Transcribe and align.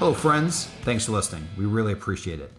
Hello, 0.00 0.14
friends. 0.14 0.64
Thanks 0.80 1.04
for 1.04 1.12
listening. 1.12 1.46
We 1.58 1.66
really 1.66 1.92
appreciate 1.92 2.40
it. 2.40 2.54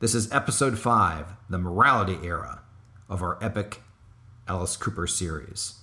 This 0.00 0.14
is 0.14 0.32
episode 0.32 0.78
five, 0.78 1.26
the 1.50 1.58
morality 1.58 2.18
era 2.22 2.62
of 3.06 3.22
our 3.22 3.36
epic 3.44 3.82
Alice 4.48 4.74
Cooper 4.74 5.06
series. 5.06 5.74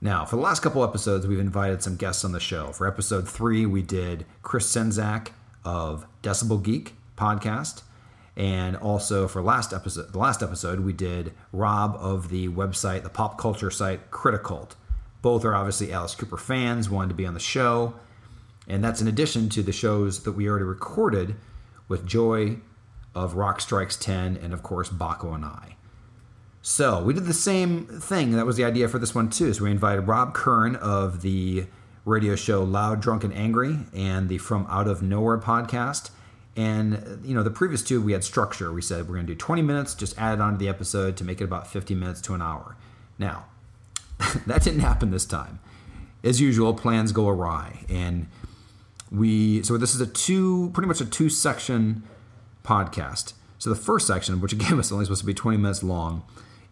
Now, 0.00 0.24
for 0.24 0.36
the 0.36 0.42
last 0.42 0.60
couple 0.60 0.82
episodes, 0.82 1.26
we've 1.26 1.38
invited 1.38 1.82
some 1.82 1.96
guests 1.96 2.24
on 2.24 2.32
the 2.32 2.40
show. 2.40 2.72
For 2.72 2.86
episode 2.86 3.28
three, 3.28 3.66
we 3.66 3.82
did 3.82 4.24
Chris 4.40 4.74
Czynszak 4.74 5.28
of 5.62 6.06
Decibel 6.22 6.62
Geek 6.62 6.94
podcast. 7.18 7.82
And 8.38 8.78
also 8.78 9.28
for 9.28 9.42
last 9.42 9.74
episode, 9.74 10.14
the 10.14 10.18
last 10.18 10.42
episode, 10.42 10.80
we 10.80 10.94
did 10.94 11.34
Rob 11.52 11.98
of 12.00 12.30
the 12.30 12.48
website, 12.48 13.02
the 13.02 13.10
pop 13.10 13.36
culture 13.36 13.70
site 13.70 14.10
Criticult. 14.10 14.70
Both 15.20 15.44
are 15.44 15.54
obviously 15.54 15.92
Alice 15.92 16.14
Cooper 16.14 16.38
fans, 16.38 16.88
wanted 16.88 17.10
to 17.10 17.14
be 17.14 17.26
on 17.26 17.34
the 17.34 17.40
show. 17.40 17.92
And 18.70 18.84
that's 18.84 19.00
in 19.00 19.08
addition 19.08 19.48
to 19.50 19.62
the 19.62 19.72
shows 19.72 20.22
that 20.22 20.32
we 20.32 20.48
already 20.48 20.64
recorded 20.64 21.34
with 21.88 22.06
Joy 22.06 22.58
of 23.14 23.34
Rock 23.34 23.60
Strikes 23.60 23.96
10 23.96 24.36
and, 24.36 24.52
of 24.52 24.62
course, 24.62 24.88
Baco 24.88 25.34
and 25.34 25.44
I. 25.44 25.76
So 26.62 27.02
we 27.02 27.12
did 27.12 27.24
the 27.24 27.34
same 27.34 27.86
thing. 27.86 28.32
That 28.32 28.46
was 28.46 28.56
the 28.56 28.64
idea 28.64 28.86
for 28.86 28.98
this 28.98 29.14
one, 29.14 29.28
too. 29.28 29.52
So 29.52 29.64
we 29.64 29.72
invited 29.72 30.02
Rob 30.02 30.34
Kern 30.34 30.76
of 30.76 31.22
the 31.22 31.66
radio 32.04 32.36
show 32.36 32.62
Loud, 32.62 33.00
Drunk, 33.00 33.24
and 33.24 33.34
Angry 33.34 33.78
and 33.92 34.28
the 34.28 34.38
From 34.38 34.66
Out 34.68 34.86
of 34.86 35.02
Nowhere 35.02 35.38
podcast. 35.38 36.10
And, 36.56 37.22
you 37.24 37.34
know, 37.34 37.42
the 37.42 37.50
previous 37.50 37.82
two, 37.82 38.00
we 38.00 38.12
had 38.12 38.22
structure. 38.22 38.72
We 38.72 38.82
said 38.82 39.08
we're 39.08 39.14
going 39.14 39.26
to 39.26 39.32
do 39.32 39.38
20 39.38 39.62
minutes, 39.62 39.94
just 39.94 40.16
add 40.18 40.34
it 40.34 40.40
onto 40.40 40.58
the 40.58 40.68
episode 40.68 41.16
to 41.16 41.24
make 41.24 41.40
it 41.40 41.44
about 41.44 41.66
50 41.66 41.94
minutes 41.96 42.20
to 42.22 42.34
an 42.34 42.42
hour. 42.42 42.76
Now, 43.18 43.46
that 44.46 44.62
didn't 44.62 44.80
happen 44.80 45.10
this 45.10 45.26
time. 45.26 45.58
As 46.22 46.40
usual, 46.40 46.74
plans 46.74 47.12
go 47.12 47.28
awry. 47.28 47.84
And 47.88 48.28
we 49.10 49.62
so 49.62 49.76
this 49.76 49.94
is 49.94 50.00
a 50.00 50.06
two 50.06 50.70
pretty 50.72 50.86
much 50.86 51.00
a 51.00 51.06
two 51.06 51.28
section 51.28 52.02
podcast. 52.64 53.34
So 53.58 53.70
the 53.70 53.76
first 53.76 54.06
section 54.06 54.40
which 54.40 54.52
again 54.52 54.76
was 54.78 54.92
only 54.92 55.04
supposed 55.04 55.20
to 55.20 55.26
be 55.26 55.34
20 55.34 55.58
minutes 55.58 55.82
long 55.82 56.22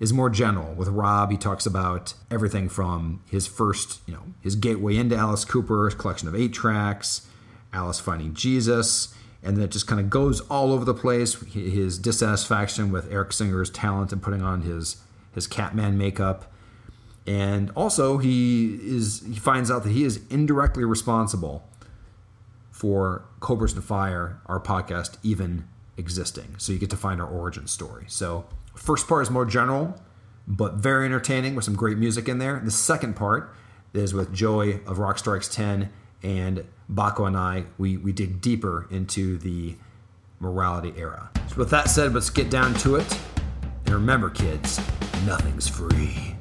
is 0.00 0.12
more 0.12 0.31
general. 0.31 0.75
With 0.75 0.88
rob 0.88 1.31
he 1.31 1.37
talks 1.37 1.66
about 1.66 2.15
everything 2.31 2.69
from 2.69 3.22
his 3.31 3.47
first 3.47 4.00
you 4.06 4.15
know 4.15 4.22
his 4.41 4.56
gateway 4.56 4.97
into 4.97 5.16
alice 5.16 5.44
cooper 5.44 5.87
his 5.87 5.94
collection 5.94 6.28
of 6.28 6.34
eight 6.34 6.53
tracks 6.53 7.26
alice 7.72 8.00
finding 8.00 8.32
jesus 8.32 9.15
and 9.43 9.56
then 9.56 9.65
it 9.65 9.70
just 9.70 9.87
kind 9.87 10.00
of 10.00 10.10
goes 10.10 10.41
all 10.43 10.72
over 10.72 10.84
the 10.84 10.94
place. 10.94 11.41
His 11.53 11.99
dissatisfaction 11.99 12.91
with 12.91 13.10
eric 13.10 13.32
singer's 13.32 13.70
talent 13.70 14.12
and 14.12 14.22
putting 14.22 14.43
on 14.43 14.62
his 14.62 14.97
his 15.32 15.47
catman 15.47 15.99
makeup. 15.99 16.53
And 17.26 17.70
also 17.76 18.19
he 18.19 18.78
is 18.82 19.22
he 19.26 19.38
finds 19.38 19.70
out 19.70 19.84
that 19.84 19.93
he 19.93 20.05
is 20.05 20.20
indirectly 20.31 20.84
responsible 20.84 21.68
for 22.78 23.25
Cobras 23.41 23.72
and 23.72 23.83
Fire, 23.83 24.41
our 24.47 24.61
podcast, 24.61 25.16
even 25.25 25.66
existing. 25.97 26.55
So 26.59 26.72
you 26.72 26.78
get 26.78 26.91
to 26.91 26.97
find 26.97 27.21
our 27.21 27.27
origin 27.27 27.66
story. 27.66 28.05
So 28.06 28.47
first 28.77 29.09
part 29.09 29.22
is 29.22 29.31
more 29.31 29.44
general, 29.44 30.00
but 30.47 30.75
very 30.75 31.06
entertaining 31.06 31.56
with 31.56 31.65
some 31.65 31.75
great 31.75 31.99
music 31.99 32.28
in 32.28 32.38
there. 32.38 32.61
The 32.65 32.71
second 32.71 33.17
part 33.17 33.53
is 33.93 34.15
with 34.15 34.33
Joy 34.33 34.78
of 34.87 35.00
Rock 35.00 35.19
Strikes 35.19 35.49
10 35.49 35.91
and 36.22 36.65
Baco 36.88 37.27
and 37.27 37.37
I. 37.37 37.65
We, 37.78 37.97
we 37.97 38.12
dig 38.12 38.41
deeper 38.41 38.87
into 38.93 39.38
the 39.38 39.75
morality 40.38 40.94
era. 40.97 41.31
So 41.49 41.56
with 41.56 41.71
that 41.71 41.91
said, 41.91 42.15
let's 42.15 42.31
get 42.31 42.49
down 42.49 42.75
to 42.75 42.94
it. 42.94 43.19
And 43.87 43.94
remember, 43.97 44.31
kids, 44.31 44.78
nothing's 45.27 45.67
free. 45.67 46.38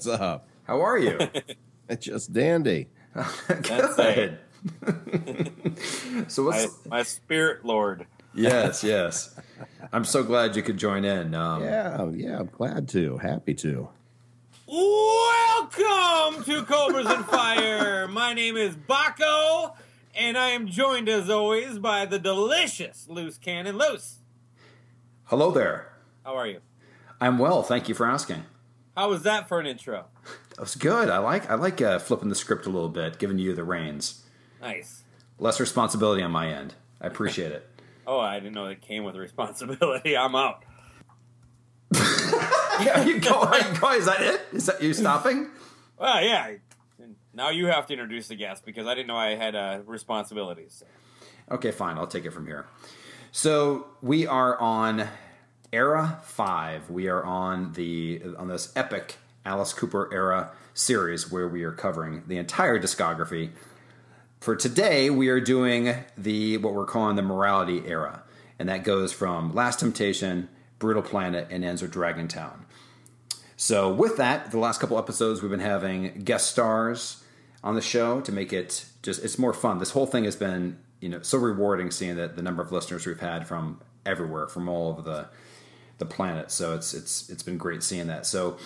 What's 0.00 0.18
up? 0.18 0.48
How 0.64 0.80
are 0.80 0.96
you? 0.96 1.18
It's 1.90 2.06
just 2.06 2.32
dandy. 2.32 2.88
Good. 3.46 4.38
so 6.28 6.44
My, 6.44 6.48
what's 6.48 6.86
my 6.86 7.02
spirit 7.02 7.66
lord. 7.66 8.06
Yes, 8.32 8.82
yes. 8.82 9.38
I'm 9.92 10.06
so 10.06 10.22
glad 10.22 10.56
you 10.56 10.62
could 10.62 10.78
join 10.78 11.04
in. 11.04 11.34
Um, 11.34 11.62
Yeah, 11.62 12.08
yeah, 12.12 12.38
I'm 12.38 12.46
glad 12.46 12.88
to. 12.90 13.18
Happy 13.18 13.52
to. 13.56 13.90
Welcome 14.66 16.44
to 16.44 16.62
Cobras 16.62 17.06
and 17.06 17.26
Fire. 17.26 18.08
My 18.08 18.32
name 18.32 18.56
is 18.56 18.76
Baco, 18.76 19.74
and 20.14 20.38
I 20.38 20.50
am 20.50 20.66
joined 20.66 21.10
as 21.10 21.28
always 21.28 21.78
by 21.78 22.06
the 22.06 22.18
delicious 22.18 23.06
Loose 23.06 23.36
Cannon 23.36 23.76
Loose. 23.76 24.20
Hello 25.24 25.50
there. 25.50 25.92
How 26.24 26.36
are 26.36 26.46
you? 26.46 26.60
I'm 27.20 27.38
well. 27.38 27.62
Thank 27.62 27.90
you 27.90 27.94
for 27.94 28.06
asking. 28.06 28.44
How 28.96 29.08
was 29.08 29.22
that 29.22 29.48
for 29.48 29.60
an 29.60 29.66
intro? 29.66 30.06
That 30.50 30.60
was 30.60 30.74
good. 30.74 31.08
I 31.08 31.18
like 31.18 31.50
I 31.50 31.54
like 31.54 31.80
uh, 31.80 31.98
flipping 31.98 32.28
the 32.28 32.34
script 32.34 32.66
a 32.66 32.70
little 32.70 32.88
bit, 32.88 33.18
giving 33.18 33.38
you 33.38 33.54
the 33.54 33.64
reins. 33.64 34.24
Nice. 34.60 35.04
Less 35.38 35.58
responsibility 35.60 36.22
on 36.22 36.30
my 36.30 36.52
end. 36.52 36.74
I 37.00 37.06
appreciate 37.06 37.52
it. 37.52 37.66
Oh, 38.06 38.18
I 38.18 38.40
didn't 38.40 38.54
know 38.54 38.66
it 38.66 38.80
came 38.80 39.04
with 39.04 39.14
responsibility. 39.14 40.16
I'm 40.16 40.34
out. 40.34 40.64
yeah, 41.94 43.04
you 43.04 43.20
go. 43.20 43.42
You 43.54 43.78
go. 43.78 43.92
Is 43.92 44.06
that 44.06 44.20
it? 44.20 44.40
Is 44.52 44.66
that 44.66 44.82
you 44.82 44.92
stopping? 44.94 45.48
Well, 45.96 46.24
yeah. 46.24 46.54
Now 47.32 47.50
you 47.50 47.66
have 47.66 47.86
to 47.86 47.92
introduce 47.92 48.26
the 48.26 48.34
guest 48.34 48.64
because 48.64 48.88
I 48.88 48.94
didn't 48.94 49.06
know 49.06 49.16
I 49.16 49.36
had 49.36 49.54
uh, 49.54 49.80
responsibilities. 49.86 50.82
Okay, 51.52 51.70
fine. 51.70 51.98
I'll 51.98 52.08
take 52.08 52.24
it 52.24 52.32
from 52.32 52.46
here. 52.46 52.66
So 53.30 53.86
we 54.02 54.26
are 54.26 54.58
on 54.58 55.06
era 55.72 56.18
five. 56.22 56.90
We 56.90 57.08
are 57.08 57.24
on 57.24 57.72
the 57.74 58.22
on 58.38 58.48
this 58.48 58.72
epic 58.74 59.16
Alice 59.44 59.72
Cooper 59.72 60.08
era 60.12 60.50
series 60.74 61.30
where 61.30 61.48
we 61.48 61.62
are 61.64 61.72
covering 61.72 62.22
the 62.26 62.38
entire 62.38 62.78
discography. 62.78 63.50
For 64.40 64.56
today, 64.56 65.10
we 65.10 65.28
are 65.28 65.40
doing 65.40 65.94
the 66.16 66.56
what 66.58 66.74
we're 66.74 66.86
calling 66.86 67.16
the 67.16 67.22
morality 67.22 67.82
era, 67.86 68.22
and 68.58 68.68
that 68.68 68.84
goes 68.84 69.12
from 69.12 69.54
Last 69.54 69.80
Temptation, 69.80 70.48
Brutal 70.78 71.02
Planet, 71.02 71.48
and 71.50 71.64
ends 71.64 71.82
with 71.82 71.92
Dragontown. 71.92 72.64
So, 73.56 73.92
with 73.92 74.16
that, 74.16 74.50
the 74.50 74.58
last 74.58 74.80
couple 74.80 74.98
episodes 74.98 75.42
we've 75.42 75.50
been 75.50 75.60
having 75.60 76.22
guest 76.24 76.50
stars 76.50 77.22
on 77.62 77.74
the 77.74 77.82
show 77.82 78.22
to 78.22 78.32
make 78.32 78.52
it 78.52 78.86
just 79.02 79.22
it's 79.22 79.38
more 79.38 79.52
fun. 79.52 79.78
This 79.78 79.90
whole 79.90 80.06
thing 80.06 80.24
has 80.24 80.36
been 80.36 80.78
you 81.00 81.08
know 81.08 81.22
so 81.22 81.38
rewarding 81.38 81.90
seeing 81.90 82.16
that 82.16 82.36
the 82.36 82.42
number 82.42 82.62
of 82.62 82.72
listeners 82.72 83.06
we've 83.06 83.20
had 83.20 83.46
from 83.46 83.80
everywhere, 84.06 84.48
from 84.48 84.68
all 84.68 84.98
of 84.98 85.04
the 85.04 85.28
the 86.00 86.06
planet. 86.06 86.50
So 86.50 86.74
it's 86.74 86.92
it's 86.92 87.30
it's 87.30 87.44
been 87.44 87.56
great 87.58 87.84
seeing 87.84 88.08
that. 88.08 88.26
So 88.26 88.56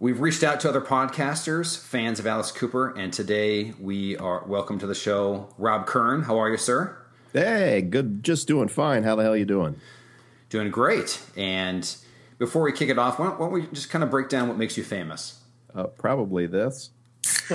we've 0.00 0.20
reached 0.20 0.42
out 0.42 0.60
to 0.60 0.68
other 0.70 0.80
podcasters, 0.80 1.78
fans 1.78 2.18
of 2.18 2.26
Alice 2.26 2.50
Cooper, 2.50 2.96
and 2.96 3.12
today 3.12 3.74
we 3.78 4.16
are 4.16 4.42
welcome 4.46 4.78
to 4.78 4.86
the 4.86 4.94
show 4.94 5.52
Rob 5.58 5.86
Kern. 5.86 6.22
How 6.22 6.38
are 6.38 6.48
you, 6.48 6.56
sir? 6.56 6.96
Hey, 7.34 7.82
good. 7.82 8.22
Just 8.24 8.48
doing 8.48 8.68
fine. 8.68 9.02
How 9.02 9.16
the 9.16 9.22
hell 9.22 9.32
are 9.32 9.36
you 9.36 9.44
doing? 9.44 9.76
Doing 10.48 10.70
great. 10.70 11.20
And 11.36 11.94
before 12.38 12.62
we 12.62 12.72
kick 12.72 12.88
it 12.88 12.98
off, 12.98 13.18
why 13.18 13.26
don't, 13.26 13.38
why 13.40 13.46
don't 13.46 13.52
we 13.54 13.66
just 13.68 13.90
kind 13.90 14.02
of 14.04 14.10
break 14.10 14.28
down 14.28 14.48
what 14.48 14.56
makes 14.58 14.76
you 14.76 14.84
famous? 14.84 15.40
Uh, 15.74 15.84
probably 15.84 16.46
this. 16.46 16.90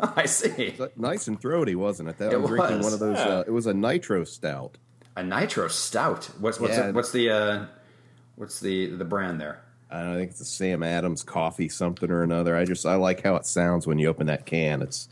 I 0.00 0.26
see. 0.26 0.74
Nice 0.96 1.26
and 1.28 1.40
throaty, 1.40 1.74
wasn't 1.74 2.08
it? 2.08 2.18
That 2.18 2.32
It 2.32 2.36
I'm 2.36 2.46
drinking 2.46 2.78
was. 2.78 2.84
one 2.84 2.92
of 2.94 2.98
those. 3.00 3.18
Uh, 3.18 3.44
it 3.46 3.50
was 3.50 3.66
a 3.66 3.74
nitro 3.74 4.24
stout. 4.24 4.78
A 5.18 5.22
nitro 5.24 5.66
stout. 5.66 6.26
What's 6.38 6.60
what's 6.60 6.76
Yeah. 6.76 6.86
the, 6.86 6.92
what's 6.92 7.10
the 7.10 7.28
uh, 7.30 7.64
what's 8.36 8.60
the 8.60 8.86
the 8.86 9.04
brand 9.04 9.40
there? 9.40 9.62
I 9.90 10.02
don't 10.04 10.14
think 10.14 10.30
it's 10.30 10.40
a 10.40 10.44
Sam 10.44 10.84
Adams 10.84 11.24
coffee 11.24 11.68
something 11.68 12.08
or 12.08 12.22
another. 12.22 12.54
I 12.56 12.64
just 12.64 12.86
I 12.86 12.94
like 12.94 13.24
how 13.24 13.34
it 13.34 13.44
sounds 13.44 13.84
when 13.84 13.98
you 13.98 14.06
open 14.08 14.28
that 14.28 14.46
can. 14.46 14.80
It's 14.80 15.08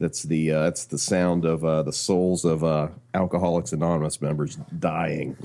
that's 0.00 0.24
the 0.24 0.50
uh, 0.50 0.62
that's 0.62 0.86
the 0.86 0.98
sound 0.98 1.44
of 1.44 1.64
uh, 1.64 1.84
the 1.84 1.92
souls 1.92 2.44
of 2.44 2.64
uh, 2.64 2.88
Alcoholics 3.14 3.72
Anonymous 3.72 4.20
members 4.20 4.56
dying. 4.80 5.36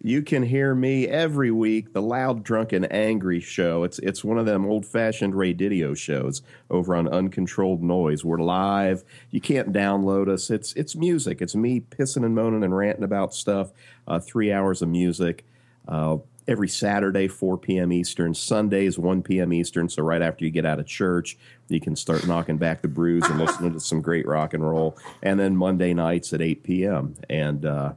you 0.00 0.22
can 0.22 0.44
hear 0.44 0.74
me 0.74 1.08
every 1.08 1.50
week, 1.50 1.92
the 1.92 2.02
loud, 2.02 2.44
drunk, 2.44 2.72
and 2.72 2.90
angry 2.92 3.40
show. 3.40 3.82
It's 3.82 3.98
it's 3.98 4.22
one 4.22 4.38
of 4.38 4.46
them 4.46 4.64
old 4.64 4.86
fashioned 4.86 5.34
Ray 5.34 5.54
Didio 5.54 5.96
shows 5.96 6.42
over 6.70 6.94
on 6.94 7.08
Uncontrolled 7.08 7.82
Noise. 7.82 8.24
We're 8.24 8.38
live. 8.38 9.02
You 9.30 9.40
can't 9.40 9.72
download 9.72 10.28
us. 10.28 10.50
It's 10.50 10.72
it's 10.74 10.94
music. 10.94 11.42
It's 11.42 11.56
me 11.56 11.80
pissing 11.80 12.24
and 12.24 12.34
moaning 12.34 12.62
and 12.62 12.76
ranting 12.76 13.04
about 13.04 13.34
stuff. 13.34 13.72
Uh, 14.06 14.20
three 14.20 14.52
hours 14.52 14.82
of 14.82 14.88
music. 14.88 15.44
Uh, 15.88 16.18
every 16.46 16.68
Saturday, 16.68 17.28
4 17.28 17.58
p.m. 17.58 17.92
Eastern. 17.92 18.34
Sundays, 18.34 18.98
1 18.98 19.22
p.m. 19.22 19.52
Eastern. 19.52 19.88
So 19.88 20.02
right 20.02 20.22
after 20.22 20.44
you 20.44 20.50
get 20.50 20.64
out 20.64 20.78
of 20.78 20.86
church, 20.86 21.36
you 21.68 21.80
can 21.80 21.94
start 21.94 22.26
knocking 22.26 22.56
back 22.56 22.80
the 22.80 22.88
brews 22.88 23.24
and 23.24 23.38
listening 23.38 23.74
to 23.74 23.80
some 23.80 24.00
great 24.00 24.26
rock 24.26 24.54
and 24.54 24.68
roll. 24.68 24.96
And 25.22 25.38
then 25.38 25.56
Monday 25.56 25.92
nights 25.92 26.32
at 26.32 26.40
8 26.40 26.62
p.m. 26.62 27.16
And 27.28 27.66
uh, 27.66 27.92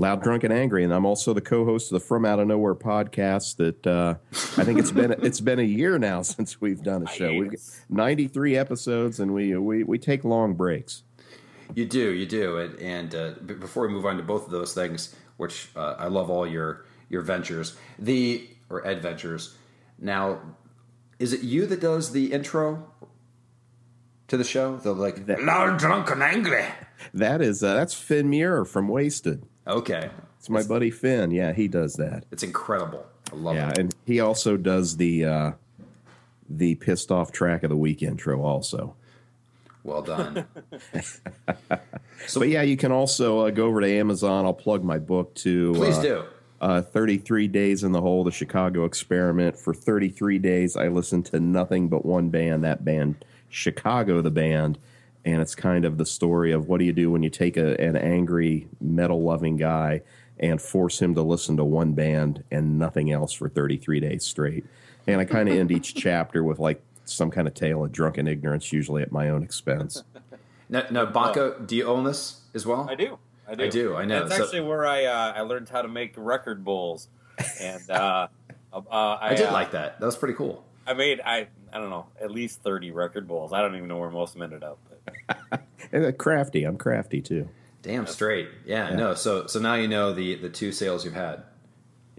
Loud, 0.00 0.22
Drunk, 0.22 0.44
and 0.44 0.52
Angry. 0.52 0.82
And 0.82 0.94
I'm 0.94 1.04
also 1.04 1.34
the 1.34 1.42
co-host 1.42 1.92
of 1.92 2.00
the 2.00 2.06
From 2.06 2.24
Out 2.24 2.40
of 2.40 2.46
Nowhere 2.46 2.74
podcast. 2.74 3.56
That 3.56 3.86
uh, 3.86 4.14
I 4.32 4.64
think 4.64 4.78
it's 4.78 4.90
been 4.90 5.12
it's 5.22 5.40
been 5.40 5.58
a 5.58 5.62
year 5.62 5.98
now 5.98 6.22
since 6.36 6.58
we've 6.58 6.82
done 6.82 7.02
a 7.02 7.06
show. 7.06 7.30
We've 7.30 7.50
got 7.50 7.60
93 7.90 8.56
episodes, 8.56 9.20
and 9.20 9.34
we 9.34 9.54
we 9.58 9.84
we 9.84 9.98
take 9.98 10.24
long 10.24 10.54
breaks. 10.54 11.02
You 11.74 11.84
do, 11.84 12.12
you 12.12 12.24
do. 12.24 12.56
And, 12.56 12.78
and 12.80 13.14
uh, 13.14 13.30
before 13.42 13.86
we 13.86 13.92
move 13.92 14.06
on 14.06 14.16
to 14.16 14.22
both 14.22 14.46
of 14.46 14.50
those 14.50 14.72
things, 14.72 15.14
which 15.36 15.68
uh, 15.76 15.96
I 15.98 16.06
love 16.06 16.30
all 16.30 16.46
your 16.46 16.86
your 17.10 17.20
ventures, 17.20 17.76
the 17.98 18.48
or 18.70 18.80
adventures. 18.86 19.54
Now, 19.98 20.40
is 21.18 21.34
it 21.34 21.42
you 21.42 21.66
that 21.66 21.80
does 21.80 22.12
the 22.12 22.32
intro 22.32 22.90
to 24.28 24.38
the 24.38 24.44
show? 24.44 24.78
The 24.78 24.94
like 24.94 25.28
loud, 25.28 25.78
drunk, 25.78 26.10
and 26.10 26.22
angry. 26.22 26.64
That 27.12 27.42
is 27.42 27.62
uh, 27.62 27.74
that's 27.74 27.92
Finn 27.92 28.30
Muir 28.30 28.64
from 28.64 28.88
Wasted. 28.88 29.44
Okay, 29.66 30.10
It's 30.38 30.48
my 30.50 30.62
buddy 30.62 30.90
Finn. 30.90 31.30
Yeah, 31.30 31.52
he 31.52 31.68
does 31.68 31.94
that. 31.94 32.24
it's 32.30 32.42
incredible. 32.42 33.06
I 33.32 33.36
love 33.36 33.54
Yeah, 33.56 33.70
it. 33.70 33.78
and 33.78 33.94
he 34.06 34.20
also 34.20 34.56
does 34.56 34.96
the 34.96 35.24
uh, 35.24 35.52
the 36.48 36.74
pissed 36.76 37.12
off 37.12 37.30
track 37.30 37.62
of 37.62 37.70
the 37.70 37.76
week 37.76 38.02
intro 38.02 38.42
also. 38.42 38.96
Well 39.84 40.02
done. 40.02 40.46
So, 42.26 42.40
but 42.40 42.48
yeah, 42.48 42.62
you 42.62 42.76
can 42.76 42.90
also 42.92 43.40
uh, 43.46 43.50
go 43.50 43.66
over 43.66 43.80
to 43.80 43.88
Amazon. 43.90 44.44
I'll 44.44 44.52
plug 44.54 44.82
my 44.82 44.98
book 44.98 45.34
too. 45.34 45.72
Please 45.74 45.98
uh, 45.98 46.02
do. 46.02 46.24
Uh, 46.60 46.82
33 46.82 47.48
Days 47.48 47.84
in 47.84 47.92
the 47.92 48.02
Hole, 48.02 48.22
the 48.24 48.30
Chicago 48.30 48.84
Experiment. 48.84 49.56
For 49.56 49.72
33 49.72 50.38
days, 50.38 50.76
I 50.76 50.88
listened 50.88 51.24
to 51.26 51.40
nothing 51.40 51.88
but 51.88 52.04
one 52.04 52.28
band, 52.28 52.64
that 52.64 52.84
band, 52.84 53.24
Chicago, 53.48 54.20
the 54.20 54.30
band. 54.30 54.78
And 55.24 55.42
it's 55.42 55.54
kind 55.54 55.84
of 55.84 55.98
the 55.98 56.06
story 56.06 56.52
of 56.52 56.68
what 56.68 56.78
do 56.78 56.84
you 56.84 56.92
do 56.92 57.10
when 57.10 57.22
you 57.22 57.30
take 57.30 57.56
a, 57.56 57.78
an 57.80 57.96
angry, 57.96 58.68
metal 58.80 59.22
loving 59.22 59.56
guy 59.56 60.02
and 60.38 60.60
force 60.60 61.00
him 61.00 61.14
to 61.14 61.22
listen 61.22 61.56
to 61.58 61.64
one 61.64 61.92
band 61.92 62.42
and 62.50 62.78
nothing 62.78 63.12
else 63.12 63.32
for 63.32 63.48
33 63.48 64.00
days 64.00 64.24
straight. 64.24 64.64
And 65.06 65.20
I 65.20 65.24
kind 65.26 65.48
of 65.48 65.56
end 65.56 65.70
each 65.70 65.94
chapter 65.94 66.42
with 66.42 66.58
like 66.58 66.82
some 67.04 67.30
kind 67.30 67.46
of 67.46 67.54
tale 67.54 67.84
of 67.84 67.92
drunken 67.92 68.26
ignorance, 68.26 68.72
usually 68.72 69.02
at 69.02 69.12
my 69.12 69.28
own 69.28 69.42
expense. 69.42 70.02
Now, 70.72 70.84
now 70.88 71.04
Baco, 71.04 71.66
do 71.66 71.74
you 71.74 71.84
own 71.84 72.04
this 72.04 72.42
as 72.54 72.64
well? 72.64 72.86
I 72.88 72.94
do. 72.94 73.18
I 73.48 73.56
do. 73.56 73.64
I 73.64 73.68
do, 73.68 73.96
I 73.96 74.04
know. 74.04 74.20
That's 74.20 74.36
So- 74.36 74.44
actually 74.44 74.60
where 74.60 74.86
I 74.86 75.04
uh, 75.04 75.32
I 75.36 75.40
learned 75.40 75.68
how 75.68 75.82
to 75.82 75.88
make 75.88 76.14
record 76.16 76.64
bowls, 76.64 77.08
and 77.60 77.90
uh, 77.90 78.28
uh, 78.72 78.80
I, 78.88 79.30
I 79.30 79.34
did 79.34 79.46
uh, 79.46 79.52
like 79.52 79.72
that. 79.72 79.98
That 79.98 80.06
was 80.06 80.16
pretty 80.16 80.34
cool. 80.34 80.64
I 80.86 80.92
made 80.92 81.20
I 81.24 81.48
I 81.72 81.78
don't 81.78 81.90
know 81.90 82.06
at 82.20 82.30
least 82.30 82.62
thirty 82.62 82.92
record 82.92 83.26
bowls. 83.26 83.52
I 83.52 83.62
don't 83.62 83.74
even 83.74 83.88
know 83.88 83.98
where 83.98 84.10
most 84.10 84.30
of 84.30 84.34
them 84.34 84.42
ended 84.44 84.62
up. 84.62 84.78
But 85.50 85.62
And, 85.92 86.16
crafty, 86.18 86.64
I'm 86.64 86.76
crafty 86.78 87.20
too. 87.20 87.48
Damn 87.82 88.06
straight. 88.06 88.48
Yeah, 88.66 88.94
no. 88.94 89.14
So 89.14 89.46
so 89.46 89.58
now 89.58 89.74
you 89.74 89.88
know 89.88 90.12
the 90.12 90.34
the 90.36 90.48
two 90.50 90.70
sales 90.72 91.04
you've 91.04 91.14
had. 91.14 91.42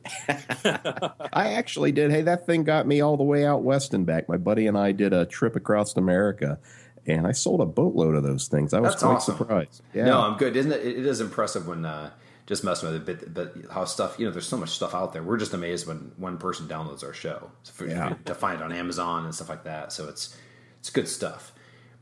I 0.27 1.53
actually 1.53 1.91
did. 1.91 2.11
Hey, 2.11 2.21
that 2.23 2.45
thing 2.45 2.63
got 2.63 2.87
me 2.87 3.01
all 3.01 3.17
the 3.17 3.23
way 3.23 3.45
out 3.45 3.63
west 3.63 3.93
and 3.93 4.05
back. 4.05 4.27
My 4.27 4.37
buddy 4.37 4.67
and 4.67 4.77
I 4.77 4.91
did 4.91 5.13
a 5.13 5.25
trip 5.25 5.55
across 5.55 5.95
America, 5.95 6.59
and 7.05 7.27
I 7.27 7.31
sold 7.31 7.61
a 7.61 7.65
boatload 7.65 8.15
of 8.15 8.23
those 8.23 8.47
things. 8.47 8.73
I 8.73 8.79
was 8.79 8.93
That's 8.93 9.03
quite 9.03 9.15
awesome. 9.15 9.37
surprised. 9.37 9.81
Yeah. 9.93 10.05
No, 10.05 10.21
I'm 10.21 10.37
good. 10.37 10.55
Isn't 10.55 10.71
it? 10.71 10.85
It 10.85 11.05
is 11.05 11.21
impressive 11.21 11.67
when 11.67 11.85
uh, 11.85 12.11
just 12.47 12.63
messing 12.63 12.91
with 12.91 13.07
it, 13.07 13.33
but 13.33 13.33
but 13.33 13.71
how 13.71 13.85
stuff. 13.85 14.17
You 14.19 14.25
know, 14.25 14.31
there's 14.31 14.47
so 14.47 14.57
much 14.57 14.71
stuff 14.71 14.95
out 14.95 15.13
there. 15.13 15.23
We're 15.23 15.37
just 15.37 15.53
amazed 15.53 15.87
when 15.87 16.11
one 16.17 16.37
person 16.37 16.67
downloads 16.67 17.03
our 17.03 17.13
show 17.13 17.51
for, 17.71 17.87
Yeah. 17.87 18.15
to 18.25 18.33
find 18.35 18.59
it 18.59 18.63
on 18.63 18.71
Amazon 18.71 19.25
and 19.25 19.35
stuff 19.35 19.49
like 19.49 19.63
that. 19.65 19.93
So 19.93 20.07
it's 20.09 20.35
it's 20.79 20.89
good 20.89 21.07
stuff. 21.07 21.53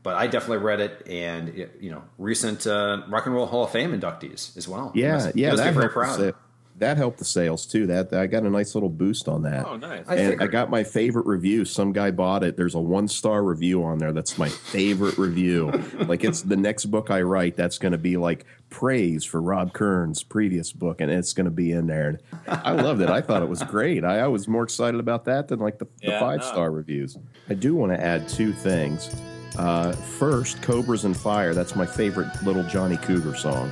But 0.02 0.14
I 0.16 0.26
definitely 0.28 0.64
read 0.64 0.80
it, 0.80 1.06
and 1.08 1.54
you 1.80 1.90
know, 1.90 2.02
recent 2.16 2.66
uh, 2.66 3.02
Rock 3.08 3.26
and 3.26 3.34
Roll 3.34 3.46
Hall 3.46 3.64
of 3.64 3.70
Fame 3.70 3.92
inductees 3.98 4.56
as 4.56 4.66
well. 4.66 4.92
You 4.94 5.02
yeah, 5.02 5.12
must- 5.12 5.36
you 5.36 5.42
yeah. 5.42 5.50
must 5.50 5.62
be 5.62 5.64
That 5.66 5.74
very 5.74 5.92
helped, 5.92 6.18
the 6.18 6.32
proud. 6.32 6.34
that 6.78 6.96
helped 6.96 7.18
the 7.18 7.24
sales 7.26 7.66
too. 7.66 7.86
That 7.86 8.10
I 8.14 8.26
got 8.26 8.44
a 8.44 8.48
nice 8.48 8.74
little 8.74 8.88
boost 8.88 9.28
on 9.28 9.42
that. 9.42 9.66
oh, 9.66 9.76
nice. 9.76 10.06
And 10.08 10.18
I 10.18 10.30
figured. 10.30 10.50
got 10.52 10.70
my 10.70 10.84
favorite 10.84 11.26
review. 11.26 11.66
Some 11.66 11.92
guy 11.92 12.10
bought 12.12 12.42
it. 12.42 12.56
There's 12.56 12.74
a 12.74 12.80
one 12.80 13.08
star 13.08 13.44
review 13.44 13.84
on 13.84 13.98
there. 13.98 14.12
That's 14.14 14.38
my 14.38 14.48
favorite 14.48 15.18
review. 15.18 15.70
Like 16.08 16.24
it's 16.24 16.40
the 16.40 16.56
next 16.56 16.86
book 16.86 17.10
I 17.10 17.20
write. 17.20 17.56
That's 17.56 17.76
going 17.76 17.92
to 17.92 17.98
be 17.98 18.16
like 18.16 18.46
praise 18.70 19.22
for 19.22 19.40
Rob 19.42 19.74
Kern's 19.74 20.22
previous 20.22 20.72
book, 20.72 21.02
and 21.02 21.10
it's 21.12 21.34
going 21.34 21.44
to 21.44 21.50
be 21.50 21.72
in 21.72 21.86
there. 21.88 22.08
And 22.08 22.22
I 22.48 22.72
loved 22.72 23.02
it. 23.02 23.10
I 23.10 23.20
thought 23.20 23.42
it 23.42 23.48
was 23.50 23.62
great. 23.64 24.02
I, 24.02 24.20
I 24.20 24.28
was 24.28 24.48
more 24.48 24.64
excited 24.64 24.98
about 24.98 25.26
that 25.26 25.48
than 25.48 25.58
like 25.60 25.78
the, 25.78 25.84
the 26.00 26.08
Yeah, 26.12 26.20
five 26.20 26.40
no. 26.40 26.46
star 26.46 26.70
reviews. 26.70 27.18
I 27.50 27.54
do 27.54 27.74
want 27.74 27.92
to 27.92 28.00
add 28.02 28.28
two 28.30 28.52
things. 28.54 29.14
Uh, 29.58 29.92
first, 29.92 30.62
Cobras 30.62 31.04
and 31.04 31.16
Fire. 31.16 31.54
That's 31.54 31.74
my 31.76 31.86
favorite 31.86 32.28
little 32.42 32.62
Johnny 32.64 32.96
Cougar 32.96 33.34
song. 33.36 33.70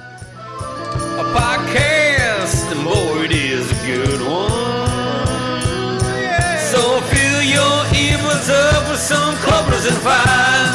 A 0.58 1.25
podcast, 1.35 2.70
and 2.73 2.85
boy, 2.85 3.25
it 3.25 3.32
is 3.32 3.70
a 3.70 3.87
good 3.87 4.20
one. 4.20 5.99
So 6.70 7.00
fill 7.08 7.42
your 7.42 7.78
earbuds 7.97 8.50
up 8.50 8.90
with 8.90 9.00
some 9.00 9.35
cobras 9.38 9.87
and 9.87 9.97
fire. 9.99 10.68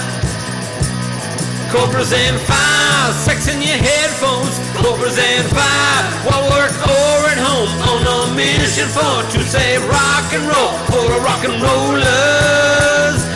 Cobras 1.70 2.14
and 2.14 2.40
fire, 2.42 3.14
sex 3.14 3.48
in 3.48 3.62
your 3.62 3.78
headphones. 3.78 4.58
Cobras 4.78 5.18
and 5.18 5.48
fire, 5.50 6.04
while 6.26 6.50
work 6.52 6.72
or 6.72 7.30
at 7.30 7.38
home 7.38 7.70
on 7.90 8.32
a 8.32 8.36
mission 8.36 8.88
for 8.90 9.24
to 9.32 9.44
save 9.44 9.84
rock 9.90 10.34
and 10.34 10.44
roll 10.48 10.78
for 10.90 11.06
the 11.14 11.20
rock 11.22 11.44
and 11.44 11.62
rollers. 11.62 13.33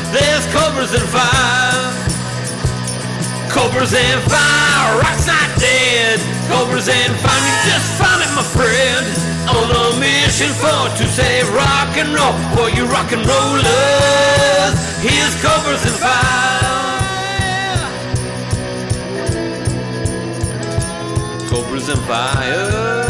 Cobras 0.77 1.01
and 1.01 1.09
fire. 1.09 1.89
Cobras 3.49 3.93
and 3.95 4.21
fire, 4.29 4.99
rock's 4.99 5.25
not 5.25 5.49
dead. 5.57 6.19
Cobras 6.47 6.87
and 6.87 7.15
fire, 7.17 7.41
you 7.41 7.55
just 7.65 7.97
found 7.97 8.21
it, 8.21 8.29
my 8.35 8.43
friend. 8.43 9.07
On 9.49 9.71
a 9.71 9.99
mission 9.99 10.53
for 10.53 10.87
to 10.97 11.07
save 11.07 11.49
rock 11.55 11.97
and 11.97 12.13
roll 12.13 12.33
for 12.55 12.69
you 12.69 12.85
rock 12.85 13.11
and 13.11 13.25
rollers. 13.25 14.75
Here's 15.01 15.33
Cobras 15.41 15.83
and 15.83 15.97
fire. 15.97 16.69
Cobras 21.49 21.89
and 21.89 22.01
fire. 22.01 23.06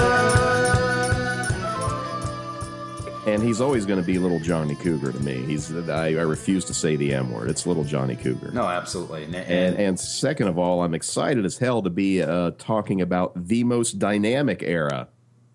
And 3.28 3.44
he's 3.44 3.60
always 3.60 3.86
going 3.86 4.00
to 4.00 4.06
be 4.06 4.18
little 4.20 4.40
Johnny 4.40 4.74
Cougar 4.76 5.12
to 5.12 5.20
me. 5.20 5.44
He's 5.46 5.70
I, 5.90 6.08
I 6.08 6.22
refuse 6.22 6.64
to 6.66 6.74
say 6.74 6.96
the 6.96 7.14
M 7.14 7.30
word. 7.32 7.50
It's 7.50 7.68
little 7.68 7.84
Johnny 7.84 8.16
Cougar. 8.16 8.52
No, 8.54 8.64
absolutely. 8.66 9.26
And, 9.26 9.36
And 9.36 9.76
and 9.76 10.00
second 10.00 10.48
of 10.48 10.58
all, 10.58 10.82
I'm 10.82 10.94
excited 10.94 11.44
as 11.44 11.58
hell 11.58 11.82
to 11.82 11.90
be 11.90 12.24
uh, 12.24 12.52
talking 12.58 13.02
about 13.02 13.34
the 13.48 13.66
most 13.66 14.00
dynamic 14.00 14.64
era 14.64 15.10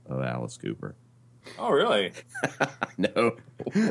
of 0.06 0.22
Alice 0.22 0.58
Cooper. 0.58 0.94
Oh, 1.58 1.70
really? 1.70 2.12
No, 2.98 3.36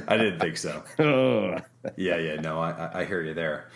I 0.07 0.15
didn't 0.17 0.39
think 0.39 0.57
so. 0.57 0.83
Yeah, 1.97 2.17
yeah, 2.17 2.35
no, 2.39 2.59
I, 2.59 2.69
I- 2.71 2.99
I 2.99 3.05
hear 3.05 3.23
you 3.23 3.33
there. 3.33 3.67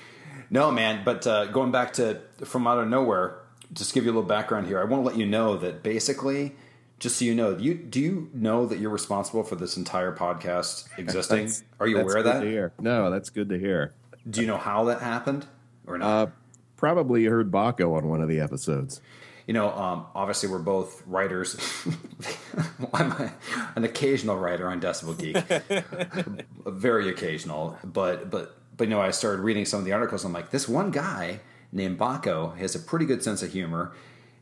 No, 0.51 0.69
man, 0.71 1.01
but 1.03 1.25
uh, 1.25 1.45
going 1.47 1.71
back 1.71 1.93
to 1.93 2.21
From 2.43 2.67
Out 2.67 2.77
of 2.77 2.87
Nowhere, 2.87 3.39
just 3.73 3.93
give 3.95 4.05
you 4.05 4.11
a 4.11 4.13
little 4.13 4.27
background 4.29 4.67
here, 4.67 4.79
I 4.79 4.83
want 4.83 5.03
to 5.03 5.07
let 5.09 5.17
you 5.17 5.25
know 5.25 5.57
that 5.57 5.81
basically, 5.81 6.55
just 6.99 7.17
so 7.19 7.25
you 7.25 7.35
know, 7.35 7.57
you 7.57 7.73
do 7.75 7.99
you 7.99 8.29
know 8.33 8.65
that 8.65 8.79
you're 8.79 8.89
responsible 8.89 9.43
for 9.43 9.55
this 9.55 9.77
entire 9.77 10.15
podcast 10.15 10.87
existing? 10.97 11.51
Are 11.79 11.87
you 11.87 11.99
aware 11.99 12.17
of 12.17 12.23
that? 12.25 12.41
No, 12.79 13.09
that's 13.11 13.29
good 13.29 13.49
to 13.49 13.59
hear. 13.59 13.93
Do 14.29 14.41
you 14.41 14.47
know 14.47 14.57
how 14.57 14.85
that 14.85 15.01
happened 15.01 15.45
or 15.85 15.97
not? 15.97 16.07
Uh, 16.07 16.31
probably 16.77 17.23
you 17.23 17.29
heard 17.31 17.51
Baco 17.51 17.95
on 17.97 18.07
one 18.07 18.21
of 18.21 18.29
the 18.29 18.39
episodes. 18.39 19.01
you 19.47 19.53
know, 19.53 19.69
um, 19.71 20.05
obviously 20.15 20.49
we're 20.49 20.59
both 20.59 21.03
writers. 21.05 21.55
I'm 22.93 23.11
a, 23.11 23.33
an 23.75 23.83
occasional 23.83 24.37
writer 24.37 24.67
on 24.67 24.81
Decibel 24.81 25.17
Geek, 25.17 26.45
very 26.65 27.09
occasional. 27.09 27.77
But 27.83 28.29
but 28.31 28.57
but 28.77 28.87
you 28.87 28.89
know, 28.95 29.01
I 29.01 29.11
started 29.11 29.41
reading 29.41 29.65
some 29.65 29.79
of 29.79 29.85
the 29.85 29.91
articles. 29.93 30.25
I'm 30.25 30.33
like, 30.33 30.49
this 30.51 30.67
one 30.67 30.91
guy 30.91 31.41
named 31.71 31.99
Baco 31.99 32.57
has 32.57 32.73
a 32.75 32.79
pretty 32.79 33.05
good 33.05 33.21
sense 33.21 33.43
of 33.43 33.51
humor, 33.51 33.93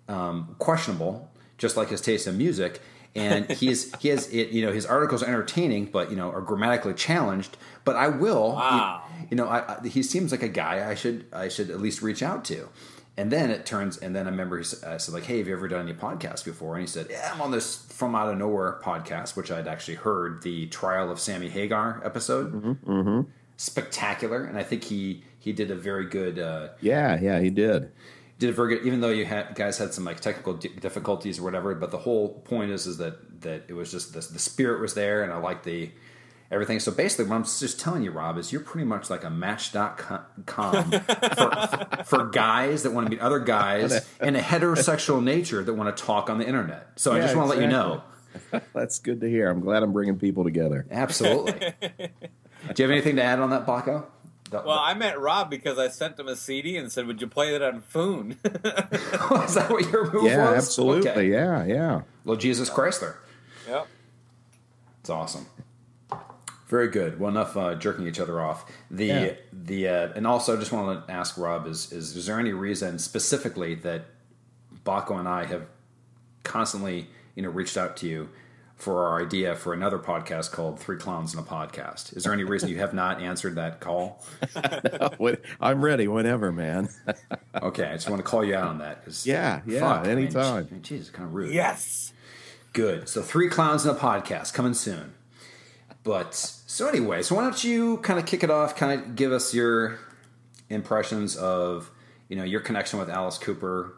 um, 0.08 0.56
questionable, 0.60 1.30
just 1.58 1.78
like 1.78 1.90
his 1.90 2.02
taste 2.02 2.28
in 2.28 2.38
music. 2.38 2.82
And 3.16 3.50
he's 3.52 3.96
he 3.98 4.08
has 4.08 4.28
it. 4.34 4.50
You 4.50 4.66
know, 4.66 4.72
his 4.72 4.88
articles 4.88 5.22
are 5.22 5.28
entertaining, 5.28 5.86
but 5.86 6.10
you 6.10 6.16
know, 6.16 6.32
are 6.32 6.42
grammatically 6.42 6.96
challenged. 6.96 7.58
But 7.86 7.96
I 7.96 8.08
will. 8.08 8.54
Wow. 8.54 9.04
You, 9.20 9.28
you 9.32 9.38
know, 9.38 9.48
I, 9.48 9.78
I, 9.78 9.88
he 9.88 10.02
seems 10.02 10.32
like 10.32 10.42
a 10.42 10.48
guy 10.48 10.90
I 10.90 10.96
should 10.96 11.28
I 11.32 11.48
should 11.48 11.70
at 11.70 11.80
least 11.80 12.02
reach 12.02 12.24
out 12.24 12.44
to. 12.46 12.70
And 13.16 13.32
then 13.32 13.52
it 13.52 13.68
turns, 13.68 13.98
and 13.98 14.16
then 14.16 14.26
I 14.26 14.32
remember 14.32 14.58
he 14.58 14.64
said, 14.64 14.90
I 14.90 14.96
uh, 14.96 14.98
said 14.98 15.14
like, 15.14 15.26
"Hey, 15.26 15.38
have 15.38 15.48
you 15.48 15.54
ever 15.54 15.68
done 15.68 15.88
any 15.88 15.94
podcasts 15.96 16.44
before?" 16.44 16.74
And 16.74 16.82
he 16.82 16.88
said, 16.88 17.08
"Yeah, 17.12 17.30
I'm 17.32 17.42
on 17.42 17.52
this 17.52 17.86
From 17.90 18.16
Out 18.16 18.32
of 18.32 18.40
Nowhere 18.40 18.80
podcast, 18.84 19.36
which 19.36 19.52
I'd 19.52 19.68
actually 19.68 19.96
heard 19.96 20.42
the 20.42 20.66
Trial 20.68 21.12
of 21.12 21.20
Sammy 21.20 21.48
Hagar 21.48 22.02
episode. 22.04 22.54
Mm-hmm, 22.54 22.92
mm-hmm. 22.92 23.30
Spectacular, 23.58 24.44
and 24.44 24.58
I 24.58 24.64
think 24.64 24.86
he 24.86 25.24
he 25.38 25.54
did 25.54 25.70
a 25.70 25.76
very 25.76 26.06
good 26.08 26.40
uh, 26.40 26.70
Yeah, 26.82 27.20
yeah, 27.22 27.40
he 27.40 27.52
did. 27.52 27.92
Did 28.44 28.50
a 28.50 28.54
very 28.54 28.76
good. 28.76 28.86
Even 28.86 29.00
though 29.00 29.10
you 29.10 29.26
had 29.26 29.56
guys 29.56 29.78
had 29.78 29.94
some 29.94 30.04
like 30.04 30.20
technical 30.20 30.54
difficulties 30.54 31.40
or 31.40 31.44
whatever, 31.44 31.74
but 31.76 31.92
the 31.92 31.98
whole 31.98 32.42
point 32.42 32.72
is 32.72 32.86
is 32.86 32.98
that 32.98 33.42
that 33.42 33.64
it 33.70 33.74
was 33.74 33.90
just 33.90 34.14
the, 34.14 34.20
the 34.20 34.40
spirit 34.40 34.82
was 34.82 34.94
there, 34.96 35.24
and 35.24 35.32
I 35.32 35.38
like 35.38 35.64
the 35.64 35.92
everything. 36.52 36.82
So 36.82 36.92
basically, 36.92 37.26
what 37.26 37.38
I'm 37.38 37.46
just 37.46 37.80
telling 37.80 38.04
you, 38.04 38.12
Rob, 38.12 38.38
is 38.38 38.52
you're 38.52 38.62
pretty 38.62 38.86
much 38.86 39.10
like 39.10 39.24
a 39.24 39.30
Match.com 39.30 40.92
for, 40.92 42.04
for 42.04 42.26
guys 42.26 42.84
that 42.84 42.92
want 42.92 43.08
to 43.08 43.12
meet 43.12 43.22
other 43.22 43.40
guys 43.40 44.06
in 44.22 44.36
a 44.36 44.42
heterosexual 44.42 45.24
nature 45.24 45.64
that 45.64 45.74
want 45.74 45.96
to 45.96 46.04
talk 46.04 46.30
on 46.30 46.38
the 46.38 46.46
internet. 46.46 46.90
So 46.98 47.14
I 47.14 47.22
just 47.22 47.36
want 47.36 47.50
to 47.50 47.56
let 47.56 47.64
you 47.64 47.70
know. 47.70 48.04
That's 48.74 49.00
good 49.00 49.22
to 49.22 49.30
hear. 49.30 49.50
I'm 49.50 49.62
glad 49.62 49.84
I'm 49.84 49.94
bringing 49.94 50.20
people 50.20 50.44
together. 50.44 50.86
Absolutely. 50.92 51.54
Do 51.82 52.84
you 52.84 52.84
have 52.84 52.92
anything 52.92 53.16
to 53.18 53.24
add 53.24 53.40
on 53.40 53.52
that, 53.52 53.66
Baco? 53.66 54.06
The- 54.62 54.68
Well, 54.68 54.80
I 54.80 54.94
met 54.94 55.20
Rob 55.20 55.50
because 55.50 55.78
I 55.80 55.88
sent 55.90 56.20
him 56.20 56.28
a 56.28 56.36
CD 56.36 56.78
and 56.78 56.92
said, 56.92 57.08
"Would 57.08 57.20
you 57.22 57.28
play 57.28 57.52
that 57.52 57.62
on 57.62 57.82
Foon?" 57.82 58.32
is 58.46 59.56
that 59.56 59.68
what 59.70 59.90
your 59.92 60.12
move 60.12 60.24
Yeah, 60.26 60.52
was? 60.52 60.58
absolutely. 60.66 61.10
Okay. 61.10 61.28
Yeah, 61.30 61.66
yeah. 61.66 62.02
Well, 62.26 62.38
Jesus 62.38 62.70
Chrysler. 62.70 63.16
yep. 63.68 63.88
It's 65.02 65.10
awesome. 65.10 65.48
Very 66.68 66.88
good. 66.88 67.20
Well, 67.20 67.30
enough 67.30 67.56
uh, 67.58 67.76
jerking 67.76 68.08
each 68.08 68.20
other 68.20 68.42
off. 68.42 68.66
The 68.90 69.06
Yeah. 69.06 69.34
the 69.52 69.88
uh, 69.88 70.08
and 70.16 70.26
also 70.26 70.56
I 70.56 70.60
just 70.60 70.72
want 70.72 71.06
to 71.08 71.12
ask 71.14 71.38
Rob 71.38 71.68
is, 71.68 71.92
is 71.92 72.16
is 72.16 72.26
there 72.26 72.40
any 72.40 72.54
reason 72.54 72.98
specifically 73.00 73.76
that 73.76 74.06
Baco 74.86 75.20
and 75.20 75.28
I 75.28 75.46
have 75.46 75.66
constantly 76.44 77.08
you 77.36 77.44
know 77.44 77.50
reached 77.50 77.78
out 77.78 77.98
to 77.98 78.08
you 78.08 78.30
for 78.84 79.08
our 79.08 79.22
idea 79.22 79.56
for 79.56 79.74
another 79.74 79.98
podcast 79.98 80.52
called 80.52 80.78
Three 80.80 80.98
Clowns 80.98 81.34
in 81.34 81.40
a 81.40 81.44
Podcast? 81.44 82.16
Is 82.18 82.26
there 82.26 82.34
any 82.34 82.44
reason 82.44 82.68
you 82.70 82.80
have 82.80 82.94
not 82.94 83.22
answered 83.22 83.56
that 83.56 83.80
call? 83.80 84.22
What- 85.18 85.42
I'm 85.62 85.84
ready 85.84 86.08
whenever, 86.08 86.52
man. 86.52 86.90
Okay, 87.62 87.86
I 87.86 87.94
just 87.94 88.10
want 88.10 88.20
to 88.20 88.24
call 88.24 88.44
you 88.44 88.56
out 88.56 88.68
on 88.68 88.80
that. 88.80 89.06
'cause 89.06 89.26
Yeah, 89.28 89.62
yeah, 89.68 89.80
fuck, 89.80 90.08
anytime. 90.08 90.68
gee- 90.68 90.80
Geez, 90.80 91.02
it's 91.02 91.10
kind 91.12 91.30
of 91.30 91.36
rude. 91.36 91.54
Yes. 91.54 92.12
Good. 92.74 93.08
So 93.08 93.22
three 93.22 93.48
clowns 93.48 93.86
in 93.86 93.92
a 93.92 93.96
podcast 93.96 94.54
coming 94.56 94.74
soon. 94.74 95.14
But 96.04 96.34
so 96.34 96.88
anyway, 96.90 97.22
so 97.22 97.36
why 97.36 97.44
don't 97.44 97.64
you 97.64 97.98
kind 97.98 98.18
of 98.20 98.26
kick 98.26 98.44
it 98.44 98.50
off? 98.50 98.76
Kind 98.76 99.00
of 99.00 99.16
give 99.16 99.32
us 99.32 99.54
your 99.54 100.00
impressions 100.70 101.36
of 101.38 101.92
you 102.28 102.36
know 102.36 102.44
your 102.44 102.60
connection 102.60 102.98
with 103.00 103.10
Alice 103.10 103.38
Cooper 103.38 103.94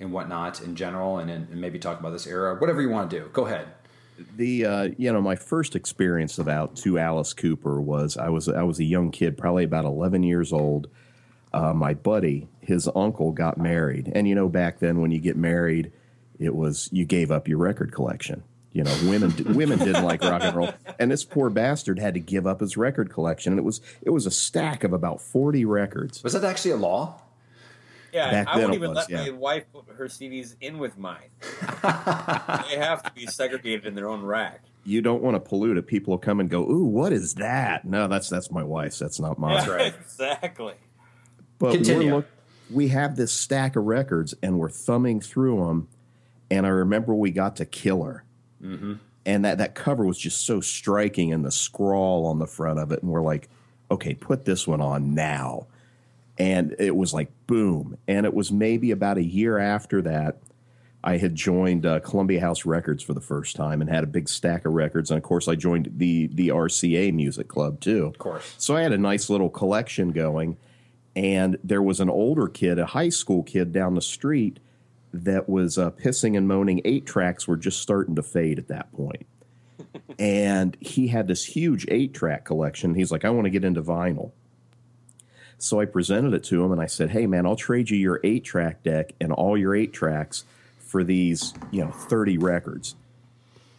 and 0.00 0.10
whatnot 0.10 0.62
in 0.62 0.74
general, 0.74 1.18
and, 1.18 1.30
and 1.30 1.60
maybe 1.60 1.78
talk 1.78 2.00
about 2.00 2.10
this 2.12 2.26
era, 2.26 2.54
whatever 2.58 2.80
you 2.80 2.88
want 2.88 3.10
to 3.10 3.20
do. 3.20 3.28
Go 3.34 3.44
ahead. 3.46 3.68
The 4.36 4.64
uh, 4.64 4.88
you 4.96 5.12
know 5.12 5.20
my 5.20 5.36
first 5.36 5.76
experience 5.76 6.38
about 6.38 6.76
to 6.76 6.98
Alice 6.98 7.32
Cooper 7.32 7.80
was 7.80 8.16
I 8.16 8.28
was 8.28 8.48
I 8.48 8.62
was 8.62 8.78
a 8.78 8.84
young 8.84 9.10
kid, 9.10 9.36
probably 9.36 9.64
about 9.64 9.84
11 9.84 10.22
years 10.22 10.52
old. 10.52 10.88
Uh, 11.52 11.72
my 11.72 11.94
buddy, 11.94 12.48
his 12.60 12.88
uncle, 12.94 13.32
got 13.32 13.56
married, 13.56 14.12
and 14.14 14.28
you 14.28 14.34
know 14.34 14.48
back 14.48 14.80
then 14.80 15.00
when 15.00 15.10
you 15.10 15.18
get 15.18 15.36
married, 15.36 15.92
it 16.38 16.54
was 16.54 16.88
you 16.92 17.04
gave 17.04 17.30
up 17.30 17.48
your 17.48 17.58
record 17.58 17.92
collection. 17.92 18.42
You 18.72 18.84
know, 18.84 18.96
women 19.04 19.32
women 19.54 19.78
didn't 19.78 20.04
like 20.04 20.22
rock 20.22 20.42
and 20.42 20.54
roll, 20.54 20.72
and 20.98 21.10
this 21.10 21.24
poor 21.24 21.48
bastard 21.48 21.98
had 21.98 22.14
to 22.14 22.20
give 22.20 22.46
up 22.46 22.60
his 22.60 22.76
record 22.76 23.10
collection, 23.10 23.52
and 23.52 23.58
it 23.58 23.64
was 23.64 23.80
it 24.02 24.10
was 24.10 24.26
a 24.26 24.30
stack 24.30 24.84
of 24.84 24.92
about 24.92 25.20
40 25.22 25.64
records. 25.64 26.22
Was 26.22 26.34
that 26.34 26.44
actually 26.44 26.72
a 26.72 26.76
law? 26.76 27.20
Yeah, 28.12 28.30
Back 28.30 28.48
I 28.48 28.58
then 28.58 28.64
won't 28.64 28.74
even 28.74 28.90
was, 28.90 28.96
let 28.96 29.10
yeah. 29.10 29.24
my 29.24 29.30
wife 29.30 29.64
put 29.72 29.84
her 29.96 30.06
CDs 30.06 30.54
in 30.60 30.78
with 30.78 30.96
mine. 30.96 31.28
they 31.60 32.76
have 32.76 33.02
to 33.02 33.12
be 33.14 33.26
segregated 33.26 33.86
in 33.86 33.94
their 33.94 34.08
own 34.08 34.24
rack. 34.24 34.62
You 34.84 35.02
don't 35.02 35.22
want 35.22 35.34
to 35.34 35.40
pollute 35.40 35.76
it. 35.76 35.86
People 35.86 36.12
will 36.12 36.18
come 36.18 36.40
and 36.40 36.48
go, 36.48 36.62
"Ooh, 36.62 36.84
what 36.84 37.12
is 37.12 37.34
that?" 37.34 37.84
No, 37.84 38.08
that's 38.08 38.30
that's 38.30 38.50
my 38.50 38.62
wife's. 38.62 38.98
That's 38.98 39.20
not 39.20 39.38
mine. 39.38 39.56
That's 39.56 39.68
right. 39.68 39.94
exactly. 39.94 40.74
But 41.58 41.72
Continue. 41.72 42.06
we're 42.06 42.16
look, 42.16 42.26
we 42.70 42.88
have 42.88 43.16
this 43.16 43.32
stack 43.32 43.76
of 43.76 43.84
records 43.84 44.34
and 44.42 44.58
we're 44.58 44.70
thumbing 44.70 45.20
through 45.20 45.64
them. 45.66 45.88
And 46.50 46.66
I 46.66 46.70
remember 46.70 47.14
we 47.14 47.30
got 47.30 47.56
to 47.56 47.66
Killer. 47.66 48.24
Mm-hmm. 48.62 48.94
And 49.26 49.44
that, 49.44 49.58
that 49.58 49.74
cover 49.74 50.06
was 50.06 50.18
just 50.18 50.46
so 50.46 50.60
striking 50.60 51.32
and 51.32 51.44
the 51.44 51.50
scrawl 51.50 52.26
on 52.26 52.38
the 52.38 52.46
front 52.46 52.78
of 52.78 52.92
it. 52.92 53.02
And 53.02 53.10
we're 53.10 53.22
like, 53.22 53.48
okay, 53.90 54.14
put 54.14 54.44
this 54.44 54.66
one 54.66 54.80
on 54.80 55.14
now. 55.14 55.66
And 56.38 56.76
it 56.78 56.94
was 56.94 57.12
like, 57.12 57.30
boom. 57.46 57.98
And 58.06 58.24
it 58.24 58.32
was 58.32 58.52
maybe 58.52 58.92
about 58.92 59.18
a 59.18 59.24
year 59.24 59.58
after 59.58 60.00
that. 60.02 60.38
I 61.02 61.16
had 61.16 61.34
joined 61.34 61.86
uh, 61.86 62.00
Columbia 62.00 62.40
House 62.40 62.64
Records 62.64 63.02
for 63.02 63.14
the 63.14 63.20
first 63.20 63.56
time 63.56 63.80
and 63.80 63.90
had 63.90 64.04
a 64.04 64.06
big 64.06 64.28
stack 64.28 64.64
of 64.64 64.72
records. 64.72 65.10
And 65.10 65.18
of 65.18 65.24
course, 65.24 65.48
I 65.48 65.54
joined 65.54 65.92
the 65.96 66.26
the 66.28 66.48
RCA 66.48 67.12
Music 67.14 67.48
Club 67.48 67.80
too. 67.80 68.06
Of 68.06 68.18
course. 68.18 68.54
So 68.58 68.76
I 68.76 68.82
had 68.82 68.92
a 68.92 68.98
nice 68.98 69.30
little 69.30 69.48
collection 69.48 70.10
going, 70.10 70.56
and 71.14 71.56
there 71.62 71.82
was 71.82 72.00
an 72.00 72.10
older 72.10 72.48
kid, 72.48 72.78
a 72.78 72.86
high 72.86 73.10
school 73.10 73.44
kid 73.44 73.72
down 73.72 73.94
the 73.94 74.02
street, 74.02 74.58
that 75.12 75.48
was 75.48 75.78
uh, 75.78 75.90
pissing 75.92 76.36
and 76.36 76.48
moaning. 76.48 76.80
Eight 76.84 77.06
tracks 77.06 77.46
were 77.46 77.56
just 77.56 77.80
starting 77.80 78.16
to 78.16 78.22
fade 78.22 78.58
at 78.58 78.68
that 78.68 78.92
point. 78.92 79.26
and 80.18 80.76
he 80.80 81.08
had 81.08 81.28
this 81.28 81.44
huge 81.44 81.86
eight 81.88 82.12
track 82.12 82.44
collection. 82.44 82.94
He's 82.94 83.12
like, 83.12 83.24
I 83.24 83.30
want 83.30 83.44
to 83.44 83.50
get 83.50 83.64
into 83.64 83.82
vinyl. 83.82 84.32
So 85.58 85.80
I 85.80 85.86
presented 85.86 86.34
it 86.34 86.44
to 86.44 86.64
him 86.64 86.72
and 86.72 86.80
I 86.80 86.86
said, 86.86 87.10
"Hey 87.10 87.26
man, 87.26 87.46
I'll 87.46 87.56
trade 87.56 87.90
you 87.90 87.98
your 87.98 88.20
eight 88.22 88.44
track 88.44 88.82
deck 88.82 89.12
and 89.20 89.32
all 89.32 89.56
your 89.56 89.74
eight 89.74 89.92
tracks 89.92 90.44
for 90.78 91.02
these, 91.04 91.52
you 91.70 91.84
know, 91.84 91.90
thirty 91.90 92.38
records." 92.38 92.94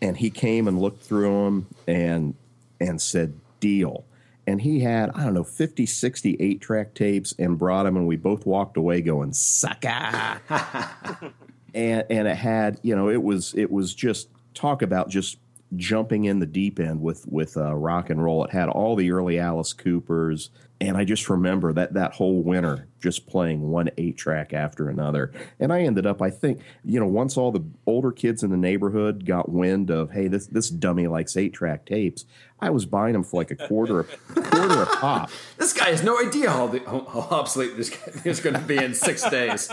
And 0.02 0.18
he 0.18 0.30
came 0.30 0.68
and 0.68 0.80
looked 0.80 1.04
through 1.04 1.46
them 1.46 1.68
and 1.88 2.36
and 2.80 3.02
said, 3.02 3.34
"Deal." 3.60 4.06
And 4.46 4.62
he 4.62 4.80
had 4.80 5.12
I 5.12 5.24
don't 5.24 5.36
know 5.36 5.44
50, 5.44 5.86
60 5.86 6.38
eight 6.40 6.60
track 6.60 6.94
tapes 6.96 7.34
and 7.38 7.58
brought 7.58 7.84
them, 7.84 7.96
and 7.96 8.08
we 8.08 8.16
both 8.16 8.46
walked 8.46 8.78
away 8.78 9.02
going, 9.02 9.34
"Sucker." 9.34 10.42
and 11.74 12.06
and 12.10 12.28
it 12.28 12.36
had 12.36 12.80
you 12.82 12.96
know 12.96 13.10
it 13.10 13.24
was 13.24 13.54
it 13.56 13.72
was 13.72 13.94
just 13.94 14.28
talk 14.54 14.82
about 14.82 15.10
just 15.10 15.38
jumping 15.76 16.26
in 16.26 16.40
the 16.40 16.46
deep 16.46 16.80
end 16.80 17.02
with 17.02 17.28
with 17.28 17.58
uh, 17.58 17.74
rock 17.76 18.10
and 18.10 18.24
roll. 18.24 18.44
It 18.44 18.52
had 18.52 18.70
all 18.70 18.96
the 18.96 19.12
early 19.12 19.40
Alice 19.40 19.74
Coopers, 19.74 20.50
and 20.82 20.96
I 20.96 21.04
just 21.04 21.30
remember 21.30 21.74
that 21.74 21.94
that 21.94 22.14
whole 22.14 22.42
winter 22.42 22.88
just 23.02 23.28
playing 23.28 23.70
one 23.70 23.90
eight 23.98 24.18
track 24.18 24.54
after 24.54 24.90
another. 24.90 25.32
And 25.60 25.74
I 25.74 25.82
ended 25.82 26.06
up, 26.06 26.22
I 26.22 26.30
think, 26.30 26.62
you 26.86 27.00
know, 27.00 27.06
once 27.08 27.36
all 27.38 27.52
the 27.52 27.64
older 27.86 28.12
kids 28.12 28.44
in 28.44 28.50
the 28.50 28.58
neighborhood 28.58 29.26
got 29.26 29.50
wind 29.50 29.90
of, 29.90 30.12
hey, 30.12 30.28
this 30.28 30.48
this 30.48 30.70
dummy 30.70 31.08
likes 31.08 31.36
eight 31.36 31.54
track 31.54 31.86
tapes, 31.86 32.26
I 32.62 32.70
was 32.70 32.86
buying 32.86 33.14
them 33.14 33.24
for 33.24 33.42
like 33.42 33.52
a 33.52 33.56
quarter 33.56 34.02
a 34.02 34.06
quarter 34.42 34.84
a 34.84 34.86
pop. 34.86 35.30
This 35.58 35.74
guy 35.74 35.90
has 35.90 36.02
no 36.04 36.18
idea 36.20 36.50
how, 36.50 36.68
the, 36.68 36.80
how, 36.80 37.02
how 37.06 37.20
obsolete 37.32 37.76
this 37.76 37.90
guy 37.90 38.22
is 38.24 38.40
going 38.40 38.56
to 38.56 38.62
be 38.62 38.78
in 38.78 38.94
six 38.94 39.30
days. 39.30 39.70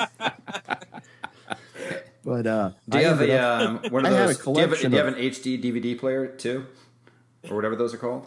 But 2.24 2.46
uh, 2.46 2.70
Do 2.88 2.98
you 2.98 3.04
I 3.04 3.08
have 3.08 3.20
a 3.20 3.38
up- 3.38 3.84
um, 3.84 3.90
one 3.92 4.04
of 4.04 4.12
I 4.12 4.16
those? 4.16 4.38
Do 4.38 4.50
you, 4.52 4.58
have, 4.58 4.70
do 4.80 4.88
you 4.88 4.96
have 4.96 5.06
an 5.06 5.14
HD 5.14 5.62
DVD 5.62 5.96
player 5.96 6.26
too, 6.26 6.66
or 7.48 7.54
whatever 7.54 7.76
those 7.76 7.94
are 7.94 7.98
called? 7.98 8.26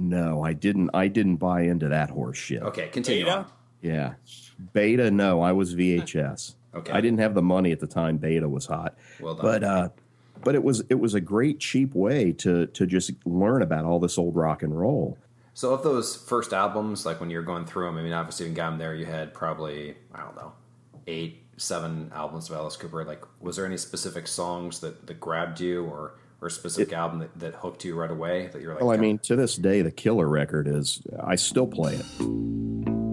No, 0.00 0.42
I 0.42 0.52
didn't. 0.52 0.90
I 0.94 1.08
didn't 1.08 1.36
buy 1.36 1.62
into 1.62 1.88
that 1.88 2.10
horse 2.10 2.38
shit. 2.38 2.62
Okay, 2.62 2.88
continue 2.88 3.24
Beta? 3.24 3.36
on. 3.36 3.46
Yeah. 3.82 4.14
Beta, 4.72 5.10
no, 5.10 5.40
I 5.40 5.52
was 5.52 5.74
VHS. 5.74 6.54
Okay. 6.74 6.92
I 6.92 7.00
didn't 7.00 7.18
have 7.18 7.34
the 7.34 7.42
money 7.42 7.72
at 7.72 7.80
the 7.80 7.86
time 7.86 8.16
beta 8.16 8.48
was 8.48 8.66
hot. 8.66 8.96
Well 9.20 9.34
done. 9.34 9.44
But 9.44 9.64
uh 9.64 9.88
but 10.42 10.54
it 10.54 10.62
was 10.62 10.82
it 10.88 10.94
was 10.94 11.14
a 11.14 11.20
great 11.20 11.60
cheap 11.60 11.94
way 11.94 12.32
to 12.32 12.66
to 12.66 12.86
just 12.86 13.12
learn 13.26 13.62
about 13.62 13.84
all 13.84 13.98
this 13.98 14.18
old 14.18 14.36
rock 14.36 14.62
and 14.62 14.78
roll. 14.78 15.18
So, 15.52 15.74
of 15.74 15.82
those 15.82 16.16
first 16.16 16.52
albums, 16.52 17.04
like 17.04 17.20
when 17.20 17.28
you're 17.28 17.42
going 17.42 17.66
through 17.66 17.86
them, 17.86 17.98
I 17.98 18.02
mean, 18.02 18.12
obviously, 18.12 18.46
when 18.46 18.52
you 18.52 18.56
got 18.56 18.70
them 18.70 18.78
there, 18.78 18.94
you 18.94 19.04
had 19.04 19.34
probably 19.34 19.96
I 20.14 20.20
don't 20.20 20.36
know, 20.36 20.52
eight, 21.06 21.42
seven 21.56 22.10
albums 22.14 22.48
of 22.48 22.56
Alice 22.56 22.76
Cooper. 22.76 23.04
Like, 23.04 23.22
was 23.40 23.56
there 23.56 23.66
any 23.66 23.76
specific 23.76 24.26
songs 24.26 24.80
that, 24.80 25.06
that 25.06 25.20
grabbed 25.20 25.60
you, 25.60 25.84
or 25.84 26.14
or 26.40 26.48
a 26.48 26.50
specific 26.50 26.92
album 26.92 27.20
that, 27.20 27.38
that 27.38 27.54
hooked 27.56 27.84
you 27.84 27.94
right 27.94 28.10
away? 28.10 28.48
That 28.52 28.62
you're 28.62 28.74
like, 28.74 28.82
Well, 28.82 28.92
I 28.92 28.96
mean, 28.96 29.18
to 29.20 29.36
this 29.36 29.56
day 29.56 29.82
the 29.82 29.90
Killer 29.90 30.28
record 30.28 30.68
is 30.68 31.02
I 31.22 31.36
still 31.36 31.66
play 31.66 31.94
it. 31.94 33.09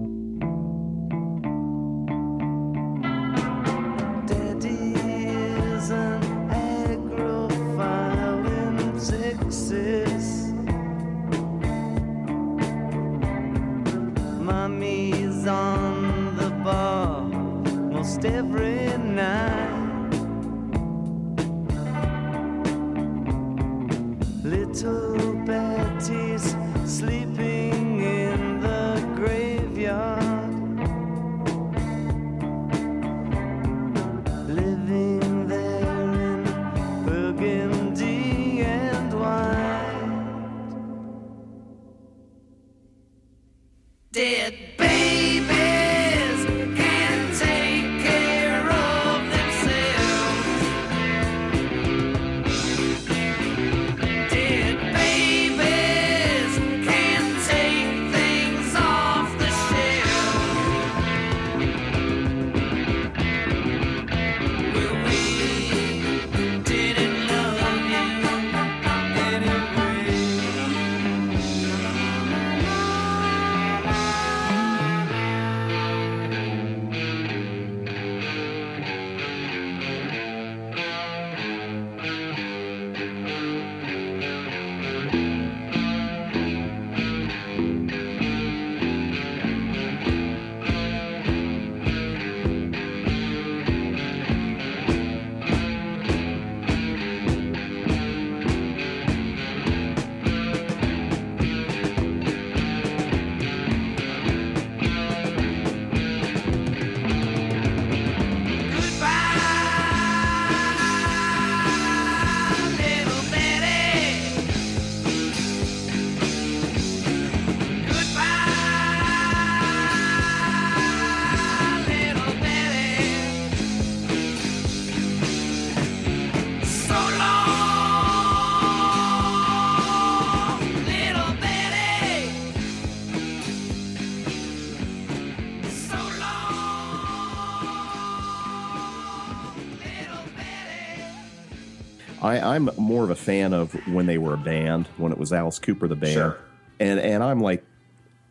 I, 142.20 142.54
I'm 142.54 142.70
more 142.76 143.04
of 143.04 143.10
a 143.10 143.16
fan 143.16 143.52
of 143.52 143.72
when 143.88 144.06
they 144.06 144.18
were 144.18 144.34
a 144.34 144.38
band, 144.38 144.88
when 144.96 145.12
it 145.12 145.18
was 145.18 145.32
Alice 145.32 145.58
Cooper 145.58 145.88
the 145.88 145.96
band. 145.96 146.14
Sure. 146.14 146.38
And 146.80 146.98
and 147.00 147.22
I'm 147.22 147.40
like 147.40 147.64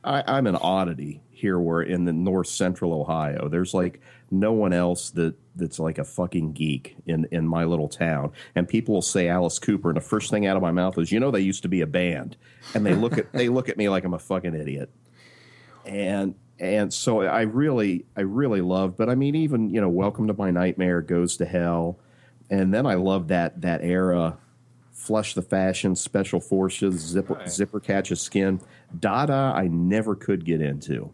I, 0.03 0.23
I'm 0.25 0.47
an 0.47 0.55
oddity 0.55 1.21
here 1.31 1.59
where 1.59 1.81
in 1.81 2.05
the 2.05 2.13
north 2.13 2.47
central 2.47 2.93
Ohio. 2.93 3.47
There's 3.47 3.73
like 3.73 4.01
no 4.31 4.51
one 4.51 4.73
else 4.73 5.11
that 5.11 5.35
that's 5.55 5.79
like 5.79 5.97
a 5.97 6.03
fucking 6.03 6.53
geek 6.53 6.95
in, 7.05 7.27
in 7.31 7.47
my 7.47 7.63
little 7.63 7.87
town. 7.87 8.31
And 8.55 8.67
people 8.67 8.95
will 8.95 9.01
say 9.01 9.27
Alice 9.27 9.59
Cooper, 9.59 9.89
and 9.89 9.97
the 9.97 10.01
first 10.01 10.29
thing 10.31 10.45
out 10.45 10.55
of 10.55 10.61
my 10.61 10.71
mouth 10.71 10.97
is, 10.97 11.11
you 11.11 11.19
know, 11.19 11.31
they 11.31 11.41
used 11.41 11.63
to 11.63 11.69
be 11.69 11.81
a 11.81 11.87
band. 11.87 12.37
And 12.73 12.85
they 12.85 12.93
look 12.93 13.17
at 13.17 13.31
they 13.33 13.49
look 13.49 13.69
at 13.69 13.77
me 13.77 13.89
like 13.89 14.03
I'm 14.03 14.13
a 14.13 14.19
fucking 14.19 14.55
idiot. 14.55 14.89
And 15.85 16.35
and 16.59 16.93
so 16.93 17.21
I 17.21 17.41
really 17.41 18.05
I 18.15 18.21
really 18.21 18.61
love, 18.61 18.97
but 18.97 19.09
I 19.09 19.15
mean 19.15 19.35
even, 19.35 19.69
you 19.69 19.79
know, 19.79 19.89
Welcome 19.89 20.27
to 20.27 20.33
My 20.33 20.51
Nightmare 20.51 21.01
goes 21.01 21.37
to 21.37 21.45
hell. 21.45 21.99
And 22.49 22.73
then 22.73 22.85
I 22.85 22.93
love 22.95 23.27
that 23.29 23.61
that 23.61 23.83
era 23.83 24.37
Flush 24.91 25.35
the 25.35 25.41
Fashion, 25.41 25.95
Special 25.95 26.39
Forces, 26.39 26.95
Zipper, 26.99 27.35
Right. 27.35 27.49
Zipper 27.49 27.79
Catches 27.79 28.21
Skin. 28.21 28.59
Dada, 28.99 29.53
I 29.55 29.67
never 29.67 30.15
could 30.15 30.43
get 30.43 30.59
into. 30.61 31.11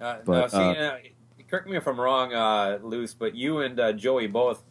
Uh, 0.00 0.16
But, 0.24 0.40
now, 0.40 0.46
see, 0.48 0.56
uh, 0.58 0.84
uh, 0.92 0.98
correct 1.48 1.66
me 1.68 1.76
if 1.76 1.86
I'm 1.88 1.98
wrong, 2.00 2.32
uh, 2.32 2.78
Luce, 2.82 3.14
but 3.14 3.34
you 3.34 3.60
and 3.60 3.80
uh, 3.80 3.92
Joey 3.94 4.26
both 4.28 4.62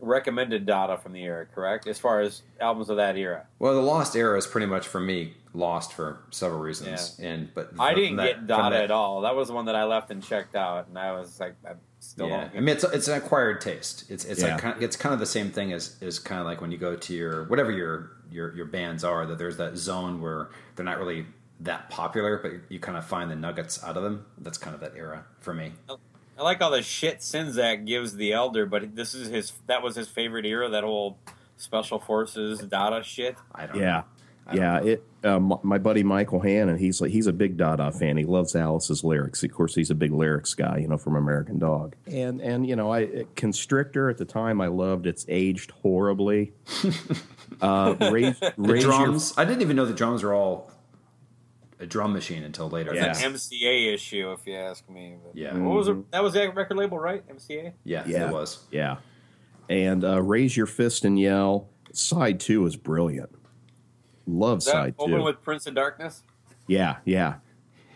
recommended 0.00 0.64
Dada 0.66 0.96
from 0.96 1.12
the 1.12 1.22
era, 1.22 1.46
correct? 1.46 1.86
As 1.86 1.98
far 1.98 2.20
as 2.20 2.42
albums 2.60 2.88
of 2.88 2.96
that 2.96 3.16
era, 3.16 3.46
Well, 3.58 3.74
the 3.74 3.80
Lost 3.82 4.14
Era 4.16 4.38
is 4.38 4.46
pretty 4.46 4.66
much 4.66 4.86
for 4.86 5.00
me 5.00 5.34
lost 5.54 5.92
for 5.92 6.20
several 6.30 6.60
reasons, 6.60 7.18
and 7.22 7.48
but 7.54 7.70
I 7.80 7.94
didn't 7.94 8.16
that- 8.16 8.24
get 8.26 8.46
Dada 8.46 8.76
that- 8.76 8.84
at 8.84 8.90
all. 8.90 9.20
That 9.22 9.34
was 9.34 9.48
the 9.48 9.54
one 9.54 9.64
that 9.66 9.74
I 9.76 9.84
left 9.84 10.10
and 10.10 10.22
checked 10.22 10.54
out, 10.54 10.86
and 10.88 10.98
I 10.98 11.12
was 11.12 11.38
like, 11.40 11.54
I 11.66 11.72
still 12.00 12.28
Yeah, 12.28 12.40
don't. 12.44 12.56
I 12.56 12.60
mean 12.60 12.68
it's 12.68 12.84
it's 12.84 13.08
an 13.08 13.14
acquired 13.14 13.60
taste. 13.60 14.04
It's 14.10 14.24
it's 14.24 14.40
Yeah. 14.40 14.52
like 14.52 14.60
kind 14.62 14.76
of, 14.76 14.82
it's 14.82 14.96
kind 14.96 15.12
of 15.12 15.18
the 15.20 15.26
same 15.26 15.50
thing 15.50 15.72
as 15.72 15.96
is 16.00 16.18
kind 16.18 16.40
of 16.40 16.46
like 16.46 16.60
when 16.60 16.70
you 16.70 16.78
go 16.78 16.96
to 16.96 17.14
your 17.14 17.44
whatever 17.44 17.70
your 17.70 18.10
your 18.30 18.54
your 18.54 18.66
bands 18.66 19.04
are 19.04 19.26
that 19.26 19.38
there's 19.38 19.56
that 19.56 19.76
zone 19.76 20.20
where 20.20 20.48
they're 20.76 20.84
not 20.84 20.98
really 20.98 21.26
that 21.60 21.90
popular, 21.90 22.38
but 22.38 22.52
you 22.68 22.78
kind 22.78 22.96
of 22.96 23.04
find 23.04 23.30
the 23.30 23.34
nuggets 23.36 23.82
out 23.82 23.96
of 23.96 24.02
them. 24.04 24.24
That's 24.38 24.58
kind 24.58 24.74
of 24.74 24.80
that 24.80 24.92
era 24.96 25.24
for 25.40 25.52
me. 25.52 25.72
I 26.38 26.42
like 26.42 26.60
all 26.62 26.70
the 26.70 26.82
shit 26.82 27.18
Czynszak 27.18 27.84
gives 27.84 28.14
the 28.14 28.32
Elder, 28.32 28.64
but 28.64 28.94
this 28.94 29.12
is 29.12 29.28
his. 29.28 29.52
That 29.66 29.82
was 29.82 29.96
his 29.96 30.08
favorite 30.08 30.46
era. 30.46 30.68
That 30.68 30.84
whole 30.84 31.18
special 31.56 31.98
forces 31.98 32.60
Dada 32.60 33.02
shit. 33.02 33.36
I 33.52 33.66
don't 33.66 33.76
Yeah, 33.80 33.88
I 33.88 33.92
don't 33.94 34.06
yeah. 34.54 34.78
It. 34.80 35.04
Um, 35.24 35.58
my 35.64 35.78
buddy 35.78 36.04
Michael 36.04 36.38
Hannon, 36.40 36.78
he's 36.78 37.00
like 37.00 37.10
he's 37.10 37.26
a 37.26 37.32
big 37.32 37.56
Dada 37.56 37.90
fan. 37.90 38.16
He 38.16 38.24
loves 38.24 38.54
Alice's 38.54 39.02
lyrics. 39.02 39.42
Of 39.42 39.52
course, 39.52 39.74
he's 39.74 39.90
a 39.90 39.94
big 39.96 40.12
lyrics 40.12 40.54
guy, 40.54 40.78
you 40.78 40.86
know, 40.86 40.96
from 40.96 41.16
American 41.16 41.58
Dog. 41.58 41.96
And 42.06 42.40
and 42.40 42.64
you 42.66 42.76
know, 42.76 42.92
I 42.92 43.24
Constrictor 43.34 44.08
at 44.08 44.16
the 44.18 44.24
time 44.24 44.60
I 44.60 44.68
loved. 44.68 45.06
It's 45.06 45.26
aged 45.28 45.72
horribly. 45.72 46.52
uh, 47.60 47.94
raise, 48.12 48.38
The 48.38 48.54
raise 48.58 48.82
your- 48.84 48.92
drums. 48.92 49.34
I 49.36 49.44
didn't 49.44 49.62
even 49.62 49.76
know 49.76 49.86
the 49.86 49.92
drums 49.94 50.22
were 50.22 50.34
all 50.34 50.70
a 51.80 51.86
drum 51.86 52.12
machine 52.12 52.42
until 52.44 52.68
later. 52.68 52.94
Yeah. 52.94 53.10
It's 53.10 53.22
an 53.22 53.32
MCA 53.34 53.94
issue, 53.94 54.32
if 54.32 54.46
you 54.46 54.54
ask 54.56 54.88
me. 54.88 55.16
But 55.22 55.36
Yeah. 55.36 55.56
What 55.56 55.76
was 55.76 55.88
it? 55.88 56.10
That 56.10 56.22
was 56.22 56.32
that 56.34 56.54
record 56.54 56.76
label, 56.76 56.98
right? 56.98 57.26
MCA. 57.28 57.72
yeah, 57.84 58.04
Yeah. 58.06 58.28
it 58.28 58.32
was. 58.32 58.64
Yeah. 58.70 58.96
And 59.68 60.04
uh, 60.04 60.22
Raise 60.22 60.56
Your 60.56 60.66
Fist 60.66 61.04
and 61.04 61.18
Yell. 61.18 61.68
Side 61.92 62.38
two 62.40 62.66
is 62.66 62.76
brilliant. 62.76 63.30
Love 64.28 64.58
Is 64.58 64.66
that 64.66 64.72
side 64.72 64.94
open 64.98 65.16
two. 65.18 65.22
with 65.24 65.42
Prince 65.42 65.66
of 65.66 65.74
Darkness? 65.74 66.22
yeah, 66.66 66.96
yeah. 67.04 67.34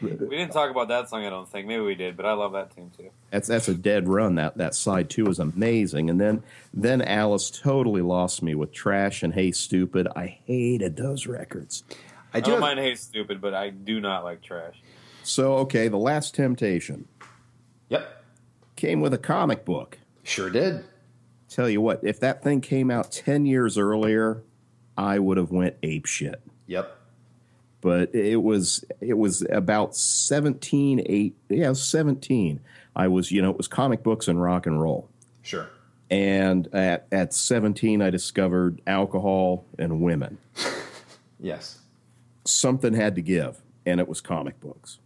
We 0.00 0.10
didn't 0.10 0.50
talk 0.50 0.68
about 0.68 0.88
that 0.88 1.08
song, 1.08 1.24
I 1.24 1.30
don't 1.30 1.48
think. 1.48 1.68
Maybe 1.68 1.80
we 1.80 1.94
did, 1.94 2.16
but 2.16 2.26
I 2.26 2.32
love 2.32 2.52
that 2.54 2.74
tune 2.74 2.90
too. 2.96 3.10
That's 3.30 3.46
that's 3.46 3.68
a 3.68 3.74
dead 3.74 4.08
run. 4.08 4.34
That 4.34 4.56
that 4.56 4.74
side 4.74 5.08
two 5.08 5.26
is 5.28 5.38
amazing. 5.38 6.10
And 6.10 6.20
then 6.20 6.42
then 6.74 7.02
Alice 7.02 7.50
totally 7.52 8.02
lost 8.02 8.42
me 8.42 8.56
with 8.56 8.72
Trash 8.72 9.22
and 9.22 9.32
Hey 9.32 9.52
Stupid. 9.52 10.08
I 10.16 10.26
hated 10.44 10.96
those 10.96 11.28
records. 11.28 11.84
I 12.34 12.38
I 12.38 12.40
do. 12.40 12.46
don't 12.50 12.54
Have, 12.54 12.60
mind 12.62 12.80
Hey 12.80 12.96
Stupid, 12.96 13.40
but 13.40 13.54
I 13.54 13.70
do 13.70 14.00
not 14.00 14.24
like 14.24 14.42
trash. 14.42 14.74
So 15.22 15.54
okay, 15.58 15.86
The 15.86 15.98
Last 15.98 16.34
Temptation 16.34 17.06
yep, 17.88 18.24
came 18.74 19.00
with 19.00 19.14
a 19.14 19.18
comic 19.18 19.64
book. 19.64 19.98
sure 20.24 20.50
did. 20.50 20.84
Tell 21.48 21.68
you 21.68 21.80
what, 21.80 22.00
if 22.02 22.18
that 22.20 22.42
thing 22.42 22.60
came 22.60 22.90
out 22.90 23.12
ten 23.12 23.46
years 23.46 23.78
earlier, 23.78 24.42
I 24.96 25.18
would 25.18 25.37
have 25.38 25.50
went 25.50 25.76
ape 25.83 26.07
shit. 26.07 26.40
Yep. 26.66 26.96
but 27.81 28.14
it 28.14 28.37
was 28.42 28.85
it 29.00 29.14
was 29.18 29.42
about 29.50 29.94
17 29.96 31.02
8 31.05 31.37
yeah 31.50 31.72
17 31.72 32.61
i 32.94 33.09
was 33.09 33.31
you 33.33 33.42
know 33.42 33.50
it 33.50 33.57
was 33.59 33.66
comic 33.68 34.02
books 34.05 34.28
and 34.28 34.40
rock 34.40 34.66
and 34.66 34.81
roll 34.81 35.09
Sure. 35.42 35.68
and 36.11 36.68
at, 36.72 37.07
at 37.12 37.35
17 37.35 38.00
i 38.00 38.09
discovered 38.11 38.81
alcohol 38.87 39.64
and 39.78 40.00
women 40.00 40.38
Yes. 41.40 41.81
something 42.44 42.94
had 42.94 43.16
to 43.16 43.22
give 43.22 43.61
and 43.85 43.98
it 44.00 44.09
was 44.09 44.20
comic 44.20 44.59
books 44.61 44.98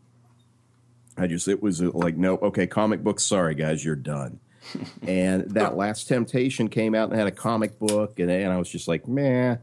i 1.16 1.26
just 1.26 1.48
it 1.48 1.62
was 1.62 1.80
like 1.80 2.16
no 2.16 2.36
okay 2.36 2.66
comic 2.66 3.02
books 3.02 3.24
sorry 3.24 3.54
guys 3.54 3.82
you're 3.84 3.96
done 3.96 4.38
and 5.08 5.50
that 5.52 5.76
last 5.76 6.06
temptation 6.08 6.68
came 6.68 6.94
out 6.94 7.08
and 7.10 7.18
had 7.18 7.26
a 7.26 7.32
comic 7.32 7.78
book 7.78 8.18
and, 8.20 8.30
and 8.30 8.52
i 8.52 8.58
was 8.58 8.68
just 8.68 8.86
like 8.86 9.08
meh 9.08 9.56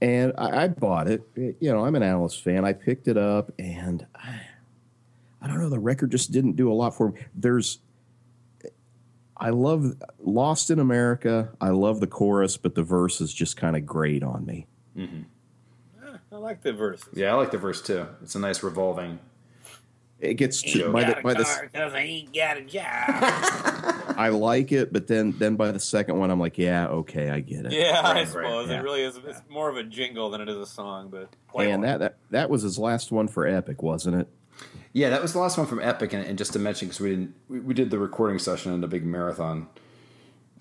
and 0.00 0.32
I, 0.38 0.64
I 0.64 0.68
bought 0.68 1.08
it 1.08 1.22
you 1.36 1.72
know 1.72 1.84
i'm 1.84 1.94
an 1.94 2.02
alice 2.02 2.38
fan 2.38 2.64
i 2.64 2.72
picked 2.72 3.08
it 3.08 3.16
up 3.16 3.52
and 3.58 4.06
I, 4.14 4.40
I 5.42 5.46
don't 5.46 5.58
know 5.58 5.68
the 5.68 5.78
record 5.78 6.10
just 6.10 6.32
didn't 6.32 6.56
do 6.56 6.70
a 6.70 6.74
lot 6.74 6.94
for 6.94 7.10
me 7.10 7.20
there's 7.34 7.78
i 9.36 9.50
love 9.50 9.96
lost 10.18 10.70
in 10.70 10.78
america 10.78 11.50
i 11.60 11.70
love 11.70 12.00
the 12.00 12.06
chorus 12.06 12.56
but 12.56 12.74
the 12.74 12.82
verse 12.82 13.20
is 13.20 13.32
just 13.32 13.56
kind 13.56 13.76
of 13.76 13.84
grate 13.86 14.22
on 14.22 14.44
me 14.46 14.66
mm-hmm. 14.96 15.22
ah, 16.04 16.18
I 16.32 16.36
like 16.36 16.62
the 16.62 16.72
verses. 16.72 17.08
Yeah, 17.14 17.32
I 17.32 17.34
like 17.34 17.50
the 17.50 17.58
verse 17.58 17.82
too. 17.82 18.06
It's 18.22 18.34
a 18.34 18.38
nice 18.38 18.62
revolving. 18.62 19.18
It 20.20 20.34
gets 20.34 20.60
to, 20.62 20.68
Sure. 20.68 20.90
by 20.92 21.04
the, 21.04 21.20
by 21.22 21.34
the 21.34 21.44
car 21.44 21.70
'cause 21.72 21.94
I 21.94 22.00
ain't 22.00 22.34
got 22.34 22.56
a 22.58 22.62
job. 22.62 22.84
I 24.16 24.28
like 24.28 24.70
it, 24.72 24.92
but 24.92 25.06
then 25.06 25.34
then 25.38 25.56
by 25.56 25.70
the 25.72 25.80
second 25.80 26.18
one, 26.18 26.30
I'm 26.30 26.38
like, 26.40 26.58
yeah, 26.58 26.86
okay, 26.88 27.30
I 27.30 27.40
get 27.40 27.64
it. 27.66 27.72
yeah, 27.72 28.00
I 28.04 28.12
Right, 28.12 28.14
right, 28.16 28.28
suppose 28.28 28.68
yeah. 28.68 28.78
it 28.80 28.82
really 28.82 29.02
is. 29.02 29.16
It's 29.26 29.40
more 29.48 29.68
of 29.70 29.76
a 29.76 29.82
jingle 29.82 30.28
than 30.30 30.40
it 30.42 30.48
is 30.48 30.56
a 30.58 30.66
song, 30.66 31.08
but 31.10 31.28
play 31.48 31.70
And 31.70 31.82
that, 31.84 32.00
that 32.00 32.16
that 32.30 32.50
was 32.50 32.62
his 32.62 32.78
last 32.78 33.10
one 33.12 33.28
for 33.28 33.46
Epic, 33.46 33.82
wasn't 33.82 34.16
it? 34.20 34.28
Yeah, 34.92 35.08
that 35.10 35.22
was 35.22 35.32
the 35.32 35.38
last 35.38 35.56
one 35.56 35.66
from 35.66 35.80
Epic, 35.80 36.12
and, 36.12 36.24
and 36.26 36.36
just 36.36 36.52
to 36.52 36.58
mention 36.58 36.88
because 36.88 37.00
we 37.00 37.10
didn't, 37.10 37.34
we, 37.48 37.60
we 37.60 37.72
did 37.74 37.90
the 37.90 37.98
recording 37.98 38.38
session 38.38 38.72
in 38.74 38.84
a 38.84 38.88
big 38.88 39.06
marathon, 39.06 39.68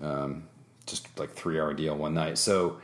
um, 0.02 0.43
just 0.86 1.19
like 1.19 1.32
three 1.34 1.60
hour 1.60 1.74
deal 1.74 1.95
one 1.98 2.13
night. 2.13 2.38
So 2.38 2.80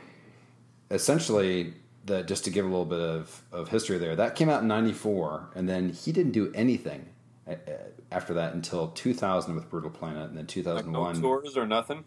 essentially, 0.90 1.72
the 2.06 2.22
just 2.22 2.44
to 2.44 2.50
give 2.50 2.64
a 2.64 2.68
little 2.68 2.84
bit 2.84 3.00
of, 3.00 3.42
of 3.52 3.68
history 3.68 3.98
there, 3.98 4.16
that 4.16 4.34
came 4.34 4.48
out 4.48 4.62
in 4.62 4.68
'94, 4.68 5.50
and 5.54 5.68
then 5.68 5.90
he 5.90 6.12
didn't 6.12 6.32
do 6.32 6.52
anything 6.54 7.06
uh, 7.46 7.52
uh, 7.52 7.72
after 8.10 8.34
that 8.34 8.54
until 8.54 8.88
2000 8.88 9.54
with 9.54 9.68
Brutal 9.68 9.90
Planet, 9.90 10.30
and 10.30 10.36
then 10.36 10.46
like 10.74 10.86
no 10.86 11.10
2001 11.10 11.20
tours 11.20 11.56
or 11.56 11.66
nothing. 11.66 12.04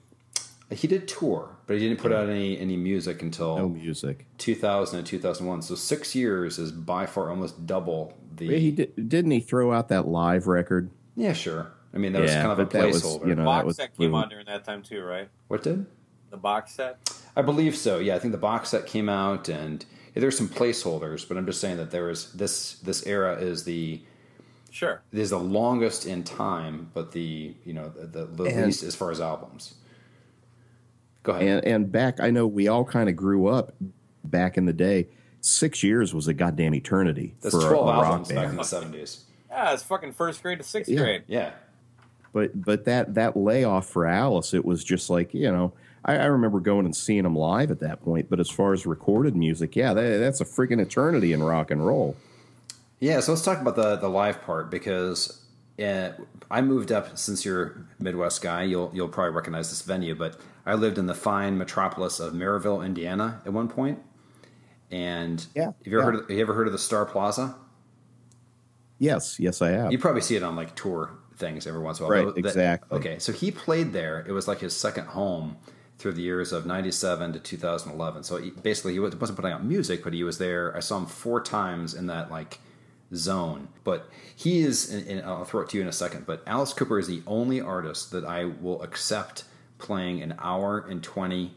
he 0.72 0.88
did 0.88 1.08
tour, 1.08 1.58
but 1.68 1.78
he 1.78 1.88
didn't 1.88 2.00
put 2.00 2.12
out 2.12 2.30
any 2.30 2.58
any 2.60 2.78
music 2.78 3.22
until 3.22 3.58
No 3.58 3.70
music. 3.70 4.26
2000 4.38 5.00
and 5.00 5.08
2001. 5.08 5.62
So 5.62 5.76
six 5.76 6.16
years 6.16 6.58
is 6.58 6.72
by 6.72 7.06
far 7.06 7.30
almost 7.30 7.66
double 7.66 8.18
the. 8.36 8.58
He 8.58 8.72
did, 8.72 9.10
didn't 9.10 9.32
he 9.32 9.40
throw 9.40 9.74
out 9.74 9.90
that 9.90 10.08
live 10.08 10.48
record? 10.48 10.90
Yeah, 11.16 11.34
sure. 11.34 11.72
I 11.94 11.98
mean, 11.98 12.14
that 12.14 12.22
was 12.22 12.32
kind 12.32 12.52
of 12.52 12.60
a 12.60 12.66
but 12.66 12.72
that 12.72 12.88
was, 12.88 13.04
placeholder. 13.04 13.28
you 13.28 13.36
know, 13.36 13.42
that 13.42 13.46
box 13.46 13.66
was 13.66 13.76
set 13.78 13.98
came 13.98 14.12
boom. 14.12 14.22
out 14.22 14.30
during 14.30 14.46
that 14.46 14.64
time 14.64 14.84
too, 14.84 15.02
right? 15.04 15.28
What 15.48 15.64
did? 15.64 15.86
The 16.30 16.38
box 16.38 16.74
set. 16.74 16.98
I 17.40 17.42
believe 17.42 17.76
so. 17.76 18.00
Yeah, 18.00 18.16
I 18.16 18.20
think 18.20 18.34
the 18.34 18.38
box 18.38 18.70
set 18.70 18.86
came 18.86 19.08
out, 19.10 19.48
and 19.50 19.86
yeah, 20.14 20.22
there's 20.22 20.38
some 20.38 20.50
placeholders. 20.50 21.28
But 21.28 21.38
I'm 21.38 21.46
just 21.46 21.62
saying 21.62 21.78
that 21.78 21.92
there 21.92 22.10
is 22.10 22.32
this 22.34 22.74
this 22.80 23.06
era 23.08 23.36
is 23.36 23.64
the 23.64 24.02
Sure. 24.72 25.02
is 25.12 25.32
the 25.32 25.40
longest 25.40 26.06
in 26.06 26.24
time, 26.24 26.92
but 26.94 27.12
the 27.14 27.56
you 27.66 27.74
know 27.74 27.90
the, 27.90 28.06
the, 28.06 28.26
the 28.26 28.44
And- 28.46 28.66
least 28.68 28.84
as 28.84 28.96
far 28.96 29.10
as 29.12 29.20
albums. 29.22 29.76
Go 31.24 31.34
ahead. 31.34 31.48
And 31.48 31.66
and 31.66 31.92
back, 31.92 32.20
I 32.20 32.30
know 32.30 32.46
we 32.48 32.68
all 32.68 32.86
kind 32.86 33.10
of 33.10 33.16
grew 33.16 33.48
up 33.48 33.74
back 34.24 34.58
in 34.58 34.66
the 34.66 34.74
day. 34.74 35.08
Six 35.42 35.84
years 35.84 36.14
was 36.14 36.28
a 36.28 36.34
goddamn 36.34 36.74
eternity 36.76 37.34
That's 37.42 37.56
for 37.56 37.62
a, 37.66 37.70
12 37.70 37.88
a 37.88 37.92
rock 37.92 38.06
albums 38.06 38.32
back 38.32 38.50
in 38.50 38.56
the 38.58 38.62
70s. 38.64 39.22
Yeah, 39.50 39.74
it's 39.74 39.84
fucking 39.84 40.12
first 40.12 40.44
grade 40.44 40.58
to 40.60 40.64
sixth 40.66 40.92
Yeah. 40.92 41.00
grade. 41.00 41.24
Yeah, 41.28 41.52
But 42.34 42.62
but 42.62 42.86
that 42.86 43.14
that 43.16 43.36
layoff 43.38 43.88
for 43.88 44.06
Alice, 44.06 44.54
it 44.54 44.66
was 44.66 44.84
just 44.84 45.10
like 45.10 45.34
you 45.34 45.52
know. 45.52 45.74
I, 46.06 46.16
I 46.18 46.26
remember 46.26 46.60
going 46.60 46.86
and 46.86 46.96
seeing 46.96 47.24
them 47.24 47.36
live 47.36 47.72
at 47.72 47.80
that 47.82 48.02
point. 48.04 48.30
But 48.30 48.40
as 48.40 48.50
far 48.50 48.74
as 48.74 48.86
recorded 48.86 49.36
music, 49.36 49.76
yeah, 49.76 49.94
that, 49.94 50.18
that's 50.20 50.42
a 50.42 50.46
freaking 50.46 50.82
eternity 50.82 51.34
in 51.34 51.44
rock 51.44 51.72
and 51.72 51.86
roll. 51.86 52.16
yeah. 53.00 53.20
So 53.20 53.32
let's 53.34 53.44
talk 53.44 53.60
about 53.62 53.76
the 53.76 53.96
the 53.98 54.10
live 54.10 54.42
part 54.42 54.70
because 54.72 55.42
uh, 55.84 56.12
I 56.52 56.62
moved 56.62 56.92
up. 56.92 57.18
Since 57.18 57.46
you're 57.46 57.86
Midwest 58.00 58.42
guy, 58.42 58.64
you'll 58.64 58.92
you'll 58.94 59.08
probably 59.10 59.34
recognize 59.36 59.70
this 59.70 59.82
venue. 59.82 60.16
But 60.16 60.40
I 60.66 60.74
lived 60.76 60.98
in 60.98 61.06
the 61.08 61.16
fine 61.16 61.58
metropolis 61.58 62.20
of 62.20 62.34
Merrillville, 62.34 62.86
Indiana, 62.86 63.42
at 63.46 63.54
one 63.54 63.68
point. 63.68 64.00
And 64.92 65.46
Yeah, 65.56 65.66
have 65.66 65.76
you 65.86 65.92
ever 65.94 65.98
yeah. 66.00 66.06
heard? 66.06 66.16
Of, 66.16 66.22
have 66.30 66.32
you 66.32 66.42
ever 66.42 66.54
heard 66.54 66.68
of 66.68 66.74
the 66.74 66.80
Star 66.80 67.06
Plaza? 67.06 67.56
Yes, 68.98 69.40
yes, 69.40 69.62
I 69.62 69.70
have. 69.70 69.92
You 69.92 69.98
probably 70.00 70.22
see 70.22 70.36
it 70.36 70.44
on 70.44 70.56
like 70.56 70.76
tour 70.76 71.12
things 71.38 71.66
every 71.68 71.80
once 71.82 72.00
in 72.00 72.06
a 72.06 72.10
while. 72.10 72.26
Right, 72.26 72.36
That- 72.36 72.46
exactly. 72.46 72.98
okay, 72.98 73.20
so 73.20 73.32
he 73.32 73.50
played 73.52 73.94
there. 73.94 74.26
It 74.28 74.32
was 74.34 74.48
like 74.48 74.60
his 74.60 74.76
second 74.76 75.06
home 75.08 75.56
through 76.00 76.14
the 76.14 76.22
years 76.22 76.52
of 76.52 76.66
'97 76.66 77.34
to 77.34 77.40
2011. 77.40 78.24
So 78.24 78.38
he, 78.38 78.50
basically, 78.50 78.94
he 78.94 79.00
wasn't 79.00 79.20
putting 79.36 79.52
out 79.52 79.64
music, 79.64 80.04
but 80.04 80.14
he 80.14 80.24
was 80.24 80.38
there. 80.40 80.76
I 80.76 80.80
saw 80.80 80.98
him 80.98 81.06
four 81.06 81.42
times 81.42 81.94
in 81.94 82.08
that 82.08 82.32
like 82.32 82.60
zone. 83.14 83.68
But 83.84 84.10
he 84.36 84.60
is, 84.62 84.92
and 84.92 85.06
and 85.08 85.22
I'll 85.26 85.46
throw 85.46 85.62
it 85.62 85.70
to 85.70 85.78
you 85.78 85.84
in 85.84 85.90
a 85.90 85.94
second. 85.94 86.26
But 86.26 86.42
Alice 86.48 86.74
Cooper 86.74 86.98
is 86.98 87.08
the 87.08 87.22
only 87.28 87.62
artist 87.62 88.12
that 88.12 88.26
I 88.26 88.46
will 88.46 88.82
accept 88.82 89.44
playing 89.78 90.22
an 90.22 90.36
hour 90.40 90.80
and 90.80 91.04
20 91.04 91.54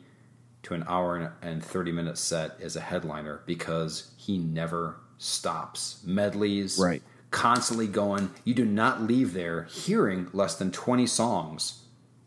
to 0.65 0.75
an 0.75 0.85
hour 0.87 1.17
and- 1.17 1.31
and 1.43 1.65
30 1.65 1.91
minute 1.91 2.17
set 2.19 2.57
as 2.61 2.77
a 2.77 2.81
headliner 2.81 3.41
because 3.47 4.13
he 4.17 4.39
never 4.39 4.97
stops. 5.19 5.99
Medleys, 6.05 6.79
Right. 6.79 7.03
constantly 7.33 7.89
going. 7.89 8.31
You 8.45 8.55
do 8.55 8.65
not 8.65 9.03
leave 9.03 9.33
there 9.33 9.65
hearing 9.65 10.29
less 10.33 10.55
than 10.55 10.71
20 10.71 11.07
songs 11.07 11.82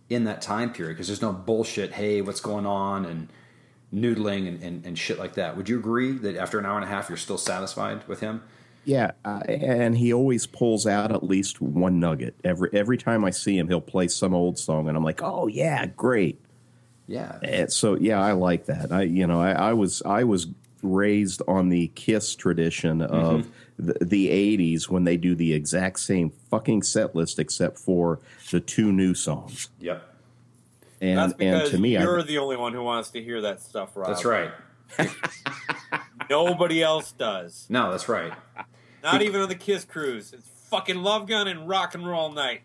in 0.09 0.25
that 0.25 0.41
time 0.41 0.71
period 0.71 0.93
because 0.93 1.07
there's 1.07 1.21
no 1.21 1.33
bullshit, 1.33 1.93
hey, 1.93 2.21
what's 2.21 2.39
going 2.39 2.65
on, 2.65 3.05
and 3.05 3.29
noodling 3.93 4.47
and, 4.47 4.61
and, 4.61 4.85
and 4.85 4.97
shit 4.97 5.17
like 5.17 5.35
that. 5.35 5.57
Would 5.57 5.69
you 5.69 5.77
agree 5.79 6.11
that 6.11 6.35
after 6.35 6.59
an 6.59 6.65
hour 6.65 6.75
and 6.75 6.83
a 6.83 6.87
half, 6.87 7.09
you're 7.09 7.17
still 7.17 7.37
satisfied 7.37 8.07
with 8.07 8.19
him? 8.19 8.43
Yeah, 8.83 9.11
uh, 9.23 9.39
and 9.47 9.97
he 9.97 10.13
always 10.13 10.45
pulls 10.45 10.85
out 10.85 11.11
at 11.11 11.23
least 11.23 11.59
one 11.59 11.99
nugget 11.99 12.35
every 12.43 12.69
every 12.71 12.99
time 12.99 13.25
I 13.25 13.31
see 13.31 13.57
him. 13.57 13.67
He'll 13.67 13.81
play 13.81 14.07
some 14.07 14.35
old 14.35 14.59
song, 14.59 14.87
and 14.87 14.95
I'm 14.95 15.03
like, 15.03 15.23
"Oh 15.23 15.47
yeah, 15.47 15.87
great!" 15.87 16.39
Yeah. 17.07 17.39
And 17.41 17.73
so 17.73 17.95
yeah, 17.95 18.21
I 18.21 18.33
like 18.33 18.67
that. 18.67 18.91
I 18.91 19.01
you 19.03 19.25
know 19.25 19.41
I, 19.41 19.53
I 19.53 19.73
was 19.73 20.03
I 20.03 20.23
was 20.23 20.47
raised 20.83 21.41
on 21.47 21.69
the 21.69 21.87
Kiss 21.89 22.35
tradition 22.35 23.01
of 23.01 23.49
the, 23.77 23.97
the 24.01 24.29
'80s 24.29 24.89
when 24.89 25.03
they 25.03 25.17
do 25.17 25.35
the 25.35 25.53
exact 25.53 25.99
same 25.99 26.31
fucking 26.49 26.83
set 26.83 27.15
list 27.15 27.39
except 27.39 27.77
for 27.77 28.19
the 28.51 28.59
two 28.59 28.91
new 28.91 29.13
songs. 29.13 29.69
Yep. 29.79 30.11
And 31.01 31.19
That's 31.19 31.33
because 31.33 31.61
and 31.63 31.71
to 31.71 31.77
me, 31.77 31.91
you're 31.97 32.19
I, 32.19 32.23
the 32.23 32.37
only 32.37 32.57
one 32.57 32.73
who 32.73 32.83
wants 32.83 33.09
to 33.11 33.21
hear 33.21 33.41
that 33.41 33.61
stuff, 33.61 33.95
Rob. 33.95 34.07
That's 34.07 34.25
right. 34.25 34.51
Nobody 36.29 36.81
else 36.81 37.11
does. 37.11 37.65
No, 37.69 37.91
that's 37.91 38.07
right. 38.07 38.33
Not 39.03 39.21
even 39.21 39.41
on 39.41 39.49
the 39.49 39.55
Kiss 39.55 39.85
cruise. 39.85 40.33
It's 40.33 40.47
fucking 40.69 40.97
Love 40.97 41.27
Gun 41.27 41.47
and 41.47 41.67
Rock 41.67 41.93
and 41.95 42.07
Roll 42.07 42.31
Night. 42.31 42.61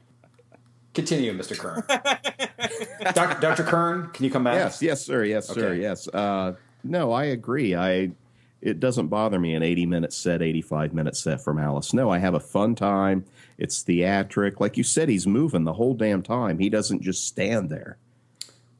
Continue, 0.94 1.36
Mr. 1.36 1.56
Kern. 1.56 1.84
Doc, 3.14 3.40
Dr. 3.40 3.62
Kern, 3.62 4.10
can 4.10 4.24
you 4.24 4.30
come 4.30 4.44
back? 4.44 4.54
Yes, 4.54 4.82
yes, 4.82 5.04
sir. 5.04 5.24
Yes, 5.24 5.48
sir. 5.48 5.72
Okay. 5.72 5.82
Yes. 5.82 6.08
Uh, 6.08 6.54
no, 6.82 7.12
I 7.12 7.24
agree. 7.24 7.76
I 7.76 8.10
it 8.62 8.80
doesn't 8.80 9.08
bother 9.08 9.38
me 9.38 9.54
an 9.54 9.62
80 9.62 9.86
minute 9.86 10.12
set, 10.12 10.42
85 10.42 10.92
minute 10.92 11.16
set 11.16 11.42
from 11.42 11.58
Alice. 11.58 11.94
No, 11.94 12.10
I 12.10 12.18
have 12.18 12.34
a 12.34 12.40
fun 12.40 12.74
time. 12.74 13.24
It's 13.58 13.82
theatric. 13.82 14.60
Like 14.60 14.76
you 14.76 14.84
said, 14.84 15.08
he's 15.08 15.26
moving 15.26 15.64
the 15.64 15.74
whole 15.74 15.94
damn 15.94 16.22
time. 16.22 16.58
He 16.58 16.68
doesn't 16.68 17.02
just 17.02 17.26
stand 17.26 17.70
there. 17.70 17.96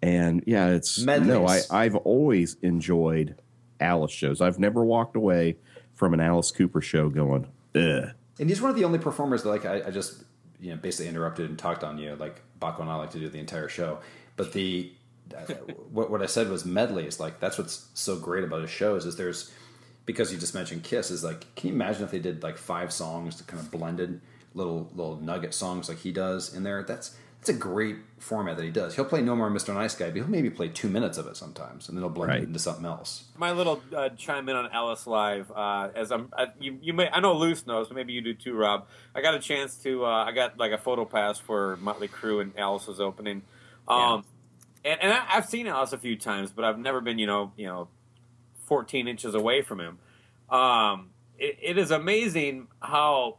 And 0.02 0.42
yeah, 0.46 0.68
it's 0.68 0.98
no, 0.98 1.46
I, 1.46 1.60
I've 1.70 1.96
always 1.96 2.56
enjoyed 2.62 3.36
Alice 3.80 4.12
shows. 4.12 4.40
I've 4.40 4.58
never 4.58 4.84
walked 4.84 5.16
away 5.16 5.56
from 5.94 6.14
an 6.14 6.20
Alice 6.20 6.50
Cooper 6.50 6.80
show 6.80 7.10
going, 7.10 7.46
ugh. 7.74 8.10
And 8.38 8.48
he's 8.48 8.62
one 8.62 8.70
of 8.70 8.76
the 8.76 8.84
only 8.84 8.98
performers 8.98 9.42
that 9.42 9.50
like 9.50 9.66
I, 9.66 9.82
I 9.86 9.90
just 9.90 10.24
you 10.58 10.70
know 10.70 10.76
basically 10.76 11.08
interrupted 11.08 11.50
and 11.50 11.58
talked 11.58 11.84
on 11.84 11.98
you 11.98 12.16
like 12.16 12.40
Baco 12.58 12.80
and 12.80 12.90
I 12.90 12.96
like 12.96 13.10
to 13.10 13.18
do 13.18 13.28
the 13.28 13.38
entire 13.38 13.68
show. 13.68 13.98
But 14.36 14.54
the 14.54 14.90
what 15.90 16.10
what 16.10 16.22
I 16.22 16.26
said 16.26 16.48
was 16.48 16.64
medleys. 16.64 17.20
Like 17.20 17.40
that's 17.40 17.58
what's 17.58 17.88
so 17.94 18.16
great 18.16 18.44
about 18.44 18.62
his 18.62 18.70
shows 18.70 19.04
is 19.04 19.16
there's 19.16 19.50
because 20.10 20.32
you 20.32 20.38
just 20.38 20.54
mentioned 20.54 20.82
Kiss 20.82 21.10
is 21.10 21.22
like 21.22 21.54
can 21.54 21.68
you 21.68 21.74
imagine 21.74 22.02
if 22.02 22.10
they 22.10 22.18
did 22.18 22.42
like 22.42 22.58
five 22.58 22.92
songs 22.92 23.36
to 23.36 23.44
kind 23.44 23.60
of 23.62 23.70
blended 23.70 24.20
little 24.54 24.90
little 24.94 25.16
nugget 25.16 25.54
songs 25.54 25.88
like 25.88 25.98
he 25.98 26.10
does 26.12 26.54
in 26.54 26.62
there? 26.64 26.82
That's 26.82 27.16
that's 27.38 27.48
a 27.48 27.54
great 27.54 27.96
format 28.18 28.58
that 28.58 28.64
he 28.64 28.70
does. 28.70 28.96
He'll 28.96 29.06
play 29.06 29.22
No 29.22 29.34
More 29.34 29.48
Mr. 29.50 29.72
Nice 29.72 29.94
Guy, 29.94 30.08
but 30.08 30.16
he'll 30.16 30.28
maybe 30.28 30.50
play 30.50 30.68
two 30.68 30.90
minutes 30.90 31.16
of 31.16 31.26
it 31.26 31.38
sometimes, 31.38 31.88
and 31.88 31.96
then 31.96 32.02
he'll 32.02 32.10
blend 32.10 32.28
Right. 32.28 32.42
it 32.42 32.46
into 32.48 32.58
something 32.58 32.84
else. 32.84 33.24
My 33.38 33.52
little 33.52 33.82
uh, 33.96 34.10
chime 34.10 34.46
in 34.50 34.56
on 34.56 34.68
Alice 34.72 35.06
Live. 35.06 35.50
Uh, 35.50 35.88
as 35.94 36.10
I'm, 36.12 36.28
I, 36.36 36.48
you, 36.60 36.78
you 36.82 36.92
may, 36.92 37.08
I 37.08 37.20
know 37.20 37.32
Luce 37.34 37.66
knows, 37.66 37.88
but 37.88 37.94
maybe 37.96 38.12
you 38.12 38.20
do 38.20 38.34
too, 38.34 38.52
Rob. 38.54 38.86
I 39.14 39.22
got 39.22 39.32
a 39.32 39.38
chance 39.38 39.76
to, 39.84 40.04
uh, 40.04 40.24
I 40.26 40.32
got 40.32 40.58
like 40.58 40.72
a 40.72 40.76
photo 40.76 41.06
pass 41.06 41.38
for 41.38 41.78
Motley 41.78 42.08
Crue 42.08 42.42
and 42.42 42.52
Alice 42.58 42.86
was 42.86 43.00
opening. 43.00 43.40
Um, 43.88 44.22
and, 44.84 45.00
and 45.00 45.10
I, 45.14 45.24
I've 45.30 45.46
seen 45.46 45.66
Alice 45.66 45.94
a 45.94 45.98
few 45.98 46.16
times, 46.16 46.52
but 46.52 46.66
I've 46.66 46.78
never 46.78 47.00
been, 47.00 47.18
you 47.18 47.26
know, 47.26 47.52
you 47.56 47.68
know, 47.68 47.88
14 48.70 49.08
inches 49.08 49.34
away 49.34 49.62
from 49.62 49.80
him. 49.80 49.98
Um, 50.48 51.10
it, 51.36 51.58
it 51.60 51.76
is 51.76 51.90
amazing 51.90 52.68
how 52.80 53.38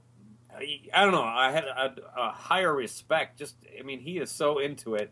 I 0.93 1.03
don't 1.03 1.13
know. 1.13 1.23
I 1.23 1.51
had 1.51 1.63
a, 1.63 1.95
a 2.17 2.31
higher 2.31 2.75
respect. 2.75 3.39
Just, 3.39 3.55
I 3.79 3.83
mean, 3.83 4.01
he 4.01 4.17
is 4.17 4.29
so 4.29 4.59
into 4.59 4.95
it, 4.95 5.09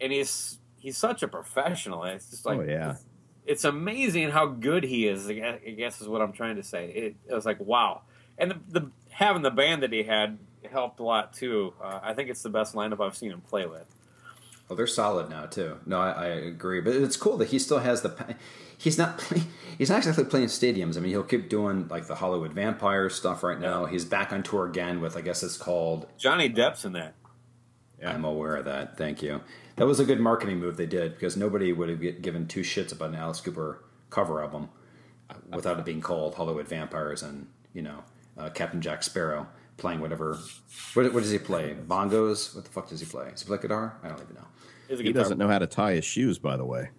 and 0.00 0.12
he's 0.12 0.58
he's 0.78 0.96
such 0.96 1.24
a 1.24 1.28
professional. 1.28 2.04
It's 2.04 2.30
just 2.30 2.46
like, 2.46 2.60
oh 2.60 2.62
yeah. 2.62 2.94
it's 3.44 3.64
amazing 3.64 4.30
how 4.30 4.46
good 4.46 4.84
he 4.84 5.08
is. 5.08 5.28
I 5.28 5.32
guess- 5.32 5.60
I 5.66 5.70
guess 5.70 6.00
is 6.00 6.06
what 6.06 6.22
I'm 6.22 6.32
trying 6.32 6.54
to 6.56 6.62
say. 6.62 6.90
It, 6.90 7.16
it 7.28 7.34
was 7.34 7.44
like 7.44 7.58
wow, 7.58 8.02
and 8.38 8.52
the, 8.52 8.80
the 8.80 8.90
having 9.10 9.42
the 9.42 9.50
band 9.50 9.82
that 9.82 9.92
he 9.92 10.04
had 10.04 10.38
helped 10.70 11.00
a 11.00 11.02
lot 11.02 11.32
too. 11.32 11.74
Uh, 11.82 11.98
I 12.00 12.14
think 12.14 12.30
it's 12.30 12.42
the 12.42 12.50
best 12.50 12.76
lineup 12.76 13.04
I've 13.04 13.16
seen 13.16 13.32
him 13.32 13.40
play 13.40 13.66
with. 13.66 13.92
Well, 14.68 14.76
they're 14.76 14.86
solid 14.86 15.28
now 15.28 15.46
too. 15.46 15.78
No, 15.86 15.98
I, 15.98 16.10
I 16.10 16.26
agree, 16.26 16.80
but 16.80 16.94
it's 16.94 17.16
cool 17.16 17.36
that 17.38 17.48
he 17.48 17.58
still 17.58 17.80
has 17.80 18.02
the. 18.02 18.36
Pa- 18.78 18.84
He's 18.84 18.98
not. 18.98 19.18
Play, 19.18 19.42
he's 19.76 19.90
not 19.90 19.98
exactly 19.98 20.24
playing 20.24 20.46
stadiums. 20.46 20.96
I 20.96 21.00
mean, 21.00 21.10
he'll 21.10 21.22
keep 21.22 21.48
doing 21.48 21.88
like 21.88 22.06
the 22.06 22.14
Hollywood 22.14 22.52
Vampire 22.52 23.10
stuff 23.10 23.42
right 23.42 23.58
now. 23.60 23.86
He's 23.86 24.04
back 24.04 24.32
on 24.32 24.42
tour 24.42 24.66
again 24.66 25.00
with, 25.00 25.16
I 25.16 25.20
guess 25.20 25.42
it's 25.42 25.56
called. 25.56 26.06
Johnny 26.16 26.48
Depp's 26.48 26.84
in 26.84 26.92
that. 26.92 27.14
I'm 28.04 28.24
aware 28.24 28.56
of 28.56 28.64
that. 28.66 28.96
Thank 28.96 29.22
you. 29.22 29.40
That 29.76 29.86
was 29.86 29.98
a 30.00 30.04
good 30.04 30.20
marketing 30.20 30.58
move 30.58 30.76
they 30.76 30.86
did 30.86 31.14
because 31.14 31.36
nobody 31.36 31.72
would 31.72 31.88
have 31.88 32.22
given 32.22 32.46
two 32.46 32.60
shits 32.60 32.92
about 32.92 33.10
an 33.10 33.16
Alice 33.16 33.40
Cooper 33.40 33.84
cover 34.10 34.42
album 34.42 34.68
uh, 35.30 35.34
without 35.52 35.78
it 35.78 35.84
being 35.84 36.00
called 36.00 36.34
Hollywood 36.34 36.68
Vampires 36.68 37.22
and 37.22 37.46
you 37.74 37.82
know 37.82 38.04
uh, 38.36 38.50
Captain 38.50 38.80
Jack 38.80 39.02
Sparrow 39.02 39.46
playing 39.76 40.00
whatever. 40.00 40.38
What, 40.94 41.12
what 41.12 41.22
does 41.22 41.30
he 41.30 41.38
play? 41.38 41.76
Bongos? 41.86 42.54
What 42.54 42.64
the 42.64 42.70
fuck 42.70 42.88
does 42.88 43.00
he 43.00 43.06
play? 43.06 43.30
Does 43.30 43.42
he 43.42 43.46
play 43.46 43.58
guitar? 43.58 43.98
I 44.02 44.08
don't 44.08 44.20
even 44.20 44.34
know. 44.34 44.46
He 45.02 45.12
doesn't 45.12 45.38
know 45.38 45.48
how 45.48 45.58
to 45.58 45.66
tie 45.66 45.94
his 45.94 46.04
shoes, 46.04 46.38
by 46.38 46.56
the 46.56 46.64
way. 46.64 46.90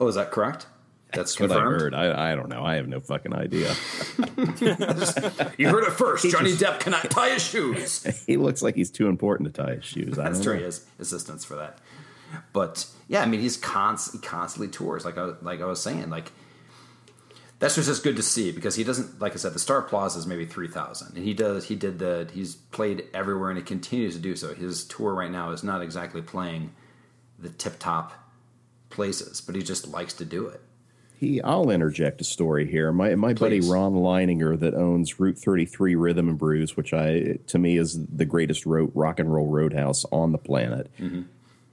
Oh, 0.00 0.08
is 0.08 0.14
that 0.16 0.30
correct? 0.30 0.66
That's 1.12 1.38
What 1.38 1.52
I 1.52 1.60
heard. 1.60 1.94
I, 1.94 2.32
I 2.32 2.34
don't 2.34 2.48
know. 2.48 2.64
I 2.64 2.76
have 2.76 2.88
no 2.88 3.00
fucking 3.00 3.34
idea. 3.34 3.74
You 5.58 5.68
heard 5.68 5.84
it 5.84 5.92
first. 5.92 6.28
Johnny 6.30 6.52
Depp 6.52 6.80
cannot 6.80 7.10
tie 7.10 7.30
his 7.30 7.42
shoes. 7.42 8.02
he 8.26 8.36
looks 8.36 8.62
like 8.62 8.74
he's 8.74 8.90
too 8.90 9.08
important 9.08 9.54
to 9.54 9.62
tie 9.62 9.74
his 9.74 9.84
shoes. 9.84 10.18
I 10.18 10.24
That's 10.24 10.38
don't 10.38 10.44
true. 10.44 10.52
know. 10.54 10.58
He 10.60 10.64
has 10.64 10.86
assistants 10.98 11.44
for 11.44 11.56
that. 11.56 11.78
But 12.52 12.86
yeah, 13.08 13.22
I 13.22 13.26
mean, 13.26 13.40
he's 13.40 13.56
const- 13.56 14.12
he 14.12 14.18
constantly 14.18 14.68
tours. 14.68 15.04
Like 15.04 15.18
I 15.18 15.32
like 15.42 15.60
I 15.60 15.64
was 15.66 15.82
saying, 15.82 16.10
like 16.10 16.32
that's 17.58 17.74
just 17.74 17.88
just 17.88 18.02
good 18.02 18.16
to 18.16 18.22
see 18.22 18.52
because 18.52 18.76
he 18.76 18.84
doesn't. 18.84 19.20
Like 19.20 19.32
I 19.32 19.36
said, 19.36 19.52
the 19.52 19.58
Star 19.58 19.82
Plaza 19.82 20.18
is 20.18 20.26
maybe 20.26 20.46
three 20.46 20.68
thousand, 20.68 21.16
and 21.16 21.24
he 21.24 21.34
does. 21.34 21.66
He 21.66 21.74
did 21.76 21.98
the. 21.98 22.28
He's 22.32 22.54
played 22.54 23.04
everywhere, 23.12 23.50
and 23.50 23.58
he 23.58 23.64
continues 23.64 24.14
to 24.14 24.20
do 24.20 24.36
so. 24.36 24.54
His 24.54 24.84
tour 24.84 25.14
right 25.14 25.30
now 25.30 25.50
is 25.50 25.62
not 25.64 25.82
exactly 25.82 26.22
playing 26.22 26.72
the 27.38 27.48
tip 27.48 27.78
top 27.78 28.12
places, 28.90 29.40
but 29.40 29.54
he 29.54 29.62
just 29.62 29.88
likes 29.88 30.14
to 30.14 30.24
do 30.24 30.46
it. 30.46 30.60
He, 31.20 31.38
I'll 31.42 31.68
interject 31.68 32.22
a 32.22 32.24
story 32.24 32.66
here. 32.66 32.92
My 32.92 33.14
my 33.14 33.34
buddy 33.34 33.60
Ron 33.60 33.92
Leininger 33.92 34.58
that 34.58 34.72
owns 34.72 35.20
Route 35.20 35.36
33 35.36 35.94
Rhythm 35.94 36.30
and 36.30 36.38
Brews, 36.38 36.78
which 36.78 36.94
I 36.94 37.36
to 37.48 37.58
me 37.58 37.76
is 37.76 38.06
the 38.06 38.24
greatest 38.24 38.64
ro- 38.64 38.90
rock 38.94 39.20
and 39.20 39.30
roll 39.30 39.46
roadhouse 39.46 40.06
on 40.10 40.32
the 40.32 40.38
planet. 40.38 40.90
Mm-hmm. 40.98 41.24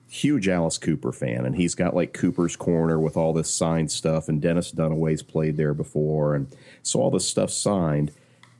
Huge 0.10 0.50
Alice 0.50 0.78
Cooper 0.78 1.14
fan, 1.14 1.46
and 1.46 1.56
he's 1.56 1.76
got 1.76 1.96
like 1.96 2.12
Cooper's 2.12 2.58
Corner 2.58 3.00
with 3.00 3.16
all 3.16 3.32
this 3.32 3.50
signed 3.50 3.90
stuff, 3.90 4.28
and 4.28 4.42
Dennis 4.42 4.74
Dunaway's 4.74 5.24
played 5.24 5.56
there 5.56 5.74
before, 5.74 6.36
and 6.36 6.54
so 6.84 7.00
all 7.00 7.10
this 7.10 7.26
stuff 7.26 7.50
signed. 7.50 8.12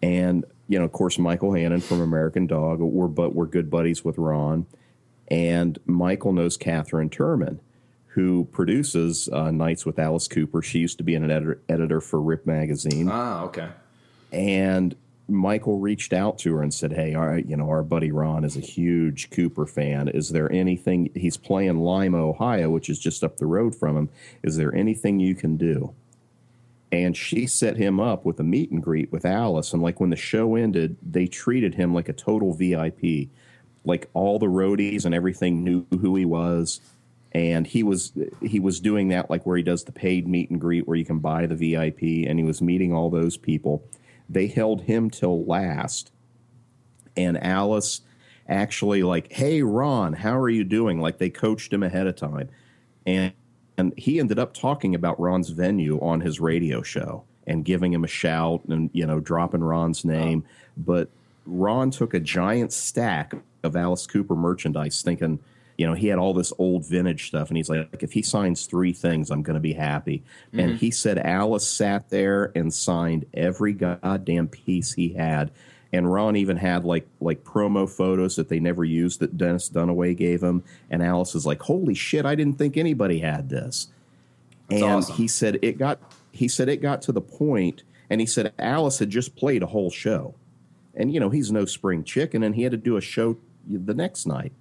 And 0.02 0.46
you 0.70 0.80
know, 0.80 0.86
of 0.86 0.94
course, 0.94 1.20
Michael 1.20 1.54
Hannon 1.54 1.82
from 1.82 2.00
American 2.00 2.48
Dog. 2.48 2.80
We're 2.80 3.08
but 3.08 3.36
we're 3.36 3.46
good 3.46 3.70
buddies 3.70 4.06
with 4.06 4.18
Ron, 4.18 4.66
and 5.28 5.80
Michael 5.86 6.32
knows 6.32 6.56
Katherine 6.56 7.10
Turman 7.10 7.60
who 8.18 8.46
produces 8.52 9.30
uh, 9.32 9.52
Nights 9.52 9.86
with 9.86 10.00
Alice 10.00 10.28
Cooper. 10.28 10.64
She 10.64 10.80
used 10.80 10.98
to 10.98 11.04
be 11.04 11.14
an 11.14 11.30
editor, 11.30 11.62
editor 11.70 12.02
for 12.02 12.20
Rip 12.20 12.48
Magazine, 12.48 13.08
Ah, 13.12 13.44
okay. 13.44 13.70
and 14.32 14.96
Michael 15.30 15.78
reached 15.78 16.14
out 16.14 16.40
to 16.40 16.56
her 16.56 16.64
and 16.64 16.74
said, 16.74 16.94
"Hey, 16.94 17.14
our 17.14 17.38
you 17.38 17.56
know 17.56 17.70
our 17.70 17.84
buddy 17.84 18.12
Ron 18.12 18.44
is 18.44 18.58
a 18.58 18.60
huge 18.62 19.30
Cooper 19.30 19.68
fan. 19.68 20.08
Is 20.08 20.30
there 20.32 20.52
anything 20.52 21.12
he's 21.14 21.38
playing 21.38 21.78
Lima, 21.80 22.18
Ohio, 22.18 22.72
which 22.72 22.90
is 22.90 22.98
just 22.98 23.24
up 23.24 23.38
the 23.38 23.46
road 23.46 23.76
from 23.76 23.96
him? 23.96 24.10
Is 24.42 24.58
there 24.58 24.74
anything 24.74 25.20
you 25.20 25.36
can 25.36 25.56
do?" 25.56 25.94
And 26.92 27.16
she 27.16 27.46
set 27.46 27.78
him 27.78 28.00
up 28.00 28.26
with 28.26 28.40
a 28.40 28.44
meet 28.44 28.72
and 28.72 28.82
greet 28.82 29.12
with 29.12 29.26
Alice, 29.26 29.74
and 29.74 29.84
like 29.84 30.00
when 30.00 30.10
the 30.10 30.16
show 30.16 30.56
ended, 30.56 30.98
they 31.08 31.28
treated 31.28 31.76
him 31.76 31.94
like 31.94 32.10
a 32.10 32.14
total 32.14 32.54
VIP. 32.56 33.30
Like 33.86 34.10
all 34.16 34.40
the 34.40 34.48
roadies 34.48 35.06
and 35.06 35.14
everything 35.14 35.64
knew 35.64 35.86
who 35.92 36.16
he 36.16 36.26
was 36.26 36.82
and 37.38 37.68
he 37.68 37.84
was 37.84 38.14
he 38.42 38.60
was 38.60 38.80
doing 38.80 39.10
that 39.10 39.30
like 39.30 39.46
where 39.46 39.58
he 39.58 39.64
does 39.64 39.84
the 39.84 39.92
paid 39.92 40.28
meet 40.28 40.50
and 40.50 40.60
greet 40.60 40.88
where 40.88 40.98
you 40.98 41.06
can 41.06 41.20
buy 41.20 41.46
the 41.46 41.56
VIP 41.56 42.28
and 42.28 42.40
he 42.40 42.44
was 42.44 42.64
meeting 42.64 42.92
all 42.92 43.12
those 43.12 43.38
people. 43.38 43.84
They 44.28 44.48
held 44.48 44.82
him 44.82 45.12
till 45.12 45.46
last. 45.46 46.12
And 47.16 47.42
Alice 47.44 48.02
actually 48.50 49.04
like, 49.04 49.32
"Hey 49.32 49.62
Ron, 49.62 50.14
how 50.14 50.36
are 50.36 50.50
you 50.50 50.64
doing?" 50.64 51.00
Like 51.00 51.20
they 51.20 51.30
coached 51.30 51.72
him 51.72 51.84
ahead 51.84 52.08
of 52.08 52.16
time. 52.16 52.50
And 53.06 53.34
and 53.78 53.94
he 53.96 54.20
ended 54.20 54.40
up 54.40 54.56
talking 54.56 54.96
about 54.96 55.20
Ron's 55.20 55.50
venue 55.50 56.00
on 56.00 56.22
his 56.22 56.40
radio 56.40 56.82
show 56.82 57.24
and 57.46 57.64
giving 57.64 57.94
him 57.94 58.04
a 58.04 58.08
shout 58.08 58.64
and 58.68 58.90
you 58.94 59.06
know 59.06 59.20
dropping 59.20 59.64
Ron's 59.64 60.04
name, 60.04 60.44
but 60.76 61.10
Ron 61.46 61.92
took 61.92 62.16
a 62.16 62.20
giant 62.20 62.74
stack 62.74 63.36
of 63.62 63.76
Alice 63.76 64.08
Cooper 64.08 64.36
merchandise 64.36 65.04
thinking 65.04 65.40
you 65.78 65.86
know, 65.86 65.94
he 65.94 66.08
had 66.08 66.18
all 66.18 66.34
this 66.34 66.52
old 66.58 66.86
vintage 66.86 67.28
stuff, 67.28 67.50
and 67.50 67.58
he's 67.58 67.70
like, 67.70 68.02
if 68.02 68.12
he 68.12 68.24
signs 68.24 68.66
three 68.66 68.94
things, 68.94 69.30
I'm 69.30 69.44
going 69.44 69.56
to 69.56 69.60
be 69.60 69.74
happy. 69.74 70.24
And 70.52 70.72
mm-hmm. 70.72 70.78
he 70.78 70.90
said 70.90 71.20
Alice 71.20 71.70
sat 71.70 72.10
there 72.10 72.52
and 72.56 72.74
signed 72.74 73.28
every 73.34 73.74
goddamn 73.74 74.48
piece 74.48 74.94
he 74.94 75.10
had. 75.10 75.52
And 75.94 76.12
Ron 76.12 76.36
even 76.36 76.58
had 76.58 76.84
like 76.84 77.08
like 77.22 77.46
promo 77.46 77.90
photos 77.90 78.36
that 78.36 78.50
they 78.50 78.60
never 78.60 78.84
used 78.84 79.22
that 79.22 79.38
Dennis 79.38 79.70
Dunaway 79.70 80.18
gave 80.18 80.44
him. 80.44 80.64
And 80.90 81.02
Alice 81.02 81.34
is 81.34 81.46
like, 81.46 81.62
"Holy 81.62 81.94
shit! 81.94 82.26
I 82.26 82.36
didn't 82.36 82.58
think 82.58 82.76
anybody 82.76 83.20
had 83.20 83.48
this." 83.48 83.88
That's 84.70 84.82
and 84.82 84.92
awesome. 84.92 85.16
he 85.16 85.28
said 85.30 85.60
it 85.62 85.78
got 85.78 86.00
he 86.34 86.50
said 86.50 86.68
it 86.68 86.82
got 86.82 87.02
to 87.04 87.14
the 87.14 87.22
point, 87.22 87.84
and 88.10 88.20
he 88.20 88.28
said 88.28 88.52
Alice 88.60 89.00
had 89.00 89.10
just 89.10 89.38
played 89.38 89.64
a 89.64 89.68
whole 89.68 89.90
show, 89.90 90.36
and 90.94 91.14
you 91.14 91.22
know 91.22 91.30
he's 91.30 91.54
no 91.54 91.64
spring 91.64 92.04
chicken, 92.04 92.44
and 92.44 92.56
he 92.56 92.64
had 92.64 92.72
to 92.72 92.78
do 92.78 92.98
a 92.98 93.02
show 93.02 93.38
the 93.66 93.94
next 93.94 94.26
night. 94.26 94.52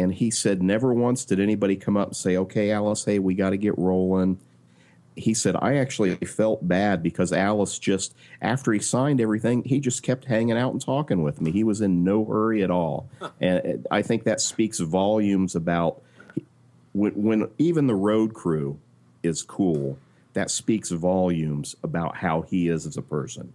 And 0.00 0.14
he 0.14 0.30
said, 0.30 0.62
never 0.62 0.94
once 0.94 1.26
did 1.26 1.40
anybody 1.40 1.76
come 1.76 1.96
up 1.98 2.08
and 2.08 2.16
say, 2.16 2.36
okay, 2.38 2.70
Alice, 2.70 3.04
hey, 3.04 3.18
we 3.18 3.34
got 3.34 3.50
to 3.50 3.58
get 3.58 3.76
rolling. 3.76 4.38
He 5.14 5.34
said, 5.34 5.56
I 5.60 5.76
actually 5.76 6.14
felt 6.16 6.66
bad 6.66 7.02
because 7.02 7.34
Alice 7.34 7.78
just, 7.78 8.14
after 8.40 8.72
he 8.72 8.78
signed 8.80 9.20
everything, 9.20 9.62
he 9.64 9.78
just 9.78 10.02
kept 10.02 10.24
hanging 10.24 10.56
out 10.56 10.72
and 10.72 10.80
talking 10.80 11.22
with 11.22 11.42
me. 11.42 11.50
He 11.50 11.64
was 11.64 11.82
in 11.82 12.02
no 12.02 12.24
hurry 12.24 12.62
at 12.62 12.70
all. 12.70 13.10
And 13.40 13.58
uh, 13.58 13.88
I 13.90 14.00
think 14.00 14.24
that 14.24 14.40
speaks 14.40 14.78
volumes 14.78 15.54
about 15.54 16.00
when, 16.92 17.12
when 17.12 17.50
even 17.58 17.86
the 17.86 17.94
road 17.94 18.32
crew 18.32 18.78
is 19.22 19.42
cool. 19.42 19.98
that 20.32 20.50
speaks 20.50 20.90
volumes 20.90 21.76
about 21.82 22.16
how 22.16 22.42
he 22.42 22.68
is 22.68 22.86
as 22.86 22.96
a 22.96 23.02
person. 23.02 23.52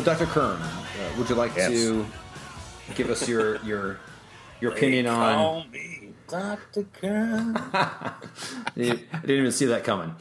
So 0.00 0.12
Dr. 0.12 0.26
Kern, 0.26 0.60
uh, 0.60 0.84
would 1.18 1.28
you 1.28 1.34
like 1.34 1.54
Yes. 1.56 1.70
to 1.72 2.06
give 2.94 3.10
us 3.10 3.28
your 3.28 3.56
your 3.64 3.98
your 4.60 4.72
opinion 4.72 5.06
on? 5.06 5.34
Call 5.34 5.64
me 5.72 6.12
Dr. 6.28 6.84
Kern. 6.92 7.56
I 7.72 8.14
didn't 8.76 9.30
even 9.30 9.52
see 9.52 9.66
that 9.66 9.84
coming. 9.84 10.14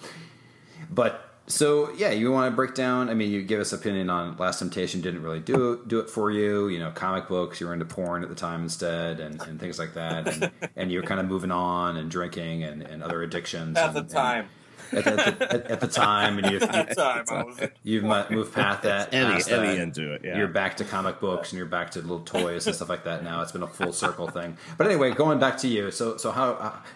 But 0.89 1.25
so 1.47 1.91
yeah, 1.93 2.11
you 2.11 2.31
want 2.31 2.51
to 2.51 2.55
break 2.55 2.73
down? 2.75 3.09
I 3.09 3.13
mean, 3.13 3.31
you 3.31 3.41
give 3.43 3.59
us 3.59 3.71
opinion 3.73 4.09
on 4.09 4.35
Last 4.37 4.59
Temptation 4.59 5.01
didn't 5.01 5.23
really 5.23 5.39
do 5.39 5.81
do 5.87 5.99
it 5.99 6.09
for 6.09 6.29
you. 6.31 6.67
You 6.67 6.79
know, 6.79 6.91
comic 6.91 7.27
books. 7.27 7.61
You 7.61 7.67
were 7.67 7.73
into 7.73 7.85
porn 7.85 8.23
at 8.23 8.29
the 8.29 8.35
time 8.35 8.63
instead, 8.63 9.19
and, 9.19 9.41
and 9.43 9.59
things 9.59 9.79
like 9.79 9.93
that. 9.93 10.27
And, 10.27 10.51
and 10.75 10.91
you're 10.91 11.03
kind 11.03 11.19
of 11.19 11.27
moving 11.27 11.51
on 11.51 11.95
and 11.97 12.09
drinking 12.11 12.63
and, 12.63 12.81
and 12.83 13.01
other 13.03 13.21
addictions 13.21 13.77
At 13.77 13.95
and- 13.95 14.09
the 14.09 14.13
time. 14.13 14.47
At, 14.91 15.03
the, 15.03 15.27
at, 15.27 15.39
the, 15.39 15.53
at, 15.53 15.71
at 15.71 15.79
the 15.81 15.87
time, 15.87 16.37
and 16.39 16.51
you've 16.51 16.63
At 16.63 16.89
the 16.89 16.95
time, 16.95 17.69
you've 17.83 18.03
mu- 18.03 18.23
moved 18.29 18.53
past 18.53 18.83
that. 18.83 19.13
Eddie, 19.13 19.33
past 19.33 19.51
Eddie 19.51 19.67
that. 19.67 19.77
into 19.79 20.13
it. 20.13 20.21
Yeah. 20.23 20.37
You're 20.37 20.47
back 20.47 20.77
to 20.77 20.83
comic 20.85 21.19
books 21.19 21.51
and 21.51 21.57
you're 21.57 21.67
back 21.67 21.91
to 21.91 22.01
little 22.01 22.21
toys 22.21 22.65
and 22.67 22.75
stuff 22.75 22.89
like 22.89 23.03
that. 23.03 23.23
Now 23.23 23.41
it's 23.41 23.51
been 23.51 23.63
a 23.63 23.67
full 23.67 23.93
circle 23.93 24.27
thing. 24.27 24.57
But 24.77 24.87
anyway, 24.87 25.11
going 25.11 25.39
back 25.39 25.57
to 25.59 25.67
you. 25.67 25.91
So, 25.91 26.17
so 26.17 26.31
how, 26.31 26.51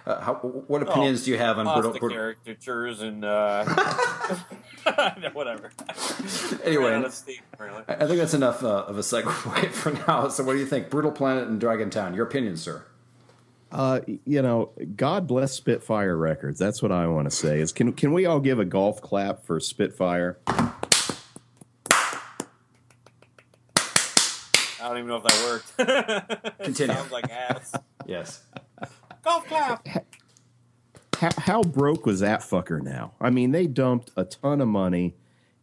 uh, 0.06 0.21
how 0.21 0.34
what 0.36 0.82
opinions 0.82 1.23
do 1.23 1.32
you 1.32 1.38
have 1.38 1.58
on 1.60 1.65
brutal? 1.65 1.93
the 1.93 1.99
brutal 1.99 2.17
caricatures 2.17 3.01
and 3.01 3.23
uh, 3.23 3.65
whatever. 5.34 5.71
Anyway, 6.63 6.86
Ran 6.86 6.99
out 6.99 7.06
of 7.06 7.13
steam, 7.13 7.41
apparently. 7.53 7.84
I 7.88 8.06
think 8.06 8.19
that's 8.19 8.34
enough 8.34 8.63
uh, 8.63 8.86
of 8.88 8.97
a 8.97 9.01
segue 9.01 9.67
for 9.71 9.91
now. 10.08 10.27
So, 10.29 10.43
what 10.43 10.53
do 10.53 10.60
you 10.60 10.65
think? 10.65 10.89
Brutal 10.89 11.12
Planet 11.12 11.47
and 11.47 11.62
Dragontown. 11.62 12.15
Your 12.15 12.25
opinion, 12.25 12.58
sir? 12.58 12.86
Uh, 13.74 14.02
you 14.06 14.44
know, 14.44 14.70
God 14.96 15.26
bless 15.26 15.54
Spitfire 15.54 16.16
Records. 16.16 16.60
That's 16.60 16.84
what 16.84 16.92
I 16.92 17.08
want 17.08 17.28
to 17.28 17.36
say. 17.36 17.60
Is 17.60 17.72
can 17.74 17.92
can 17.94 18.14
we 18.14 18.28
all 18.28 18.40
give 18.40 18.60
a 18.60 18.66
golf 18.66 19.02
clap 19.02 19.44
for 19.46 19.60
Spitfire? 19.60 20.38
I 24.80 24.90
don't 24.90 24.98
even 24.98 25.08
know 25.08 25.18
if 25.18 25.24
that 25.24 25.44
worked. 25.78 26.58
Continue. 26.64 26.94
Sounds 26.94 27.12
like 27.12 27.32
ass. 27.32 27.74
Yes. 28.06 28.44
Golf 29.24 29.48
clap. 29.48 29.88
How, 31.18 31.30
how 31.38 31.64
broke 31.64 32.06
was 32.06 32.20
that 32.20 32.42
fucker 32.42 32.82
now? 32.82 33.14
I 33.20 33.30
mean, 33.32 33.52
they 33.54 33.66
dumped 33.66 34.12
a 34.18 34.26
ton 34.26 34.60
of 34.62 34.68
money 34.68 35.16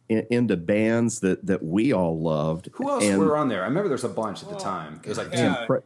in, 0.09 0.25
into 0.31 0.57
bands 0.57 1.19
that 1.21 1.45
that 1.45 1.63
we 1.63 1.93
all 1.93 2.19
loved. 2.19 2.69
Who 2.73 2.89
else 2.89 3.05
and 3.05 3.19
were 3.19 3.37
on 3.37 3.47
there? 3.47 3.61
I 3.61 3.67
remember 3.67 3.87
there's 3.87 4.03
a 4.03 4.09
bunch 4.09 4.43
at 4.43 4.49
the 4.49 4.57
time. 4.57 4.99
It 5.03 5.07
was 5.09 5.17
like, 5.17 5.31
Yeah. 5.31 5.65
pre- 5.65 5.79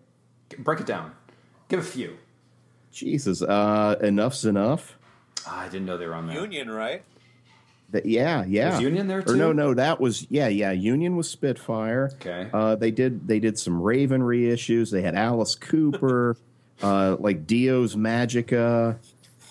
break 0.58 0.80
it 0.80 0.88
down. 0.88 1.12
Give 1.67 1.80
a 1.80 1.84
few. 1.84 2.17
Jesus, 2.91 3.41
uh, 3.41 3.97
enough's 4.01 4.45
enough. 4.45 4.97
Ah, 5.45 5.62
I 5.62 5.65
didn't 5.69 5.86
know 5.86 5.97
they 5.97 6.08
were 6.08 6.13
on 6.13 6.28
there. 6.28 6.39
Union, 6.39 6.71
right? 6.71 7.04
That, 7.91 8.06
yeah, 8.06 8.43
yeah. 8.47 8.71
Was 8.71 8.82
Union 8.82 9.08
there, 9.08 9.23
Or 9.28 9.36
no, 9.36 9.51
no, 9.51 9.73
that 9.73 9.99
was 9.99 10.25
yeah, 10.30 10.47
yeah. 10.47 10.71
Union 10.71 11.15
was 11.15 11.30
Spitfire. 11.30 12.12
Okay. 12.15 12.49
Uh, 12.51 12.75
they 12.75 12.91
did 12.91 13.28
they 13.28 13.39
did 13.39 13.60
some 13.60 13.82
Raven 13.82 14.21
reissues. 14.21 14.91
They 14.91 15.01
had 15.01 15.15
Alice 15.15 15.56
Cooper, 15.56 16.36
uh, 16.82 17.17
like 17.19 17.45
Dio's 17.45 17.95
Magica. 17.95 18.97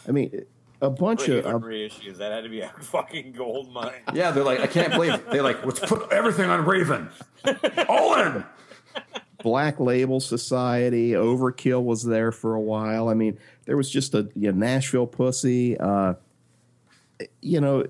I 0.09 0.11
mean, 0.11 0.45
a 0.83 0.91
bunch 0.91 1.29
of 1.29 1.47
uh, 1.47 1.59
reissues. 1.59 2.17
That 2.17 2.33
had 2.33 2.45
to 2.45 2.51
be 2.51 2.61
a 2.61 2.69
fucking 2.81 3.33
gold 3.33 3.73
mine. 3.73 4.03
Yeah, 4.13 4.31
they're 4.33 4.45
like, 4.45 4.61
I 4.61 4.67
can't 4.67 4.93
believe 4.93 5.15
it. 5.15 5.31
They're 5.31 5.43
like, 5.43 5.65
let's 5.65 5.81
put 5.81 6.13
everything 6.13 6.51
on 6.51 6.65
Raven. 6.65 7.09
All 7.89 8.15
in. 8.21 8.45
Black 9.45 9.79
Label 9.79 10.21
Society. 10.21 11.11
Overkill 11.11 11.85
was 11.85 12.03
there 12.03 12.33
for 12.33 12.55
a 12.55 12.61
while. 12.61 13.11
I 13.11 13.15
mean, 13.15 13.39
there 13.67 13.77
was 13.77 13.91
just 13.91 14.15
a 14.15 14.27
you 14.35 14.51
know, 14.51 14.59
Nashville 14.59 15.07
Pussy. 15.07 15.79
Uh, 15.79 16.15
you 17.43 17.61
know, 17.61 17.85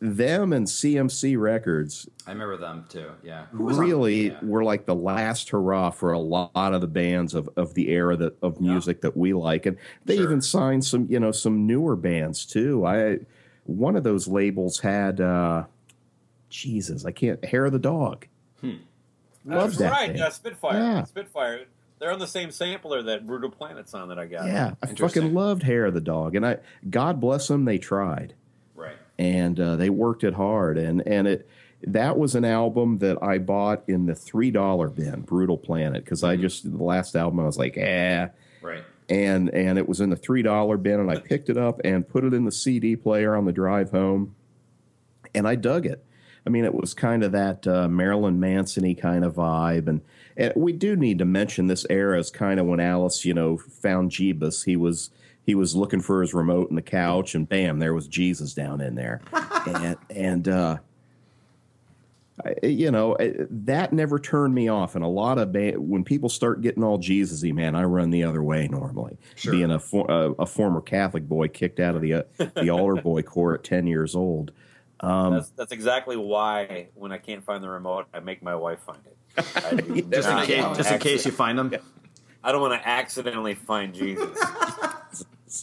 them 0.00 0.52
and 0.52 0.66
CMC 0.66 1.38
Records 1.40 2.06
I 2.26 2.32
remember 2.32 2.56
them 2.58 2.84
too. 2.90 3.10
Yeah. 3.22 3.46
Who 3.52 3.64
was 3.64 3.78
on- 3.78 3.84
really 3.86 4.26
yeah. 4.30 4.38
were 4.42 4.64
like 4.64 4.84
the 4.84 4.94
last 4.94 5.48
hurrah 5.48 5.90
for 5.90 6.12
a 6.12 6.18
lot 6.18 6.50
of 6.74 6.80
the 6.82 6.86
bands 6.88 7.32
of, 7.32 7.48
of 7.56 7.72
the 7.74 7.88
era 7.88 8.16
that 8.16 8.36
of 8.42 8.60
music 8.60 9.00
that 9.00 9.16
we 9.16 9.32
like, 9.32 9.64
and 9.66 9.78
they 10.04 10.16
Sure. 10.16 10.24
even 10.24 10.42
signed 10.42 10.84
some 10.84 11.06
you 11.08 11.20
know 11.20 11.32
some 11.32 11.66
newer 11.66 11.94
bands 11.96 12.44
too. 12.44 12.84
I 12.84 13.20
one 13.64 13.94
of 13.96 14.02
those 14.02 14.26
labels 14.28 14.80
had 14.80 15.20
uh, 15.20 15.64
Jesus, 16.50 17.04
I 17.04 17.12
can't 17.12 17.42
hair 17.44 17.64
of 17.66 17.72
the 17.72 17.78
dog. 17.78 18.26
Love 18.62 18.74
That's 19.44 19.76
that 19.78 19.92
right. 19.92 20.14
Yeah, 20.16 20.28
Spitfire. 20.30 20.78
Yeah. 20.78 21.04
Spitfire. 21.04 21.64
They're 21.98 22.12
on 22.12 22.18
the 22.20 22.26
same 22.28 22.50
sampler 22.52 23.02
that 23.02 23.26
Brutal 23.26 23.50
Planet's 23.50 23.92
on 23.94 24.08
that 24.08 24.18
I 24.18 24.26
got. 24.26 24.46
Yeah, 24.46 24.74
I 24.82 24.86
fucking 24.94 25.34
loved 25.34 25.62
hair 25.64 25.86
of 25.86 25.94
the 25.94 26.00
dog, 26.00 26.36
and 26.36 26.46
I 26.46 26.58
God 26.88 27.20
bless 27.20 27.48
them, 27.48 27.64
they 27.64 27.78
tried. 27.78 28.34
Right. 28.76 28.96
and 29.18 29.58
uh, 29.58 29.74
they 29.76 29.90
worked 29.90 30.22
it 30.22 30.34
hard 30.34 30.78
and 30.78 31.04
and 31.06 31.26
it 31.26 31.48
that 31.82 32.16
was 32.18 32.34
an 32.36 32.44
album 32.44 32.98
that 32.98 33.18
I 33.22 33.38
bought 33.38 33.82
in 33.88 34.06
the 34.06 34.14
three 34.14 34.50
dollar 34.52 34.88
bin, 34.88 35.22
Brutal 35.22 35.58
Planet, 35.58 36.04
because 36.04 36.22
I 36.24 36.36
just 36.36 36.70
the 36.70 36.82
last 36.84 37.16
album 37.16 37.40
I 37.40 37.44
was 37.44 37.58
like, 37.58 37.76
eh, 37.76 38.28
Right. 38.62 38.82
and 39.08 39.48
and 39.54 39.78
it 39.78 39.88
was 39.88 40.00
in 40.00 40.10
the 40.10 40.16
three 40.16 40.42
dollar 40.42 40.76
bin, 40.76 41.00
and 41.00 41.10
I 41.10 41.18
picked 41.20 41.48
it 41.50 41.56
up 41.56 41.80
and 41.84 42.06
put 42.08 42.22
it 42.24 42.32
in 42.34 42.44
the 42.44 42.52
CD 42.52 42.94
player 42.96 43.34
on 43.34 43.44
the 43.44 43.52
drive 43.52 43.90
home, 43.90 44.34
and 45.34 45.46
I 45.48 45.54
dug 45.56 45.86
it. 45.86 46.04
I 46.46 46.50
mean, 46.50 46.64
it 46.64 46.74
was 46.74 46.94
kind 46.94 47.22
of 47.22 47.32
that 47.32 47.66
uh, 47.66 47.88
Marilyn 47.88 48.40
Manson 48.40 48.94
kind 48.94 49.24
of 49.24 49.34
vibe, 49.34 49.86
and, 49.88 50.00
and 50.36 50.52
we 50.56 50.72
do 50.72 50.96
need 50.96 51.18
to 51.18 51.24
mention 51.24 51.66
this 51.66 51.84
era 51.90 52.18
is 52.18 52.30
kind 52.30 52.58
of 52.58 52.66
when 52.66 52.80
Alice, 52.80 53.24
you 53.24 53.34
know, 53.34 53.58
found 53.58 54.10
Jeebus. 54.10 54.64
He 54.64 54.76
was 54.76 55.10
he 55.44 55.54
was 55.54 55.74
looking 55.76 56.00
for 56.00 56.20
his 56.22 56.34
remote 56.34 56.70
in 56.70 56.76
the 56.76 56.82
couch, 56.82 57.34
and 57.34 57.48
bam, 57.48 57.78
there 57.78 57.94
was 57.94 58.06
Jesus 58.08 58.54
down 58.54 58.80
in 58.80 58.94
there, 58.94 59.20
and 59.66 59.96
and 60.10 60.48
uh, 60.48 60.76
I- 62.44 62.66
you 62.66 62.90
know 62.90 63.16
that 63.50 63.92
never 63.92 64.18
turned 64.18 64.54
me 64.54 64.68
off. 64.68 64.94
And 64.94 65.04
a 65.04 65.08
lot 65.08 65.38
of 65.38 65.52
ba- 65.52 65.72
when 65.80 66.04
people 66.04 66.28
start 66.28 66.60
getting 66.62 66.84
all 66.84 66.98
Jesusy, 66.98 67.52
man, 67.52 67.74
I 67.74 67.82
run 67.82 68.10
the 68.10 68.22
other 68.24 68.42
way 68.42 68.68
normally. 68.68 69.18
Sure. 69.34 69.52
Being 69.52 69.70
a, 69.72 69.78
for, 69.78 70.06
a 70.08 70.32
a 70.42 70.46
former 70.46 70.80
Catholic 70.80 71.28
boy 71.28 71.48
kicked 71.48 71.80
out 71.80 71.96
of 71.96 72.02
the 72.02 72.14
uh, 72.14 72.22
the 72.54 72.70
altar 72.70 73.00
boy 73.02 73.22
corps 73.22 73.54
at 73.54 73.64
ten 73.64 73.86
years 73.86 74.14
old. 74.14 74.52
Um, 75.00 75.34
that's, 75.34 75.50
that's 75.50 75.72
exactly 75.72 76.16
why 76.16 76.88
when 76.94 77.12
I 77.12 77.18
can't 77.18 77.44
find 77.44 77.62
the 77.62 77.68
remote, 77.68 78.06
I 78.12 78.20
make 78.20 78.42
my 78.42 78.54
wife 78.54 78.80
find 78.80 79.00
it. 79.06 79.16
I 79.56 79.74
do 79.76 80.02
Just 80.02 80.28
in 80.28 80.44
case, 80.44 80.76
just 80.76 80.90
in 80.90 80.98
case 80.98 81.24
you 81.24 81.32
find 81.32 81.58
them. 81.58 81.74
I 82.44 82.52
don't 82.52 82.60
want 82.60 82.80
to 82.80 82.88
accidentally 82.88 83.54
find 83.54 83.92
Jesus. 83.92 84.38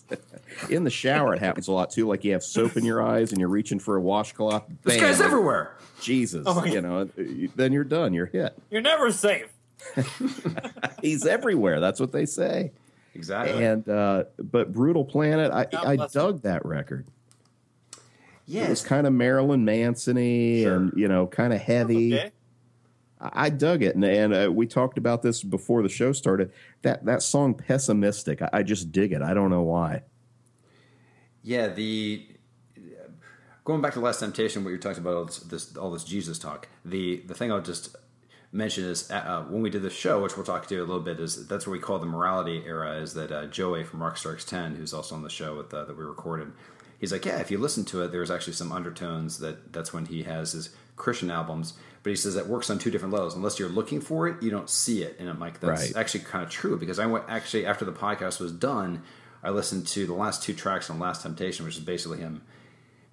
in 0.69 0.83
the 0.83 0.89
shower, 0.89 1.33
it 1.33 1.39
happens 1.39 1.67
a 1.67 1.71
lot 1.71 1.89
too. 1.89 2.07
Like 2.07 2.23
you 2.23 2.33
have 2.33 2.43
soap 2.43 2.75
in 2.75 2.83
your 2.83 3.01
eyes 3.01 3.31
and 3.31 3.39
you're 3.39 3.49
reaching 3.49 3.79
for 3.79 3.95
a 3.95 4.01
washcloth. 4.01 4.65
This 4.83 4.99
guy's 4.99 5.21
everywhere. 5.21 5.77
Jesus, 6.01 6.43
Oh 6.45 6.63
you 6.65 6.81
know, 6.81 7.05
then 7.55 7.71
you're 7.71 7.86
done. 7.86 8.13
You're 8.13 8.25
hit. 8.25 8.57
You're 8.69 8.81
never 8.81 9.11
safe. 9.11 9.47
He's 11.01 11.25
everywhere. 11.25 11.79
That's 11.79 11.99
what 11.99 12.11
they 12.11 12.25
say. 12.25 12.71
Exactly. 13.15 13.63
And 13.63 13.88
uh, 13.88 14.25
but 14.38 14.73
Brutal 14.73 15.05
Planet, 15.05 15.51
I, 15.51 15.67
I 15.73 15.95
dug 15.95 16.41
that 16.41 16.65
record. 16.65 17.07
Yeah, 18.47 18.65
It 18.65 18.69
was 18.69 18.83
kind 18.83 19.07
of 19.07 19.13
Marilyn 19.13 19.65
Manson-y 19.65 20.61
Sure. 20.63 20.75
and 20.75 20.93
you 20.95 21.07
know, 21.07 21.27
kind 21.27 21.51
of 21.53 21.59
heavy. 21.61 22.15
Okay. 22.15 22.31
I 23.19 23.45
I 23.45 23.49
dug 23.49 23.81
it, 23.81 23.95
and, 23.95 24.03
and 24.03 24.33
uh, 24.33 24.51
we 24.51 24.67
talked 24.67 24.97
about 24.97 25.21
this 25.21 25.41
before 25.41 25.81
the 25.81 25.89
show 25.89 26.11
started. 26.11 26.51
That 26.83 27.05
that 27.05 27.23
song 27.23 27.55
"Pessi-Mystic," 27.55 28.41
I, 28.41 28.49
I 28.53 28.63
just 28.63 28.91
dig 28.91 29.13
it. 29.13 29.21
I 29.21 29.33
don't 29.33 29.49
know 29.49 29.63
why. 29.63 30.03
Yeah, 31.41 31.67
the 31.69 32.27
going 33.63 33.81
back 33.81 33.93
to 33.93 33.99
Last 33.99 34.19
Temptation, 34.19 34.63
what 34.63 34.69
you're 34.69 34.79
talking 34.79 34.99
about, 34.99 35.15
all 35.15 35.25
this, 35.25 35.39
this 35.39 35.75
all 35.77 35.91
this 35.91 36.03
Jesus 36.03 36.37
talk. 36.37 36.67
The 36.83 37.21
the 37.25 37.33
thing 37.33 37.51
I'll 37.51 37.61
just 37.61 37.95
mention 38.51 38.83
is 38.85 39.09
uh, 39.11 39.15
uh, 39.15 39.43
when 39.43 39.61
we 39.61 39.69
did 39.69 39.81
the 39.81 39.89
show, 39.89 40.21
which 40.21 40.35
we'll 40.35 40.45
talk 40.45 40.67
to 40.67 40.77
a 40.77 40.79
little 40.85 40.99
bit, 40.99 41.19
is 41.19 41.47
that's 41.47 41.65
what 41.65 41.73
we 41.73 41.79
call 41.79 41.99
the 41.99 42.05
morality 42.05 42.63
era. 42.65 42.97
Is 42.97 43.13
that 43.15 43.31
uh, 43.31 43.45
Joey 43.47 43.83
from 43.83 44.01
Rockstar 44.01 44.33
X 44.33 44.45
Ten, 44.45 44.75
who's 44.75 44.93
also 44.93 45.15
on 45.15 45.23
the 45.23 45.29
show 45.29 45.55
with, 45.57 45.73
uh, 45.73 45.85
that 45.85 45.97
we 45.97 46.03
recorded, 46.03 46.51
he's 47.06 47.12
like, 47.12 47.26
yeah, 47.26 47.38
if 47.39 47.51
you 47.51 47.58
listen 47.60 47.86
to 47.86 48.01
it, 48.03 48.12
there's 48.12 48.32
actually 48.32 48.53
some 48.53 48.72
undertones 48.72 49.38
that 49.39 49.72
that's 49.72 49.93
when 49.93 50.06
he 50.08 50.24
has 50.24 50.53
his 50.53 50.70
Christian 50.95 51.30
albums. 51.30 51.74
But 52.01 52.10
he 52.10 52.16
says 52.16 52.36
that 52.36 52.47
works 52.47 52.70
on 52.70 52.80
two 52.80 52.89
different 52.91 53.14
levels. 53.14 53.36
Unless 53.36 53.60
you're 53.60 53.70
looking 53.70 54.01
for 54.01 54.28
it, 54.28 54.41
you 54.41 54.49
don't 54.51 54.70
see 54.70 55.03
it. 55.03 55.16
And 55.20 55.30
I'm 55.30 55.39
like, 55.39 55.60
that's 55.60 55.82
Right. 55.82 55.95
actually 55.95 56.22
kind 56.22 56.43
of 56.43 56.49
true 56.49 56.78
because 56.78 56.99
I 56.99 57.06
went 57.06 57.26
actually 57.28 57.66
after 57.66 57.86
the 57.86 57.91
podcast 57.91 58.39
was 58.39 58.51
done, 58.51 59.03
I 59.43 59.49
listened 59.51 59.86
to 59.88 60.06
the 60.08 60.14
last 60.14 60.41
two 60.43 60.53
tracks 60.53 60.89
on 60.89 60.99
Last 60.99 61.22
Temptation, 61.22 61.66
which 61.66 61.78
is 61.78 61.84
basically 61.84 62.18
him 62.20 62.41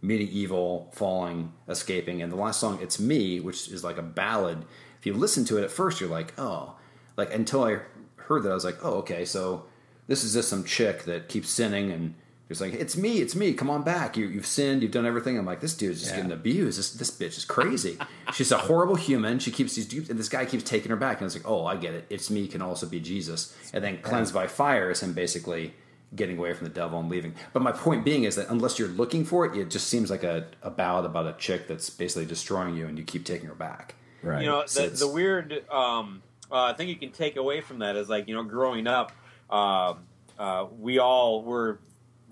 meeting 0.01 0.28
evil, 0.28 0.90
falling, 0.95 1.53
escaping, 1.68 2.22
and 2.22 2.32
the 2.32 2.36
last 2.36 2.59
song, 2.61 2.78
"It's 2.82 2.99
Me," 2.99 3.40
which 3.40 3.68
is 3.68 3.84
like 3.84 3.99
a 3.99 4.03
ballad. 4.03 4.64
If 4.99 5.07
you 5.07 5.14
listen 5.14 5.45
to 5.47 5.59
it 5.59 5.64
at 5.64 5.70
first, 5.70 6.01
you're 6.01 6.11
like, 6.11 6.32
oh, 6.38 6.74
like 7.16 7.32
until 7.34 7.64
I 7.64 7.78
heard 8.16 8.43
that, 8.43 8.51
I 8.51 8.55
was 8.55 8.64
like, 8.64 8.78
oh, 8.82 8.95
okay, 8.99 9.24
so 9.24 9.64
this 10.07 10.24
is 10.24 10.32
just 10.34 10.49
some 10.49 10.64
chick 10.64 11.05
that 11.05 11.28
keeps 11.28 11.51
sinning 11.51 11.90
and. 11.90 12.14
It's 12.53 12.61
like 12.61 12.74
it's 12.74 12.96
me, 12.96 13.18
it's 13.20 13.34
me. 13.34 13.53
Come 13.55 13.68
on 13.68 13.82
back. 13.82 14.16
You, 14.16 14.26
you've 14.28 14.46
sinned. 14.46 14.82
You've 14.82 14.92
done 14.92 15.07
everything. 15.07 15.36
I'm 15.36 15.44
like, 15.44 15.61
this 15.61 15.74
dude's 15.74 16.00
just 16.03 16.14
getting 16.14 16.30
abused. 16.30 16.78
This 16.78 16.92
this 16.92 17.11
bitch 17.11 17.36
is 17.36 17.44
crazy. 17.44 17.98
She's 18.32 18.53
a 18.53 18.59
horrible 18.59 18.94
human. 18.94 19.40
She 19.40 19.50
keeps 19.50 19.74
these. 19.74 20.09
And 20.09 20.18
this 20.18 20.28
guy 20.28 20.44
keeps 20.44 20.62
taking 20.62 20.90
her 20.90 20.96
back. 20.96 21.20
And 21.20 21.26
it's 21.26 21.34
like, 21.34 21.48
oh, 21.48 21.66
I 21.66 21.76
get 21.76 21.94
it. 21.94 22.07
It's 22.11 22.30
me 22.30 22.46
can 22.46 22.62
also 22.62 22.86
be 22.86 23.00
Jesus. 23.00 23.57
And 23.72 23.82
then 23.82 23.98
cleansed 24.03 24.32
by 24.32 24.46
fire 24.46 24.90
is 24.90 25.03
him 25.03 25.12
basically 25.12 25.74
getting 26.14 26.36
away 26.38 26.53
from 26.53 26.66
the 26.68 26.72
devil 26.74 27.00
and 27.00 27.09
leaving. 27.09 27.34
But 27.53 27.62
my 27.62 27.72
point 27.72 28.05
being 28.05 28.24
is 28.24 28.36
that 28.36 28.48
unless 28.50 28.78
you're 28.78 28.88
looking 28.88 29.24
for 29.24 29.46
it, 29.46 29.57
it 29.59 29.70
just 29.70 29.88
seems 29.88 30.11
like 30.11 30.22
a, 30.24 30.46
a 30.62 30.70
ballad 30.70 31.07
about 31.07 31.26
a 31.26 31.32
chick 31.38 31.66
that's 31.66 31.88
basically 31.88 32.26
destroying 32.26 32.76
you 32.76 32.86
and 32.86 32.98
you 32.98 33.05
keep 33.05 33.24
taking 33.24 33.48
her 33.48 33.55
back. 33.55 33.94
Right. 34.22 34.42
You 34.42 34.46
know, 34.48 34.64
So 34.66 34.80
the, 34.80 34.86
it's- 34.86 35.00
the 35.00 35.09
weird 35.09 35.64
um, 35.70 36.22
uh, 36.50 36.74
thing 36.74 36.88
you 36.90 36.96
can 36.96 37.12
take 37.12 37.36
away 37.36 37.62
from 37.62 37.78
that 37.78 37.96
is 37.96 38.11
like, 38.11 38.28
you 38.28 38.34
know, 38.34 38.42
growing 38.44 38.86
up, 38.86 39.12
um 39.50 39.98
uh, 40.38 40.66
we 40.80 40.98
all 40.98 41.42
were 41.42 41.78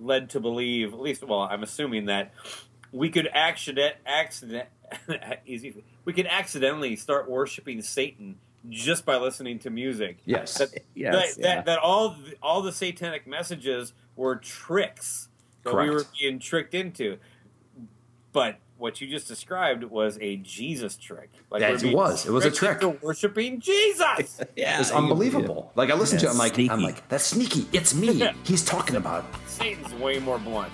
led 0.01 0.31
to 0.31 0.41
believe, 0.41 0.93
at 0.93 1.01
least, 1.01 1.23
well, 1.25 1.41
I'm 1.41 1.63
assuming 1.63 2.07
that 2.07 2.33
we 2.93 3.11
could 3.11 3.29
accident, 3.33 3.97
accident, 4.07 4.69
easy, 5.47 5.85
we 6.05 6.13
could 6.13 6.27
accidentally 6.27 6.97
start 6.97 7.31
worshiping 7.31 7.83
Satan 7.83 8.37
just 8.69 9.05
by 9.05 9.17
listening 9.17 9.59
to 9.61 9.71
music. 9.71 10.19
Yes. 10.25 10.59
That, 10.59 10.71
Yes, 10.95 11.37
that, 11.37 11.41
yeah. 11.41 11.55
that, 11.55 11.67
that 11.67 11.79
all 11.79 12.11
the, 12.11 12.35
all 12.43 12.63
the 12.63 12.73
satanic 12.73 13.27
messages 13.27 13.93
were 14.17 14.37
tricks 14.37 15.29
that 15.65 15.75
we 15.75 15.91
were 15.91 16.05
being 16.19 16.39
tricked 16.39 16.75
into. 16.75 17.19
But 18.33 18.59
what 18.81 19.01
you 19.01 19.09
just 19.09 19.29
described 19.29 19.85
was 19.85 20.19
a 20.21 20.37
Jesus 20.37 20.97
trick. 20.97 21.31
Like 21.51 21.61
Yeah, 21.63 21.71
it 21.71 21.95
was. 21.95 22.27
It 22.27 22.33
was 22.33 22.45
a 22.45 22.51
trick. 22.51 22.83
into 22.83 22.99
worshiping 23.05 23.61
Jesus. 23.61 24.41
yeah, 24.57 24.81
It's 24.81 24.91
unbelievable. 24.91 25.73
Like 25.75 25.91
I 25.91 25.95
listen 25.95 26.19
to 26.19 26.27
it, 26.27 26.31
I'm 26.31 26.39
like, 26.39 26.59
I'm 26.59 26.83
like, 26.83 27.07
that's 27.09 27.25
sneaky. 27.25 27.67
It's 27.73 27.95
me. 27.95 28.31
He's 28.45 28.65
talking 28.65 28.97
about. 28.97 29.25
Satan's 29.47 29.93
way 29.95 30.19
more 30.19 30.39
blunt. 30.39 30.73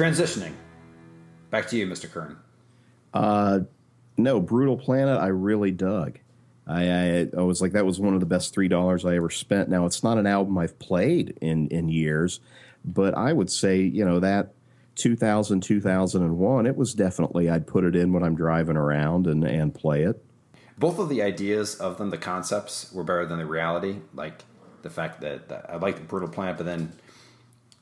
Transitioning. 0.00 0.54
Back 1.50 1.68
to 1.68 1.76
you, 1.76 1.86
Mr. 1.86 2.10
Kern. 2.10 2.38
Uh, 3.12 3.60
no, 4.16 4.40
Brutal 4.40 4.78
Planet. 4.78 5.20
I 5.20 5.26
really 5.26 5.72
dug. 5.72 6.18
I, 6.66 6.90
I 6.90 7.28
I 7.36 7.42
was 7.42 7.60
like 7.60 7.72
that 7.72 7.84
was 7.84 8.00
one 8.00 8.14
of 8.14 8.20
the 8.20 8.26
best 8.26 8.54
three 8.54 8.68
dollars 8.68 9.04
I 9.04 9.16
ever 9.16 9.28
spent. 9.28 9.68
Now 9.68 9.84
it's 9.84 10.02
not 10.02 10.16
an 10.16 10.26
album 10.26 10.56
I've 10.56 10.78
played 10.78 11.36
in 11.42 11.68
in 11.68 11.90
years, 11.90 12.40
but 12.82 13.14
I 13.14 13.34
would 13.34 13.50
say 13.50 13.82
you 13.82 14.06
know 14.06 14.20
that 14.20 14.54
2000 14.94 15.60
2001 15.60 16.66
it 16.66 16.76
was 16.76 16.94
definitely 16.94 17.50
I'd 17.50 17.66
put 17.66 17.84
it 17.84 17.94
in 17.94 18.14
when 18.14 18.22
I'm 18.22 18.36
driving 18.36 18.78
around 18.78 19.26
and 19.26 19.44
and 19.44 19.74
play 19.74 20.04
it. 20.04 20.24
Both 20.78 20.98
of 20.98 21.10
the 21.10 21.20
ideas 21.20 21.74
of 21.74 21.98
them, 21.98 22.08
the 22.08 22.16
concepts, 22.16 22.90
were 22.90 23.04
better 23.04 23.26
than 23.26 23.38
the 23.38 23.44
reality. 23.44 23.96
Like 24.14 24.44
the 24.80 24.88
fact 24.88 25.20
that, 25.20 25.50
that 25.50 25.68
I 25.68 25.76
liked 25.76 26.08
Brutal 26.08 26.30
Planet, 26.30 26.56
but 26.56 26.64
then 26.64 26.94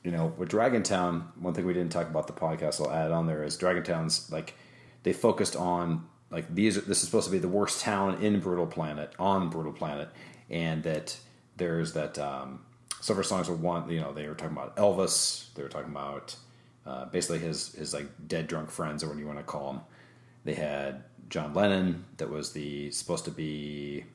you 0.09 0.17
know, 0.17 0.33
with 0.37 0.49
Dragontown, 0.49 1.21
one 1.39 1.53
thing 1.53 1.67
we 1.67 1.73
didn't 1.73 1.91
talk 1.91 2.09
about 2.09 2.25
the 2.25 2.33
podcast 2.33 2.81
I'll 2.81 2.91
add 2.91 3.11
on 3.11 3.27
there 3.27 3.43
is 3.43 3.55
Dragontown's 3.55 4.31
like 4.31 4.55
they 5.03 5.13
focused 5.13 5.55
on 5.55 6.07
like 6.31 6.51
these. 6.55 6.83
This 6.83 7.03
is 7.03 7.05
supposed 7.05 7.27
to 7.27 7.31
be 7.31 7.37
the 7.37 7.47
worst 7.47 7.81
town 7.81 8.19
in 8.19 8.39
Brutal 8.39 8.65
Planet 8.65 9.13
on 9.19 9.51
Brutal 9.51 9.71
Planet, 9.71 10.09
and 10.49 10.81
that 10.81 11.15
there's 11.57 11.93
that 11.93 12.17
um, 12.17 12.61
several 13.01 13.23
songs 13.23 13.49
were 13.49 13.55
one. 13.55 13.87
You 13.87 14.01
know, 14.01 14.11
they 14.11 14.27
were 14.27 14.33
talking 14.33 14.57
about 14.57 14.75
Elvis. 14.77 15.53
They 15.53 15.61
were 15.61 15.69
talking 15.69 15.91
about 15.91 16.35
uh, 16.87 17.05
basically 17.05 17.37
his 17.37 17.75
his 17.75 17.93
like 17.93 18.07
dead 18.27 18.47
drunk 18.47 18.71
friends 18.71 19.03
or 19.03 19.09
what 19.09 19.17
you 19.19 19.27
want 19.27 19.37
to 19.37 19.43
call 19.43 19.73
them. 19.73 19.81
They 20.43 20.55
had 20.55 21.03
John 21.29 21.53
Lennon 21.53 22.05
that 22.17 22.31
was 22.31 22.53
the 22.53 22.89
supposed 22.89 23.25
to 23.25 23.31
be 23.31 24.05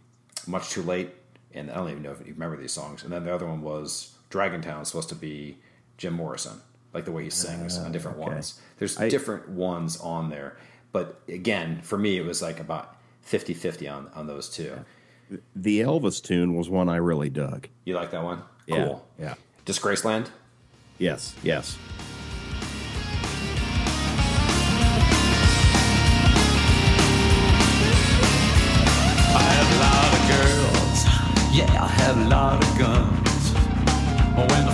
much 0.45 0.71
too 0.71 0.83
late, 0.83 1.11
and 1.53 1.71
I 1.71 1.75
don't 1.75 1.91
even 1.91 2.03
know 2.03 2.11
if 2.11 2.19
you 2.19 2.33
remember 2.33 2.57
these 2.57 2.73
songs. 2.73 3.05
And 3.05 3.13
then 3.13 3.23
the 3.23 3.33
other 3.33 3.47
one 3.47 3.63
was 3.63 4.17
Dragontown, 4.29 4.85
supposed 4.85 5.11
to 5.11 5.15
be 5.15 5.59
Jim 5.97 6.15
Morrison, 6.15 6.61
like 6.93 7.05
the 7.05 7.13
way 7.13 7.25
he 7.25 7.31
sings 7.31 7.79
on 7.79 7.89
oh, 7.89 7.93
different 7.93 8.19
okay. 8.19 8.29
ones. 8.31 8.61
There's 8.79 8.99
I- 8.99 9.09
different 9.09 9.49
ones 9.49 9.97
on 9.99 10.31
there, 10.31 10.57
but 10.93 11.21
again, 11.29 11.81
for 11.83 11.99
me, 11.99 12.17
it 12.17 12.25
was 12.25 12.43
like 12.43 12.61
about 12.61 12.97
50-50 13.29 13.93
on 13.93 14.11
on 14.15 14.27
those 14.27 14.49
two. 14.49 14.85
The 15.57 15.81
Elvis 15.81 16.23
tune 16.23 16.55
was 16.55 16.69
one 16.69 16.89
I 16.89 16.97
really 16.97 17.31
dug. 17.31 17.69
You 17.85 17.95
like 17.95 18.11
that 18.11 18.23
one? 18.23 18.43
Yeah, 18.67 18.85
Cool. 18.85 19.09
yeah. 19.19 19.35
Disgraceland. 19.65 20.29
Yes, 20.99 21.35
yes. 21.43 21.77
I 29.37 29.43
had 29.51 29.67
a 29.75 29.79
lot 29.85 30.11
of 30.15 30.23
girls, 30.31 30.99
yeah, 31.57 31.83
I 31.83 31.89
had 31.89 32.17
a 32.17 32.29
lot 32.29 32.63
of 32.63 32.79
guns. 32.79 33.53
But 34.37 34.51
when 34.51 34.67
they 34.67 34.73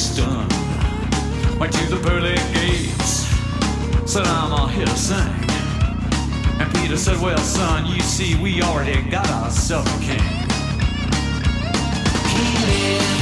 stunned. 0.00 0.50
Went 1.58 1.74
to 1.74 1.84
the 1.90 2.00
pearly 2.02 2.34
gates, 2.54 3.26
said 4.10 4.26
I'm 4.26 4.50
all 4.52 4.66
here 4.66 4.86
to 4.86 4.96
sing. 4.96 5.18
And 6.58 6.74
Peter 6.74 6.96
said, 6.96 7.20
Well, 7.20 7.36
son, 7.38 7.84
you 7.84 8.00
see, 8.00 8.34
we 8.42 8.62
already 8.62 9.02
got 9.10 9.28
ourselves 9.30 9.90
a 9.94 10.00
king. 10.00 10.22
He 12.32 12.42
lived 12.66 13.19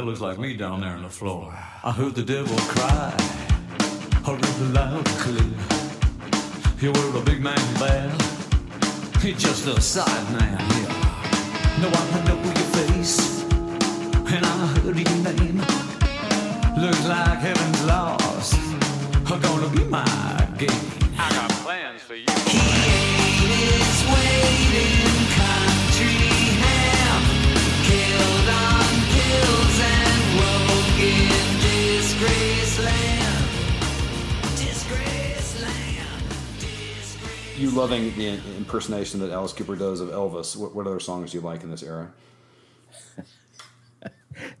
that 0.00 0.06
looks 0.06 0.20
like 0.22 0.38
me 0.38 0.54
down 0.54 0.80
there 0.80 0.94
on 0.94 1.02
the 1.02 1.10
floor. 1.10 1.52
I 1.84 1.92
heard 1.92 2.14
the 2.14 2.22
devil 2.22 2.56
cry. 2.72 3.12
I 4.24 4.32
read 4.32 4.56
the 4.62 4.68
loud 4.72 5.04
clear. 5.20 5.52
You 6.80 6.90
were 6.92 7.20
a 7.20 7.22
big 7.22 7.42
man 7.42 7.60
bad. 7.74 8.10
He's 9.20 9.36
just 9.36 9.66
a 9.66 9.78
side 9.78 10.26
man 10.32 10.58
here. 10.72 10.88
No, 11.82 11.88
I 11.92 12.24
know 12.24 12.40
your 12.42 12.70
face 12.78 13.44
and 14.32 14.46
I 14.46 14.66
heard 14.72 14.96
your 14.96 15.16
name. 15.28 15.58
Looks 16.80 17.06
like 17.06 17.38
heaven's 17.40 17.84
lost. 17.84 18.54
Are 19.30 19.38
gonna 19.38 19.68
be 19.68 19.84
my 19.84 20.48
game. 20.56 20.70
I 21.18 21.28
got 21.28 21.50
plans 21.62 21.89
You 37.60 37.68
loving 37.72 38.16
the 38.16 38.40
impersonation 38.56 39.20
that 39.20 39.30
Alice 39.30 39.52
Cooper 39.52 39.76
does 39.76 40.00
of 40.00 40.08
Elvis. 40.08 40.56
What, 40.56 40.74
what 40.74 40.86
other 40.86 40.98
songs 40.98 41.32
do 41.32 41.38
you 41.38 41.44
like 41.44 41.62
in 41.62 41.70
this 41.70 41.82
era? 41.82 42.10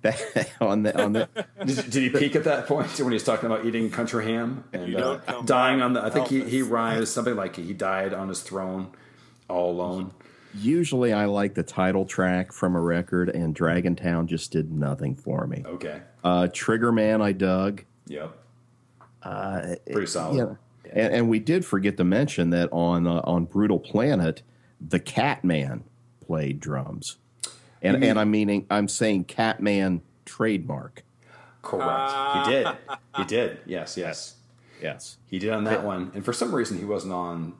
on 0.60 0.82
the 0.82 1.02
on 1.02 1.14
the 1.14 1.26
Did, 1.64 1.90
did 1.90 2.02
he 2.02 2.10
peak 2.10 2.36
at 2.36 2.44
that 2.44 2.66
point 2.66 2.88
when 2.98 3.08
he 3.08 3.14
was 3.14 3.24
talking 3.24 3.46
about 3.46 3.64
eating 3.64 3.90
country 3.90 4.26
ham 4.26 4.64
and 4.74 4.94
uh, 4.96 5.18
dying 5.46 5.80
on 5.80 5.94
the? 5.94 6.04
I 6.04 6.10
think 6.10 6.28
he, 6.28 6.42
he 6.44 6.60
Elvis. 6.60 6.70
rhymes 6.70 7.10
something 7.10 7.34
like 7.36 7.56
he 7.56 7.72
died 7.72 8.12
on 8.12 8.28
his 8.28 8.42
throne, 8.42 8.90
all 9.48 9.70
alone. 9.70 10.12
usually 10.54 11.14
I 11.14 11.24
like 11.24 11.54
the 11.54 11.62
title 11.62 12.04
track 12.04 12.52
from 12.52 12.76
a 12.76 12.80
record, 12.82 13.30
and 13.30 13.56
Dragontown 13.56 14.26
just 14.26 14.52
did 14.52 14.70
nothing 14.70 15.14
for 15.14 15.46
me. 15.46 15.62
Okay. 15.64 16.02
Uh, 16.22 16.48
Trigger 16.52 16.92
Man, 16.92 17.22
I 17.22 17.32
dug. 17.32 17.82
Yep. 18.08 18.36
Pretty 19.90 20.06
solid. 20.06 20.36
Yeah. 20.36 20.54
And, 20.92 21.14
and 21.14 21.28
we 21.28 21.38
did 21.38 21.64
forget 21.64 21.96
to 21.98 22.04
mention 22.04 22.50
that 22.50 22.68
on 22.72 23.06
uh, 23.06 23.20
on 23.24 23.44
Brutal 23.44 23.78
Planet, 23.78 24.42
the 24.80 24.98
Catman 25.00 25.84
played 26.24 26.60
drums, 26.60 27.16
and 27.82 28.02
and 28.02 28.18
I'm 28.18 28.30
meaning 28.30 28.66
I'm 28.70 28.88
saying 28.88 29.24
Catman 29.24 30.02
trademark. 30.24 31.02
Correct. 31.62 32.46
he 32.46 32.50
did. 32.52 32.66
He 33.16 33.24
did. 33.24 33.58
Yes. 33.66 33.96
Yes. 33.96 34.36
Yes. 34.82 35.18
He 35.26 35.38
did 35.38 35.50
on 35.50 35.64
that 35.64 35.84
one, 35.84 36.10
and 36.14 36.24
for 36.24 36.32
some 36.32 36.54
reason 36.54 36.78
he 36.78 36.84
wasn't 36.84 37.12
on 37.12 37.54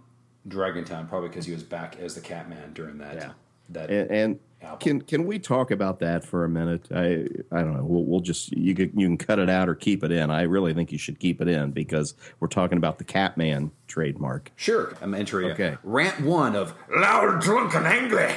Dragontown, 0.48 1.08
probably 1.08 1.28
because 1.28 1.46
he 1.46 1.52
was 1.52 1.62
back 1.62 1.98
as 2.00 2.14
the 2.14 2.20
Catman 2.20 2.72
during 2.72 2.98
that. 2.98 3.14
Yeah. 3.14 3.32
That 3.70 3.90
And, 3.90 4.10
and 4.10 4.38
can 4.78 5.00
can 5.00 5.24
we 5.26 5.38
talk 5.38 5.70
about 5.70 6.00
that 6.00 6.24
for 6.24 6.44
a 6.44 6.48
minute? 6.48 6.88
I 6.94 7.26
I 7.50 7.62
don't 7.62 7.74
know. 7.76 7.84
We'll, 7.84 8.04
we'll 8.04 8.20
just 8.20 8.52
you 8.52 8.74
can, 8.74 8.90
you 8.98 9.06
can 9.06 9.16
cut 9.16 9.38
it 9.38 9.48
out 9.48 9.68
or 9.68 9.74
keep 9.74 10.04
it 10.04 10.12
in. 10.12 10.30
I 10.30 10.42
really 10.42 10.74
think 10.74 10.92
you 10.92 10.98
should 10.98 11.18
keep 11.18 11.40
it 11.40 11.48
in 11.48 11.70
because 11.70 12.14
we're 12.40 12.48
talking 12.48 12.76
about 12.78 12.98
the 12.98 13.04
Catman 13.04 13.70
trademark. 13.88 14.50
sure. 14.56 14.94
I'm 15.00 15.14
entering 15.14 15.52
Okay. 15.52 15.76
rant 15.82 16.20
one 16.20 16.54
of 16.56 16.74
loud, 16.94 17.40
drunk, 17.40 17.74
and 17.74 17.86
angry. 17.86 18.32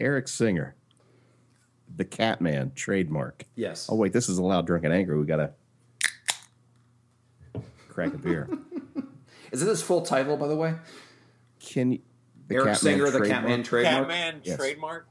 Eric 0.00 0.28
Singer, 0.28 0.74
the 1.94 2.06
Catman 2.06 2.72
trademark. 2.74 3.44
Yes. 3.54 3.86
Oh 3.90 3.96
wait, 3.96 4.14
this 4.14 4.30
is 4.30 4.38
a 4.38 4.42
loud, 4.42 4.66
drunk, 4.66 4.84
and 4.84 4.94
angry. 4.94 5.18
We 5.18 5.26
gotta 5.26 5.52
crack 7.88 8.14
a 8.14 8.18
beer. 8.18 8.48
Is 9.52 9.62
it 9.62 9.68
his 9.68 9.82
full 9.82 10.02
title, 10.02 10.36
by 10.36 10.46
the 10.48 10.56
way? 10.56 10.74
Can 11.58 11.92
you, 11.92 11.98
the 12.50 12.56
Eric 12.56 12.66
Catman 12.74 12.76
Singer, 12.76 13.04
the 13.10 13.18
trademark? 13.18 13.30
Catman 13.42 13.62
trademark. 13.62 14.08
Catman 14.08 14.40
Yes. 14.44 14.56
trademark. 14.58 15.06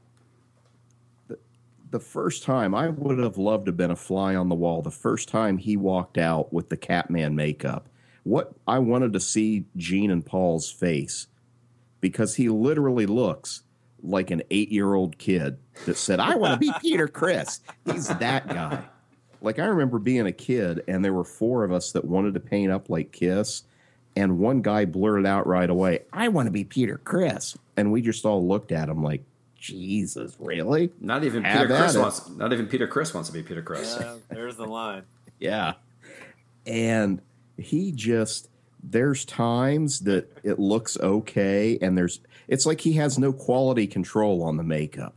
the 1.90 1.98
first 1.98 2.44
time 2.44 2.72
I 2.72 2.88
would 2.88 3.18
have 3.18 3.36
loved 3.36 3.66
to 3.66 3.70
have 3.70 3.76
been 3.76 3.90
a 3.90 3.96
fly 3.96 4.36
on 4.36 4.48
the 4.48 4.54
wall. 4.54 4.80
The 4.80 4.92
first 4.92 5.28
time 5.28 5.58
he 5.58 5.76
walked 5.76 6.18
out 6.18 6.52
with 6.52 6.68
the 6.68 6.76
Catman 6.76 7.34
makeup, 7.34 7.88
what 8.22 8.52
I 8.68 8.78
wanted 8.78 9.12
to 9.14 9.18
see 9.20 9.64
Gene 9.76 10.12
and 10.12 10.24
Paul's 10.24 10.70
face 10.70 11.26
because 12.00 12.36
he 12.36 12.48
literally 12.48 13.06
looks 13.06 13.64
like 14.04 14.30
an 14.30 14.40
eight-year-old 14.52 15.18
kid 15.18 15.58
that 15.86 15.96
said, 15.96 16.20
"I 16.20 16.36
want 16.36 16.52
to 16.54 16.58
be 16.60 16.72
Peter 16.80 17.08
Criss." 17.08 17.58
He's 17.84 18.06
that 18.06 18.46
guy. 18.48 18.84
Like 19.42 19.58
I 19.58 19.64
remember 19.64 19.98
being 19.98 20.26
a 20.28 20.32
kid, 20.32 20.84
and 20.86 21.04
there 21.04 21.12
were 21.12 21.24
four 21.24 21.64
of 21.64 21.72
us 21.72 21.90
that 21.92 22.04
wanted 22.04 22.34
to 22.34 22.40
paint 22.40 22.70
up 22.70 22.88
like 22.88 23.10
Kiss, 23.10 23.62
and 24.16 24.38
one 24.38 24.62
guy 24.62 24.84
blurted 24.84 25.26
out 25.26 25.46
right 25.46 25.68
away, 25.70 26.00
"I 26.12 26.28
want 26.28 26.46
to 26.46 26.50
be 26.50 26.64
Peter 26.64 26.98
Criss," 26.98 27.56
and 27.76 27.92
we 27.92 28.02
just 28.02 28.24
all 28.24 28.46
looked 28.46 28.72
at 28.72 28.88
him 28.88 29.02
like, 29.02 29.22
"Jesus, 29.58 30.34
really?" 30.38 30.90
Not 31.00 31.24
even 31.24 31.44
Have 31.44 31.68
Peter 31.68 31.78
Criss 31.80 31.94
it. 31.94 32.00
wants. 32.00 32.28
Not 32.30 32.52
even 32.52 32.66
Peter 32.66 32.86
Criss 32.86 33.14
wants 33.14 33.28
to 33.28 33.32
be 33.32 33.42
Peter 33.42 33.62
Criss. 33.62 33.96
Yeah, 34.00 34.14
there's 34.28 34.56
the 34.56 34.66
line. 34.66 35.02
Yeah. 35.38 35.72
And 36.66 37.22
he 37.56 37.92
just 37.92 38.50
there's 38.82 39.24
times 39.24 40.00
that 40.00 40.30
it 40.42 40.58
looks 40.58 40.98
okay 41.00 41.78
and 41.80 41.96
there's 41.96 42.20
it's 42.48 42.66
like 42.66 42.80
he 42.80 42.94
has 42.94 43.18
no 43.18 43.32
quality 43.32 43.86
control 43.86 44.42
on 44.42 44.56
the 44.58 44.62
makeup. 44.62 45.14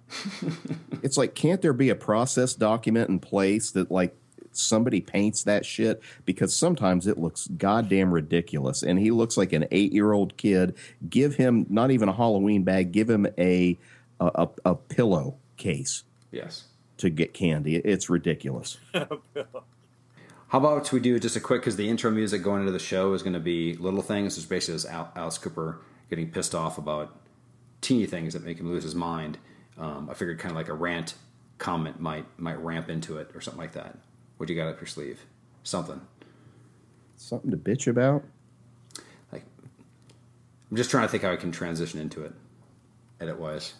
it's 1.03 1.17
like 1.17 1.35
can't 1.35 1.61
there 1.61 1.73
be 1.73 1.89
a 1.89 1.95
process 1.95 2.53
document 2.53 3.09
in 3.09 3.19
place 3.19 3.71
that 3.71 3.91
like 3.91 4.15
somebody 4.55 5.01
paints 5.01 5.43
that 5.43 5.65
shit 5.65 6.01
because 6.25 6.55
sometimes 6.55 7.07
it 7.07 7.17
looks 7.17 7.47
goddamn 7.57 8.13
ridiculous 8.13 8.83
and 8.83 8.99
he 8.99 9.11
looks 9.11 9.37
like 9.37 9.53
an 9.53 9.63
8-year-old 9.71 10.37
kid. 10.37 10.75
Give 11.09 11.35
him 11.35 11.65
not 11.69 11.91
even 11.91 12.09
a 12.09 12.13
Halloween 12.13 12.63
bag, 12.63 12.91
give 12.91 13.09
him 13.09 13.27
a 13.37 13.77
a, 14.19 14.25
a, 14.35 14.49
a 14.71 14.75
pillow 14.75 15.35
case 15.57 16.03
Yes. 16.31 16.65
to 16.97 17.09
get 17.09 17.33
candy. 17.33 17.75
It's 17.77 18.09
ridiculous. 18.09 18.77
How 18.93 20.59
about 20.59 20.91
we 20.91 20.99
do 20.99 21.19
just 21.19 21.35
a 21.35 21.39
quick 21.39 21.61
because 21.61 21.75
the 21.77 21.89
intro 21.89 22.11
music 22.11 22.43
going 22.43 22.61
into 22.61 22.71
the 22.71 22.79
show 22.79 23.13
is 23.13 23.23
going 23.23 23.33
to 23.33 23.39
be 23.39 23.75
little 23.75 24.03
things. 24.03 24.37
It's 24.37 24.45
basically 24.45 24.75
just 24.75 24.87
Al- 24.87 25.11
Alice 25.15 25.37
Cooper 25.39 25.81
getting 26.09 26.29
pissed 26.29 26.53
off 26.53 26.77
about 26.77 27.15
teeny 27.81 28.05
things 28.05 28.33
that 28.33 28.43
make 28.43 28.59
him 28.59 28.69
lose 28.69 28.83
his 28.83 28.93
mind. 28.95 29.39
Um, 29.79 30.09
I 30.11 30.13
figured 30.13 30.37
kind 30.37 30.51
of 30.51 30.55
like 30.55 30.69
a 30.69 30.73
rant 30.73 31.15
comment 31.57 31.99
might 31.99 32.25
might 32.37 32.61
ramp 32.63 32.89
into 32.89 33.17
it 33.17 33.31
or 33.33 33.41
something 33.41 33.59
like 33.61 33.73
that. 33.73 33.97
What 34.37 34.47
do 34.47 34.53
you 34.53 34.59
got 34.61 34.69
up 34.69 34.79
your 34.79 34.87
sleeve? 34.87 35.25
Something 35.63 36.01
Something 37.17 37.51
to 37.51 37.57
bitch 37.57 37.87
about. 37.87 38.23
like 39.31 39.43
I'm 40.69 40.77
just 40.77 40.89
trying 40.91 41.03
to 41.05 41.09
think 41.09 41.23
how 41.23 41.31
I 41.31 41.37
can 41.37 41.51
transition 41.51 41.99
into 41.99 42.23
it, 42.23 42.33
edit 43.21 43.39
wise. 43.39 43.73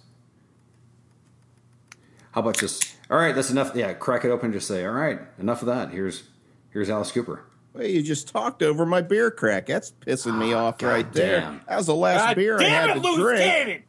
How 2.31 2.41
about 2.41 2.57
just 2.57 2.95
all 3.09 3.17
right? 3.17 3.35
That's 3.35 3.51
enough. 3.51 3.75
Yeah, 3.75 3.93
crack 3.93 4.25
it 4.25 4.29
open. 4.31 4.45
and 4.47 4.53
Just 4.53 4.67
say 4.67 4.85
all 4.85 4.93
right. 4.93 5.19
Enough 5.39 5.61
of 5.61 5.67
that. 5.67 5.91
Here's 5.91 6.23
here's 6.71 6.89
Alice 6.89 7.11
Cooper. 7.11 7.43
Well, 7.73 7.85
you 7.85 8.01
just 8.03 8.27
talked 8.27 8.61
over 8.63 8.85
my 8.85 9.01
beer 9.01 9.29
crack. 9.31 9.65
That's 9.65 9.91
pissing 10.05 10.37
me 10.37 10.53
ah, 10.53 10.65
off 10.67 10.77
God 10.77 10.87
right 10.87 11.13
there. 11.13 11.59
That 11.67 11.77
was 11.77 11.87
the 11.87 11.95
last 11.95 12.19
God 12.27 12.35
beer 12.35 12.59
I 12.59 12.63
had 12.65 12.89
it, 12.91 12.93
to 12.93 12.99
loose 12.99 13.17
drink. 13.17 13.41
cannon! 13.41 13.83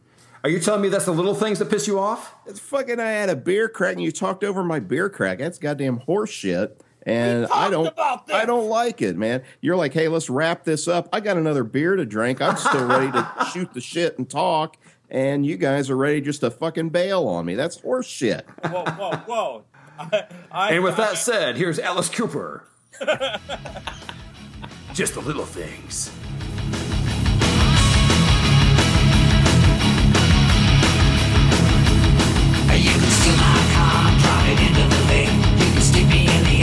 Are 0.44 0.50
you 0.50 0.60
telling 0.60 0.82
me 0.82 0.90
that's 0.90 1.06
the 1.06 1.12
little 1.12 1.34
things 1.34 1.58
that 1.58 1.70
piss 1.70 1.86
you 1.86 1.98
off? 1.98 2.34
It's 2.44 2.60
fucking. 2.60 3.00
I 3.00 3.08
had 3.12 3.30
a 3.30 3.36
beer 3.36 3.66
crack, 3.66 3.94
and 3.94 4.02
you 4.02 4.12
talked 4.12 4.44
over 4.44 4.62
my 4.62 4.78
beer 4.78 5.08
crack. 5.08 5.38
That's 5.38 5.58
goddamn 5.58 5.96
horse 6.00 6.28
shit. 6.28 6.82
And 7.06 7.46
I 7.46 7.70
don't. 7.70 7.86
about 7.86 8.26
this. 8.26 8.36
I 8.36 8.44
don't 8.44 8.68
like 8.68 9.00
it, 9.00 9.16
man. 9.16 9.42
You're 9.62 9.76
like, 9.76 9.94
hey, 9.94 10.06
let's 10.08 10.28
wrap 10.28 10.64
this 10.64 10.86
up. 10.86 11.08
I 11.14 11.20
got 11.20 11.38
another 11.38 11.64
beer 11.64 11.96
to 11.96 12.04
drink. 12.04 12.42
I'm 12.42 12.58
still 12.58 12.86
ready 12.86 13.10
to 13.10 13.26
shoot 13.54 13.72
the 13.72 13.80
shit 13.80 14.18
and 14.18 14.28
talk. 14.28 14.76
And 15.08 15.46
you 15.46 15.56
guys 15.56 15.88
are 15.88 15.96
ready 15.96 16.20
just 16.20 16.40
to 16.42 16.50
fucking 16.50 16.90
bail 16.90 17.26
on 17.26 17.46
me. 17.46 17.54
That's 17.54 17.80
horse 17.80 18.06
shit. 18.06 18.46
Whoa, 18.66 18.84
whoa, 18.84 19.16
whoa! 19.26 19.64
I, 19.98 20.24
I, 20.50 20.72
And 20.74 20.84
with 20.84 20.98
that 20.98 21.16
said, 21.16 21.56
here's 21.56 21.78
Alice 21.78 22.10
Cooper. 22.10 22.66
Just 24.92 25.14
the 25.14 25.20
little 25.20 25.46
things. 25.46 26.10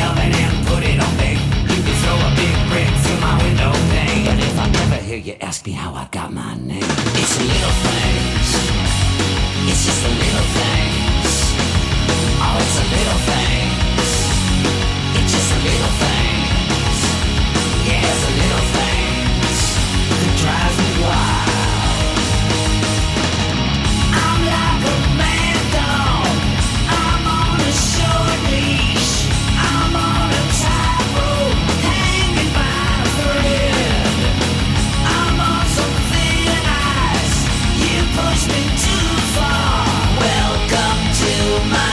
Oven 0.07 0.31
and 0.33 0.67
put 0.67 0.81
it 0.83 0.97
on 0.99 1.13
bake. 1.17 1.41
You 1.71 1.79
can 1.85 1.95
throw 2.03 2.17
a 2.17 2.31
big 2.35 2.55
brick 2.69 2.91
through 3.03 3.19
my 3.21 3.35
window 3.43 3.71
pane. 3.91 4.25
But 4.25 4.39
if 4.39 4.55
I 4.57 4.67
never 4.69 4.99
hear 5.03 5.17
you 5.17 5.35
ask 5.41 5.65
me 5.65 5.73
how 5.73 5.93
I 5.93 6.07
got 6.11 6.33
my 6.33 6.55
name, 6.55 6.91
it's 7.21 7.33
the 7.37 7.45
little 7.45 7.75
things. 7.85 8.47
It's 9.69 9.83
just 9.85 10.01
the 10.03 10.13
little 10.23 10.47
things. 10.59 11.31
Oh, 12.43 12.55
it's 12.63 12.75
the 12.79 12.85
little 12.95 13.21
things. 13.31 14.09
It's 15.17 15.31
just 15.35 15.47
the 15.53 15.59
little 15.69 15.93
things. 16.03 16.97
Yeah, 17.87 18.11
it's 18.11 18.21
the 18.25 18.33
little 18.41 18.65
things 18.77 19.59
that 20.19 20.31
drives 20.41 20.77
me 20.81 20.91
wild. 21.05 21.50
My 41.69 41.90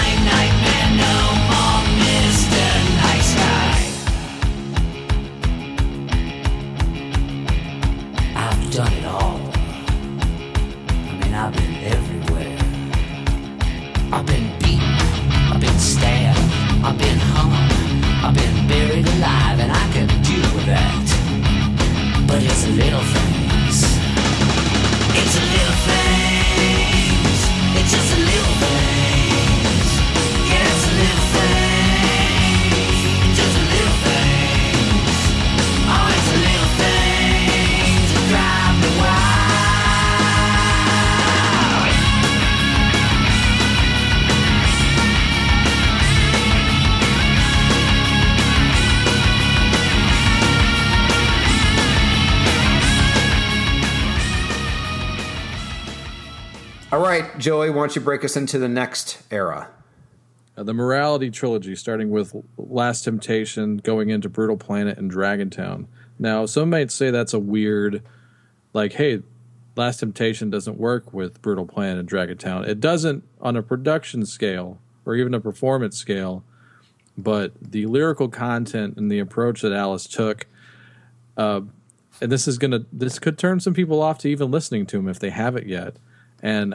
Joey, 57.38 57.70
why 57.70 57.76
don't 57.76 57.94
you 57.94 58.02
break 58.02 58.24
us 58.24 58.36
into 58.36 58.58
the 58.58 58.68
next 58.68 59.22
era? 59.30 59.70
Uh, 60.56 60.64
the 60.64 60.74
morality 60.74 61.30
trilogy, 61.30 61.76
starting 61.76 62.10
with 62.10 62.34
Last 62.56 63.02
Temptation, 63.02 63.76
going 63.76 64.10
into 64.10 64.28
Brutal 64.28 64.56
Planet 64.56 64.98
and 64.98 65.08
Dragontown. 65.08 65.86
Now, 66.18 66.46
some 66.46 66.70
might 66.70 66.90
say 66.90 67.12
that's 67.12 67.32
a 67.32 67.38
weird, 67.38 68.02
like, 68.72 68.94
hey, 68.94 69.22
Last 69.76 70.00
Temptation 70.00 70.50
doesn't 70.50 70.78
work 70.78 71.12
with 71.12 71.40
Brutal 71.40 71.64
Planet 71.64 72.00
and 72.00 72.10
Dragontown. 72.10 72.66
It 72.66 72.80
doesn't 72.80 73.22
on 73.40 73.56
a 73.56 73.62
production 73.62 74.26
scale 74.26 74.80
or 75.06 75.14
even 75.14 75.32
a 75.32 75.40
performance 75.40 75.96
scale, 75.96 76.42
but 77.16 77.52
the 77.62 77.86
lyrical 77.86 78.28
content 78.28 78.96
and 78.96 79.12
the 79.12 79.20
approach 79.20 79.62
that 79.62 79.72
Alice 79.72 80.08
took, 80.08 80.46
uh, 81.36 81.60
and 82.20 82.32
this 82.32 82.48
is 82.48 82.58
gonna, 82.58 82.84
this 82.92 83.20
could 83.20 83.38
turn 83.38 83.60
some 83.60 83.74
people 83.74 84.02
off 84.02 84.18
to 84.18 84.28
even 84.28 84.50
listening 84.50 84.86
to 84.86 84.98
him 84.98 85.06
if 85.06 85.20
they 85.20 85.30
haven't 85.30 85.68
yet. 85.68 85.94
And 86.42 86.74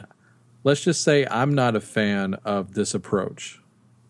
let's 0.64 0.82
just 0.82 1.02
say 1.02 1.26
I'm 1.30 1.54
not 1.54 1.76
a 1.76 1.80
fan 1.80 2.34
of 2.44 2.74
this 2.74 2.94
approach 2.94 3.60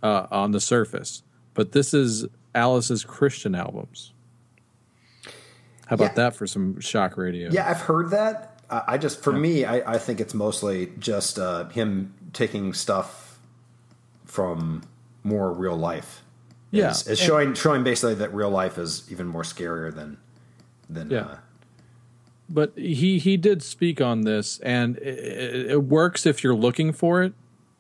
uh, 0.02 0.26
on 0.30 0.52
the 0.52 0.60
surface, 0.60 1.22
but 1.52 1.72
this 1.72 1.92
is 1.92 2.26
Alice's 2.54 3.04
Christian 3.04 3.54
albums. 3.54 4.12
How 5.86 5.94
about 5.94 6.10
Yeah. 6.10 6.14
that 6.14 6.36
for 6.36 6.46
some 6.46 6.80
shock 6.80 7.16
radio? 7.18 7.50
Yeah, 7.50 7.68
I've 7.68 7.80
heard 7.82 8.10
that. 8.10 8.50
I 8.70 8.96
just, 8.96 9.22
for 9.22 9.32
me, 9.32 9.64
I, 9.66 9.94
I 9.94 9.98
think 9.98 10.20
it's 10.20 10.32
mostly 10.34 10.90
just 10.98 11.38
uh, 11.38 11.68
him 11.68 12.14
taking 12.32 12.72
stuff 12.72 13.38
from 14.24 14.82
more 15.22 15.52
real 15.52 15.76
life. 15.76 16.22
Yeah. 16.70 16.88
It's, 16.90 17.06
it's 17.06 17.20
showing 17.20 17.54
showing 17.54 17.84
basically 17.84 18.14
that 18.16 18.34
real 18.34 18.50
life 18.50 18.78
is 18.78 19.04
even 19.12 19.26
more 19.28 19.42
scarier 19.42 19.94
than 19.94 20.16
than 20.90 21.10
Yeah. 21.10 21.20
uh, 21.20 21.36
But 22.48 22.72
he 22.76 23.18
he 23.18 23.36
did 23.36 23.62
speak 23.62 24.00
on 24.00 24.22
this, 24.22 24.58
and 24.60 24.98
it, 24.98 25.70
it 25.72 25.82
works 25.84 26.26
if 26.26 26.44
you're 26.44 26.54
looking 26.54 26.92
for 26.92 27.22
it. 27.22 27.32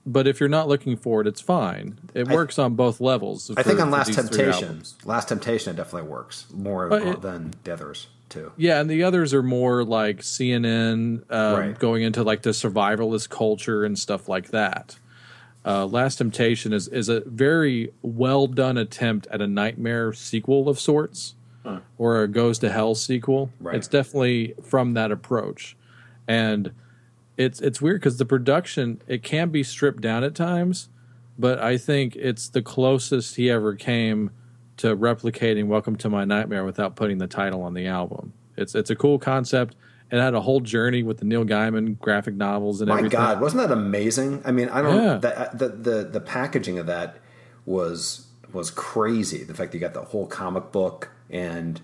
But 0.06 0.26
if 0.26 0.38
you're 0.38 0.48
not 0.50 0.68
looking 0.68 0.96
for 0.96 1.20
it, 1.22 1.26
it's 1.26 1.40
fine. 1.40 1.98
It 2.12 2.28
I- 2.28 2.34
works 2.34 2.58
on 2.58 2.74
both 2.74 3.00
levels. 3.00 3.50
I 3.56 3.62
think 3.62 3.80
on 3.80 3.90
Last 3.90 4.12
Temptation. 4.14 4.82
Last 5.04 5.28
Temptation, 5.28 5.72
it 5.72 5.76
definitely 5.76 6.08
works 6.10 6.46
more 6.52 6.92
it- 6.92 7.22
than 7.22 7.54
the 7.64 7.72
others 7.72 8.08
too. 8.28 8.52
Yeah, 8.56 8.80
and 8.80 8.88
the 8.90 9.02
others 9.02 9.32
are 9.32 9.42
more 9.42 9.82
like 9.84 10.18
CNN, 10.22 11.22
um, 11.30 11.58
Right. 11.58 11.78
going 11.78 12.02
into 12.02 12.22
like 12.22 12.42
the 12.42 12.50
survivalist 12.50 13.28
culture 13.30 13.84
and 13.84 13.98
stuff 13.98 14.28
like 14.28 14.48
that. 14.50 14.98
Uh, 15.64 15.86
Last 15.86 16.16
Temptation 16.16 16.72
is 16.74 16.88
is 16.88 17.08
a 17.08 17.20
very 17.20 17.90
well 18.02 18.46
done 18.46 18.76
attempt 18.76 19.26
at 19.28 19.40
a 19.40 19.46
nightmare 19.46 20.12
sequel 20.12 20.68
of 20.68 20.78
sorts, 20.78 21.34
or 21.98 22.22
a 22.22 22.28
Goes 22.28 22.58
to 22.60 22.70
Hell 22.70 22.94
sequel. 22.94 23.50
Right. 23.60 23.76
It's 23.76 23.88
definitely 23.88 24.54
from 24.62 24.94
that 24.94 25.10
approach, 25.10 25.76
and 26.28 26.72
it's 27.36 27.60
it's 27.60 27.80
weird 27.80 28.00
because 28.00 28.18
the 28.18 28.24
production 28.24 29.00
it 29.06 29.22
can 29.22 29.50
be 29.50 29.62
stripped 29.62 30.00
down 30.00 30.24
at 30.24 30.34
times, 30.34 30.88
but 31.38 31.58
I 31.58 31.76
think 31.76 32.16
it's 32.16 32.48
the 32.48 32.62
closest 32.62 33.36
he 33.36 33.50
ever 33.50 33.74
came 33.74 34.30
to 34.76 34.96
replicating 34.96 35.66
Welcome 35.66 35.96
to 35.96 36.10
My 36.10 36.24
Nightmare 36.24 36.64
without 36.64 36.96
putting 36.96 37.18
the 37.18 37.26
title 37.26 37.62
on 37.62 37.74
the 37.74 37.86
album. 37.86 38.32
It's 38.56 38.74
it's 38.74 38.90
a 38.90 38.96
cool 38.96 39.18
concept. 39.18 39.76
It 40.10 40.20
had 40.20 40.34
a 40.34 40.40
whole 40.40 40.60
journey 40.60 41.02
with 41.02 41.18
the 41.18 41.24
Neil 41.24 41.44
Gaiman 41.44 41.98
graphic 41.98 42.34
novels 42.34 42.80
and 42.80 42.88
My 42.88 42.98
everything. 42.98 43.18
God, 43.18 43.40
wasn't 43.40 43.66
that 43.66 43.72
amazing? 43.72 44.42
I 44.44 44.52
mean, 44.52 44.68
I 44.68 44.82
don't. 44.82 45.02
Yeah. 45.02 45.16
The, 45.16 45.50
the 45.54 45.68
the 45.68 46.04
the 46.04 46.20
packaging 46.20 46.78
of 46.78 46.86
that 46.86 47.16
was 47.66 48.26
was 48.52 48.70
crazy. 48.70 49.44
The 49.44 49.54
fact 49.54 49.72
that 49.72 49.78
you 49.78 49.80
got 49.80 49.94
the 49.94 50.02
whole 50.02 50.26
comic 50.26 50.70
book, 50.70 51.10
and 51.34 51.80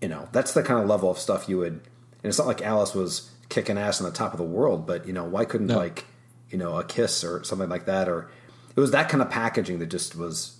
you 0.00 0.08
know, 0.08 0.28
that's 0.32 0.52
the 0.52 0.64
kind 0.64 0.80
of 0.82 0.88
level 0.88 1.08
of 1.10 1.18
stuff 1.18 1.48
you 1.48 1.58
would. 1.58 1.74
And 1.74 1.82
it's 2.24 2.38
not 2.38 2.48
like 2.48 2.60
Alice 2.62 2.92
was 2.94 3.30
kicking 3.48 3.78
ass 3.78 4.00
on 4.00 4.06
the 4.10 4.12
top 4.16 4.32
of 4.32 4.38
the 4.38 4.44
world, 4.44 4.84
but 4.86 5.06
you 5.06 5.12
know, 5.12 5.22
why 5.24 5.44
couldn't 5.44 5.68
No. 5.68 5.76
like 5.76 6.06
you 6.50 6.58
know 6.58 6.76
a 6.78 6.84
Kiss 6.84 7.22
or 7.22 7.44
something 7.44 7.68
like 7.68 7.86
that, 7.86 8.08
or 8.08 8.28
it 8.74 8.80
was 8.80 8.90
that 8.90 9.08
kind 9.08 9.22
of 9.22 9.30
packaging 9.30 9.78
that 9.78 9.86
just 9.90 10.16
was 10.16 10.56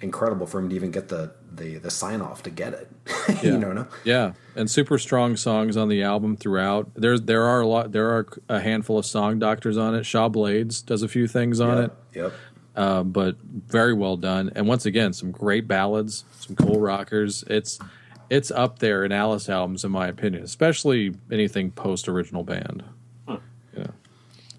incredible 0.00 0.46
for 0.46 0.58
him 0.60 0.68
to 0.68 0.74
even 0.74 0.90
get 0.90 1.08
the 1.08 1.32
the, 1.50 1.78
the 1.78 1.90
sign 1.90 2.20
off 2.20 2.42
to 2.42 2.50
get 2.50 2.74
it. 2.74 2.88
you 3.42 3.56
know, 3.56 3.72
no? 3.72 3.86
Yeah, 4.04 4.32
and 4.54 4.70
super 4.70 4.98
strong 4.98 5.36
songs 5.36 5.76
on 5.76 5.88
the 5.88 6.02
album 6.02 6.36
throughout. 6.36 6.90
There 6.94 7.18
there 7.18 7.44
are 7.44 7.60
a 7.62 7.66
lot. 7.66 7.92
There 7.92 8.10
are 8.10 8.26
a 8.48 8.60
handful 8.60 8.98
of 8.98 9.06
song 9.06 9.38
doctors 9.38 9.76
on 9.78 9.94
it. 9.94 10.04
Shaw 10.04 10.28
Blades 10.28 10.82
does 10.82 11.02
a 11.02 11.08
few 11.08 11.26
things 11.26 11.60
on 11.60 11.78
Yep, 11.78 11.84
it, 12.12 12.18
Yep. 12.18 12.32
Uh, 12.76 13.02
but 13.02 13.36
very 13.42 13.92
well 13.94 14.16
done. 14.16 14.52
And 14.54 14.68
once 14.68 14.86
again, 14.86 15.12
some 15.12 15.30
great 15.30 15.66
ballads, 15.66 16.24
some 16.38 16.54
cool 16.56 16.78
rockers. 16.80 17.42
It's 17.48 17.78
it's 18.28 18.50
up 18.50 18.78
there 18.80 19.04
in 19.04 19.12
Alice 19.12 19.48
albums, 19.48 19.84
in 19.84 19.90
my 19.92 20.08
opinion, 20.08 20.42
especially 20.44 21.14
anything 21.32 21.70
post 21.70 22.08
original 22.08 22.44
band. 22.44 22.84
Yeah, 23.76 23.86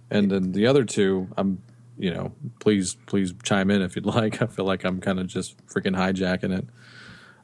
and 0.09 0.31
then 0.31 0.51
the 0.51 0.67
other 0.67 0.83
two, 0.85 1.27
I'm 1.37 1.61
you 1.99 2.13
know, 2.13 2.31
please 2.59 2.95
please 3.07 3.33
chime 3.43 3.71
in 3.71 3.81
if 3.81 3.95
you'd 3.95 4.05
like. 4.17 4.41
I 4.41 4.47
feel 4.47 4.65
like 4.65 4.83
I'm 4.83 4.99
kind 4.99 5.19
of 5.19 5.27
just 5.27 5.57
freaking 5.67 5.95
hijacking 5.95 6.57
it. 6.57 6.65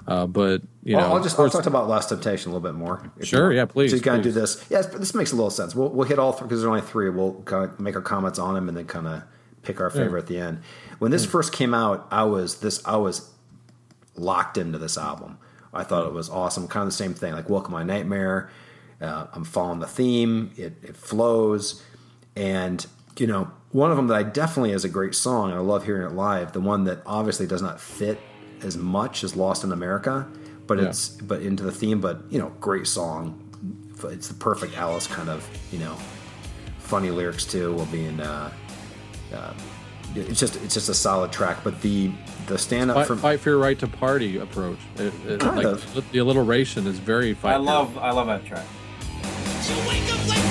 Uh, 0.05 0.27
but 0.27 0.61
you 0.83 0.97
Well, 0.97 1.07
know, 1.07 1.15
I'll 1.15 1.23
just 1.23 1.35
of 1.39 1.45
I'll 1.45 1.49
talk 1.49 1.65
about 1.65 1.87
Last 1.87 2.09
Temptation 2.09 2.51
a 2.51 2.53
little 2.53 2.67
bit 2.67 2.77
more. 2.77 3.09
if 3.15 3.21
you 3.21 3.25
Sure, 3.25 3.53
yeah, 3.53 3.63
please, 3.65 3.91
So 3.91 3.95
you 3.95 4.01
kind 4.01 4.17
of 4.17 4.23
do 4.23 4.33
this. 4.33 4.63
Yes, 4.69 4.85
but 4.85 4.99
this 4.99 5.15
makes 5.15 5.31
a 5.31 5.35
little 5.35 5.49
sense. 5.49 5.75
We'll 5.75 5.89
we'll 5.89 6.07
hit 6.07 6.19
all 6.19 6.33
three 6.33 6.45
because 6.47 6.59
there's 6.61 6.67
only 6.67 6.81
three. 6.81 7.09
We'll 7.09 7.41
kind 7.45 7.63
of 7.69 7.79
make 7.79 7.95
our 7.95 8.01
comments 8.01 8.37
on 8.37 8.53
them 8.53 8.67
and 8.67 8.77
then 8.77 8.85
kind 8.85 9.07
of 9.07 9.23
pick 9.63 9.79
our 9.81 9.89
favorite 9.89 10.21
at 10.21 10.27
the 10.27 10.37
end. 10.39 10.61
When 10.99 11.11
this 11.11 11.25
first 11.25 11.51
came 11.53 11.73
out, 11.73 12.07
I 12.11 12.23
was 12.23 12.59
this 12.59 12.85
I 12.85 12.97
was 12.97 13.29
locked 14.15 14.57
into 14.57 14.77
this 14.77 14.97
album. 14.97 15.37
I 15.73 15.83
thought 15.83 16.05
it 16.05 16.13
was 16.13 16.29
awesome. 16.29 16.67
Kind 16.67 16.83
of 16.83 16.89
the 16.89 16.95
same 16.97 17.13
thing, 17.13 17.33
like 17.33 17.49
Welcome 17.49 17.71
My 17.73 17.83
Nightmare. 17.83 18.51
Uh, 19.01 19.27
I'm 19.33 19.43
following 19.43 19.79
the 19.79 19.87
theme. 19.87 20.51
It, 20.55 20.73
it 20.83 20.95
flows, 20.95 21.81
and 22.35 22.85
you 23.17 23.27
know, 23.27 23.51
one 23.71 23.89
of 23.91 23.97
them 23.97 24.07
that 24.07 24.15
I 24.15 24.23
definitely 24.23 24.71
is 24.71 24.85
a 24.85 24.89
great 24.89 25.15
song, 25.15 25.49
and 25.49 25.57
I 25.57 25.61
love 25.61 25.83
hearing 25.85 26.05
it 26.05 26.13
live. 26.13 26.51
The 26.53 26.61
one 26.61 26.83
that 26.85 26.99
obviously 27.05 27.47
does 27.47 27.61
not 27.61 27.81
fit 27.81 28.19
as 28.61 28.77
much 28.77 29.23
as 29.23 29.35
Lost 29.35 29.63
in 29.63 29.71
America, 29.71 30.27
but 30.67 30.77
Yeah. 30.79 30.85
it's 30.89 31.09
but 31.09 31.41
into 31.41 31.63
the 31.63 31.71
theme. 31.71 31.99
But 32.01 32.21
you 32.29 32.39
know, 32.39 32.49
great 32.61 32.87
song. 32.87 33.39
It's 34.05 34.27
the 34.27 34.33
perfect 34.35 34.77
Alice 34.77 35.07
kind 35.07 35.29
of 35.29 35.47
you 35.71 35.79
know, 35.79 35.95
funny 36.77 37.09
lyrics 37.09 37.45
too, 37.45 37.73
while 37.73 37.85
being. 37.87 38.19
Uh, 38.19 38.51
uh, 39.33 39.53
it's 40.15 40.39
just 40.39 40.55
it's 40.57 40.73
just 40.73 40.89
a 40.89 40.93
solid 40.93 41.31
track, 41.31 41.59
but 41.63 41.81
the 41.81 42.11
the 42.47 42.57
stand 42.57 42.91
up 42.91 42.97
fight, 42.97 43.07
from 43.07 43.17
fight 43.17 43.39
for 43.39 43.49
your 43.49 43.59
right 43.59 43.77
to 43.79 43.87
party 43.87 44.37
approach. 44.37 44.79
It, 44.95 45.13
it, 45.27 45.39
Kind 45.39 45.55
like 45.57 45.65
of. 45.65 46.11
the 46.11 46.17
alliteration 46.19 46.85
is 46.87 46.99
very. 46.99 47.33
Fight 47.33 47.53
I 47.53 47.57
love 47.57 47.97
I 47.97 48.11
love 48.11 48.27
that 48.27 48.45
track. 48.45 48.65
You 49.67 49.87
wake 49.87 50.13
up 50.13 50.27
late 50.29 50.43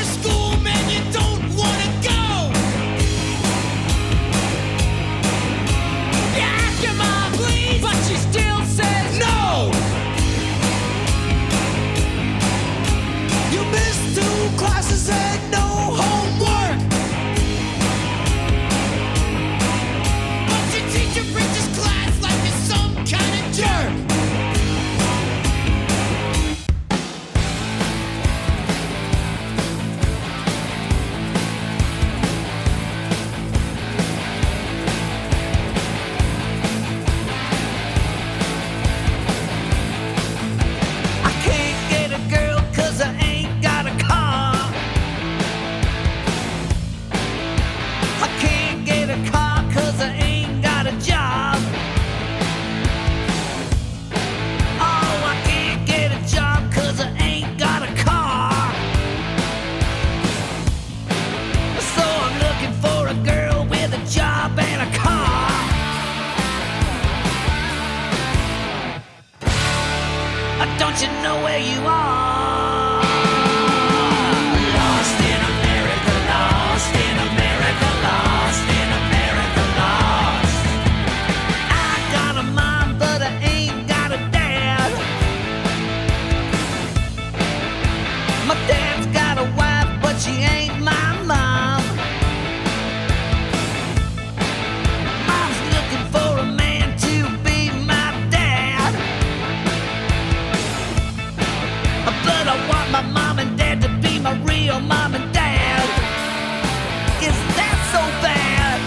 so 107.92 107.98
bad? 108.24 108.80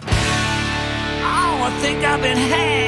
Oh, 0.00 1.54
I 1.68 1.70
think 1.82 2.02
I've 2.02 2.22
been 2.22 2.38
had. 2.38 2.81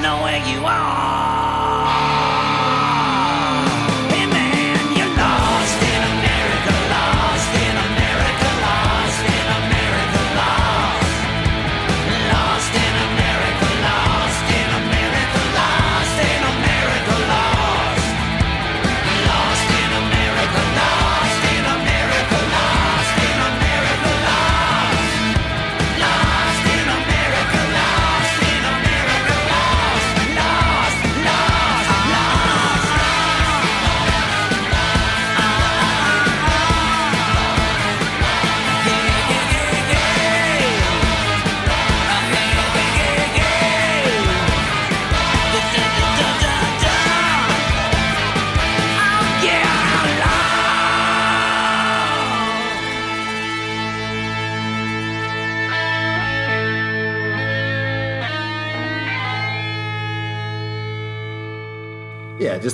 Know 0.00 0.22
where 0.22 0.38
you 0.46 0.64
are? 0.64 1.27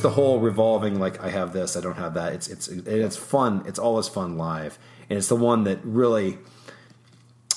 The 0.05 0.11
whole 0.11 0.39
revolving 0.39 1.01
like 1.01 1.19
I 1.23 1.31
have 1.31 1.55
this, 1.55 1.79
I 1.79 1.81
don't 1.81 1.97
have 1.97 2.13
that. 2.13 2.35
It's 2.35 2.47
it's 2.49 2.69
it's 2.69 3.17
fun. 3.17 3.65
It's 3.67 3.79
always 3.79 4.07
fun 4.07 4.37
live, 4.37 4.79
and 5.09 5.17
it's 5.17 5.29
the 5.29 5.35
one 5.35 5.65
that 5.65 5.79
really 5.83 6.37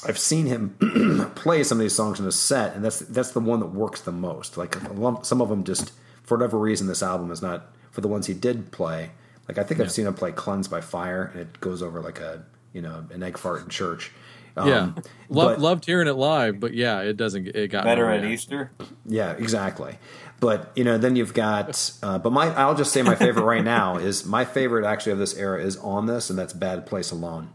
I've 0.07 0.17
seen 0.17 0.45
him 0.45 1.31
play 1.35 1.61
some 1.65 1.77
of 1.77 1.81
these 1.81 1.93
songs 1.93 2.21
in 2.21 2.25
a 2.25 2.31
set, 2.31 2.73
and 2.73 2.85
that's 2.85 2.99
that's 2.99 3.31
the 3.31 3.41
one 3.41 3.59
that 3.59 3.67
works 3.73 3.99
the 3.99 4.13
most. 4.13 4.55
Like 4.55 4.81
a 4.81 4.93
lump- 4.93 5.25
some 5.25 5.41
of 5.41 5.49
them 5.49 5.65
just 5.65 5.91
for 6.23 6.37
whatever 6.37 6.57
reason, 6.57 6.87
this 6.87 7.03
album 7.03 7.31
is 7.31 7.41
not 7.41 7.73
for 7.91 7.99
the 7.99 8.07
ones 8.07 8.27
he 8.27 8.33
did 8.33 8.71
play. 8.71 9.11
Like 9.49 9.57
I 9.57 9.63
think 9.63 9.81
I've 9.81 9.91
seen 9.91 10.07
him 10.07 10.13
play 10.13 10.31
"Cleansed 10.31 10.71
by 10.71 10.79
Fire," 10.79 11.29
and 11.33 11.41
it 11.41 11.59
goes 11.59 11.83
over 11.83 11.99
like 11.99 12.19
a 12.21 12.45
you 12.71 12.81
know 12.81 13.05
an 13.11 13.23
egg 13.23 13.37
fart 13.37 13.61
in 13.61 13.67
church. 13.67 14.13
Um, 14.55 14.67
yeah, 14.69 14.91
Lo- 15.29 15.49
but- 15.49 15.59
loved 15.59 15.85
hearing 15.85 16.07
it 16.07 16.13
live, 16.13 16.59
but 16.61 16.73
yeah, 16.73 17.01
it 17.01 17.17
doesn't. 17.17 17.47
It 17.47 17.67
got 17.67 17.83
Better 17.83 18.09
at. 18.09 18.23
Easter. 18.23 18.71
Yeah, 19.05 19.33
exactly. 19.33 19.97
But 20.39 20.71
you 20.75 20.83
know, 20.83 20.97
then 20.97 21.15
you've 21.15 21.33
got. 21.33 21.91
Uh, 22.03 22.19
but 22.19 22.31
my, 22.31 22.53
I'll 22.55 22.75
just 22.75 22.91
say 22.93 23.01
my 23.01 23.15
favorite 23.15 23.43
right 23.43 23.63
now 23.79 23.97
is 23.97 24.25
my 24.25 24.45
favorite 24.45 24.85
actually 24.85 25.13
of 25.13 25.17
this 25.17 25.35
era 25.35 25.61
is 25.63 25.77
on 25.77 26.05
this, 26.05 26.29
and 26.29 26.37
that's 26.37 26.53
"Bad 26.53 26.85
Place 26.85 27.09
Alone." 27.11 27.49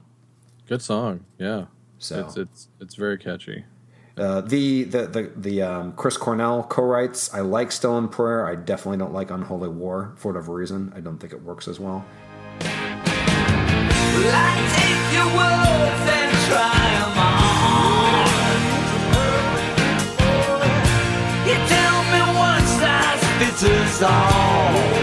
Good 0.66 0.82
song. 0.82 1.24
Yeah, 1.38 1.66
So 1.98 2.20
it's 2.20 2.36
it's 2.36 2.68
it's 2.80 2.94
very 2.96 3.18
catchy. 3.18 3.64
uh, 4.16 4.40
the 4.40 4.82
the 4.84 5.06
the 5.06 5.32
the 5.36 5.62
um, 5.62 5.92
Chris 5.92 6.16
Cornell 6.16 6.64
co-writes. 6.64 7.32
I 7.32 7.40
like 7.40 7.70
"Stolen 7.70 8.08
Prayer." 8.08 8.46
I 8.46 8.56
definitely 8.56 8.98
don't 8.98 9.12
like 9.12 9.30
"Unholy 9.30 9.68
War" 9.68 10.14
for 10.16 10.32
whatever 10.32 10.52
reason. 10.52 10.92
I 10.96 11.00
don't 11.00 11.18
think 11.18 11.32
it 11.32 11.42
works 11.42 11.68
as 11.68 11.78
well. 11.78 12.04
Well, 15.34 16.21
all. 24.02 25.01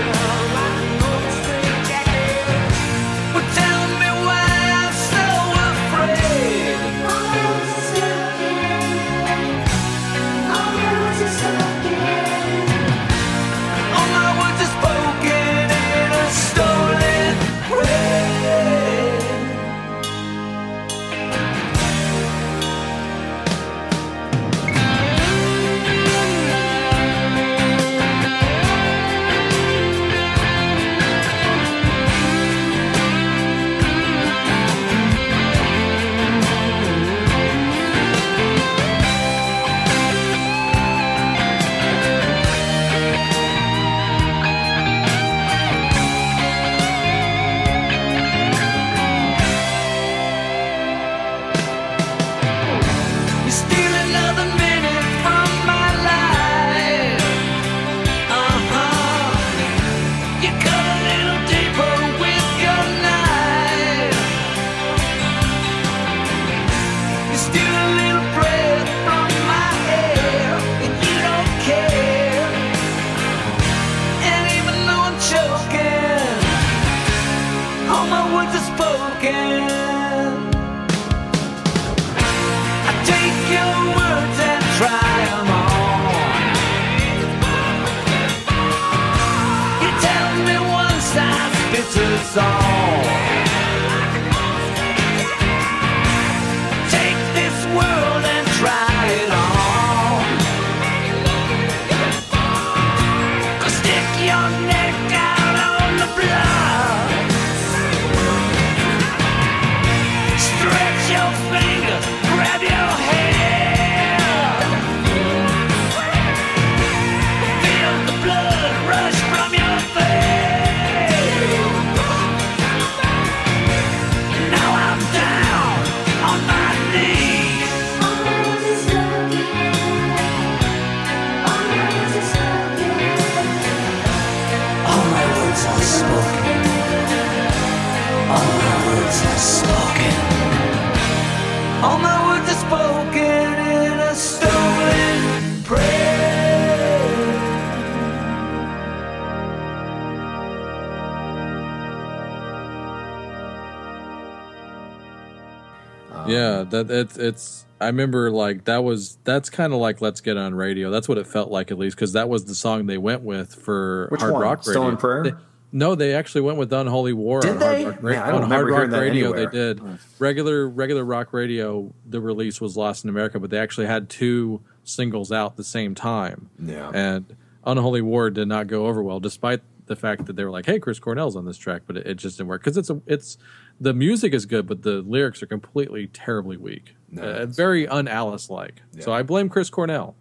That 156.72 156.90
it's 156.92 157.18
it's. 157.18 157.66
I 157.82 157.88
remember 157.88 158.30
like 158.30 158.66
that 158.66 158.84
was 158.84 159.18
that's 159.24 159.50
kind 159.50 159.72
of 159.74 159.80
like 159.80 160.02
Let's 160.02 160.20
Get 160.22 160.36
On 160.38 160.54
Radio. 160.54 160.92
That's 160.92 161.08
what 161.08 161.18
it 161.18 161.26
felt 161.28 161.50
like 161.50 161.72
at 161.72 161.78
least 161.78 161.96
because 161.96 162.14
that 162.14 162.28
was 162.28 162.46
the 162.46 162.56
song 162.56 162.88
they 162.88 162.98
went 162.98 163.22
with 163.22 163.56
for 163.56 164.08
Which 164.12 164.20
Hard 164.22 164.34
one? 164.34 164.42
Rock 164.42 164.68
Radio. 164.68 164.88
in 164.90 164.98
Prayer? 164.98 165.24
They- 165.24 165.32
no, 165.72 165.94
they 165.94 166.16
actually 166.16 166.42
went 166.42 166.58
with 166.58 166.74
Unholy 166.74 167.14
War. 167.14 167.42
Did 167.42 167.52
on 167.52 167.60
they? 167.60 167.84
Hard 167.84 167.96
Rock, 167.96 168.04
Ra- 168.04 168.12
Man, 168.12 168.24
I 168.24 168.32
don't 168.32 168.44
on 168.44 168.50
Hard 168.50 168.70
Rock 168.70 168.90
Radio, 168.92 169.32
anywhere. 169.34 169.46
they 169.46 169.58
did. 169.58 169.82
Regular 170.18 170.68
regular 170.68 171.06
rock 171.06 171.32
radio. 171.32 171.94
The 172.08 172.20
release 172.20 172.60
was 172.60 172.76
Lost 172.76 173.04
in 173.04 173.10
America, 173.12 173.40
but 173.40 173.50
they 173.52 173.60
actually 173.60 173.86
had 173.86 174.10
two 174.10 174.62
singles 174.84 175.32
out 175.32 175.58
the 175.58 175.64
same 175.64 175.94
time. 175.94 176.50
Yeah. 176.60 176.90
and 176.94 177.36
Unholy 177.66 178.02
War 178.02 178.30
did 178.32 178.48
not 178.48 178.66
go 178.68 178.88
over 178.88 179.04
well, 179.04 179.20
despite 179.20 179.62
the 179.86 179.96
fact 179.96 180.26
that 180.26 180.36
they 180.36 180.44
were 180.44 180.50
like, 180.50 180.66
"Hey, 180.66 180.80
Chris 180.80 181.00
Cornell's 181.00 181.36
on 181.36 181.46
this 181.46 181.58
track," 181.58 181.84
but 181.86 181.98
it, 181.98 182.08
it 182.08 182.14
just 182.16 182.38
didn't 182.38 182.50
work 182.50 182.62
because 182.64 182.76
it's 182.78 182.90
a 182.90 183.00
it's 183.06 183.38
the 183.80 183.94
music 183.94 184.34
is 184.34 184.46
good, 184.46 184.68
but 184.68 184.84
the 184.84 185.02
lyrics 185.02 185.42
are 185.42 185.48
completely 185.48 186.08
terribly 186.08 186.58
weak, 186.58 186.96
No, 187.12 187.24
uh, 187.24 187.46
very 187.46 187.88
un 187.88 188.08
Alice 188.08 188.50
like. 188.50 188.82
So 189.00 189.12
I 189.12 189.24
blame 189.24 189.50
Chris 189.50 189.70
Cornell. 189.70 190.16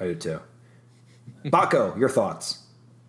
I 0.00 0.06
do 0.06 0.14
too. 0.14 0.40
Baco, 1.46 1.96
your 1.98 2.08
thoughts? 2.08 2.60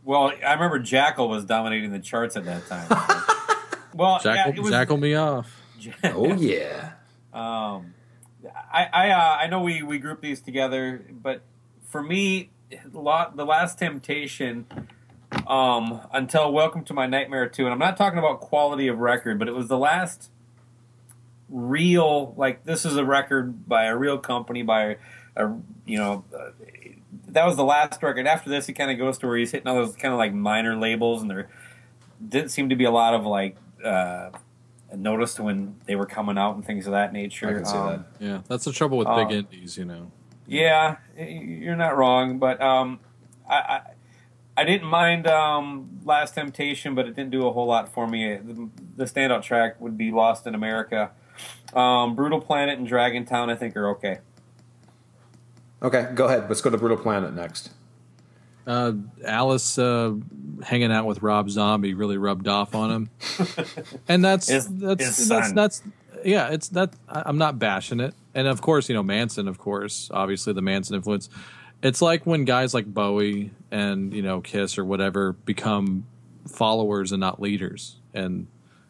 Well, 0.04 0.32
I 0.46 0.54
remember 0.54 0.80
Jackal 0.80 1.30
was 1.30 1.46
dominating 1.46 1.92
the 1.92 2.00
charts 2.00 2.36
at 2.36 2.46
that 2.46 2.68
time. 2.68 2.88
well, 3.94 4.20
yeah, 4.24 4.36
Jackal, 4.36 4.54
it 4.54 4.60
was, 4.60 4.72
jackal 4.72 4.98
me 4.98 5.16
off. 5.16 5.62
Oh 6.04 6.34
yeah. 6.34 6.94
Um, 7.34 7.94
I 8.72 8.88
I 8.92 9.10
uh, 9.10 9.38
I 9.42 9.48
know 9.48 9.62
we 9.62 9.84
we 9.84 10.00
group 10.00 10.22
these 10.22 10.42
together, 10.42 11.06
but 11.12 11.42
for 11.84 12.02
me, 12.02 12.50
lot 12.92 13.36
the 13.36 13.46
last 13.46 13.78
temptation. 13.78 14.66
Um, 15.48 16.02
until 16.12 16.52
Welcome 16.52 16.84
to 16.86 16.94
My 16.94 17.08
Nightmare 17.08 17.48
2, 17.48 17.66
and 17.66 17.74
I'm 17.74 17.80
not 17.80 17.98
talking 17.98 18.20
about 18.20 18.40
quality 18.42 18.88
of 18.88 19.00
record, 19.00 19.38
but 19.40 19.48
it 19.48 19.54
was 19.56 19.68
the 19.68 19.78
last 19.78 20.30
real, 21.50 22.34
like, 22.38 22.64
this 22.64 22.86
is 22.86 22.96
a 22.98 23.06
record 23.06 23.68
by 23.68 23.86
a 23.86 23.96
real 23.96 24.18
company, 24.18 24.64
by 24.64 24.98
a, 25.36 25.50
you 25.86 25.98
know, 25.98 26.24
uh, 26.36 26.50
that 27.28 27.46
was 27.46 27.56
the 27.58 27.64
last 27.64 28.02
record. 28.02 28.26
After 28.28 28.50
this, 28.50 28.66
he 28.68 28.74
kind 28.74 28.90
of 28.92 28.98
goes 28.98 29.18
to 29.20 29.28
where 29.28 29.38
he's 29.38 29.52
hitting 29.52 29.68
all 29.68 29.76
those 29.76 29.96
kind 29.96 30.14
of 30.14 30.18
like 30.18 30.34
minor 30.34 30.76
labels, 30.78 31.22
and 31.22 31.30
there 31.30 31.50
didn't 32.28 32.50
seem 32.50 32.70
to 32.70 32.76
be 32.76 32.86
a 32.86 32.92
lot 32.92 33.14
of 33.14 33.26
like, 33.26 33.58
uh, 33.84 34.30
noticed 34.96 35.40
when 35.40 35.76
they 35.86 35.96
were 35.96 36.06
coming 36.06 36.38
out 36.38 36.56
and 36.56 36.66
things 36.66 36.86
of 36.88 36.94
that 36.94 37.12
nature. 37.12 37.50
I 37.50 37.54
can 37.54 37.66
see 37.66 37.78
Um, 37.78 38.06
Yeah, 38.20 38.42
that's 38.48 38.64
the 38.66 38.72
trouble 38.72 38.98
with 38.98 39.08
Uh, 39.08 39.26
big 39.26 39.32
indies, 39.36 39.78
you 39.78 39.86
know. 39.86 40.12
yeah, 40.48 40.98
you're 41.18 41.76
not 41.76 41.98
wrong, 41.98 42.40
but 42.40 42.62
um, 42.62 43.00
I, 43.50 43.56
I 43.56 43.82
I 44.58 44.64
didn't 44.64 44.88
mind 44.88 45.28
um, 45.28 46.00
Last 46.06 46.36
Temptation, 46.36 46.96
but 46.96 47.06
it 47.08 47.16
didn't 47.16 47.32
do 47.32 47.46
a 47.48 47.52
whole 47.52 47.66
lot 47.68 47.94
for 47.94 48.08
me. 48.08 48.36
The, 48.38 48.70
the 48.98 49.04
standout 49.06 49.44
track 49.44 49.80
would 49.82 49.98
be 49.98 50.12
Lost 50.12 50.48
in 50.48 50.56
America. 50.56 51.12
Um, 51.74 52.16
Brutal 52.16 52.40
Planet 52.40 52.80
and 52.80 52.88
Dragontown, 52.88 53.50
I 53.52 53.56
think, 53.56 53.76
are 53.76 53.90
okay. 53.90 54.20
Okay, 55.82 56.10
go 56.16 56.26
ahead. 56.26 56.46
Let's 56.48 56.62
go 56.62 56.70
to 56.70 56.78
Brutal 56.78 56.98
Planet 56.98 57.34
next. 57.34 57.72
Uh, 58.66 58.94
Alice 59.24 59.78
uh, 59.78 60.14
hanging 60.64 60.92
out 60.92 61.06
with 61.06 61.22
Rob 61.22 61.50
Zombie 61.50 61.94
really 61.94 62.18
rubbed 62.18 62.48
off 62.48 62.74
on 62.74 62.90
him, 62.92 63.10
and 64.08 64.26
that's 64.26 64.48
His- 64.48 64.68
that's 64.68 65.04
his 65.18 65.28
that's 65.28 65.48
son. 65.48 65.56
that's 65.56 65.84
yeah. 66.24 66.48
It's 66.48 66.70
that 66.70 66.92
I'm 67.08 67.38
not 67.38 67.60
bashing 67.60 68.00
it, 68.00 68.16
and 68.34 68.48
of 68.48 68.62
course 68.62 68.90
you 68.90 68.96
know 68.96 69.04
Manson, 69.04 69.48
of 69.48 69.60
course, 69.60 70.10
obviously 70.12 70.54
the 70.54 70.64
Manson 70.64 70.96
influence. 70.96 71.30
It's 71.86 72.02
like 72.02 72.26
when 72.26 72.46
guys 72.46 72.74
like 72.74 72.92
Bowie 72.92 73.52
and 73.70 74.12
you 74.12 74.24
know 74.24 74.42
Kiss 74.42 74.80
or 74.80 74.84
whatever 74.84 75.34
become 75.34 76.08
followers 76.48 77.12
and 77.12 77.20
not 77.20 77.40
leaders, 77.40 77.98
and 78.12 78.48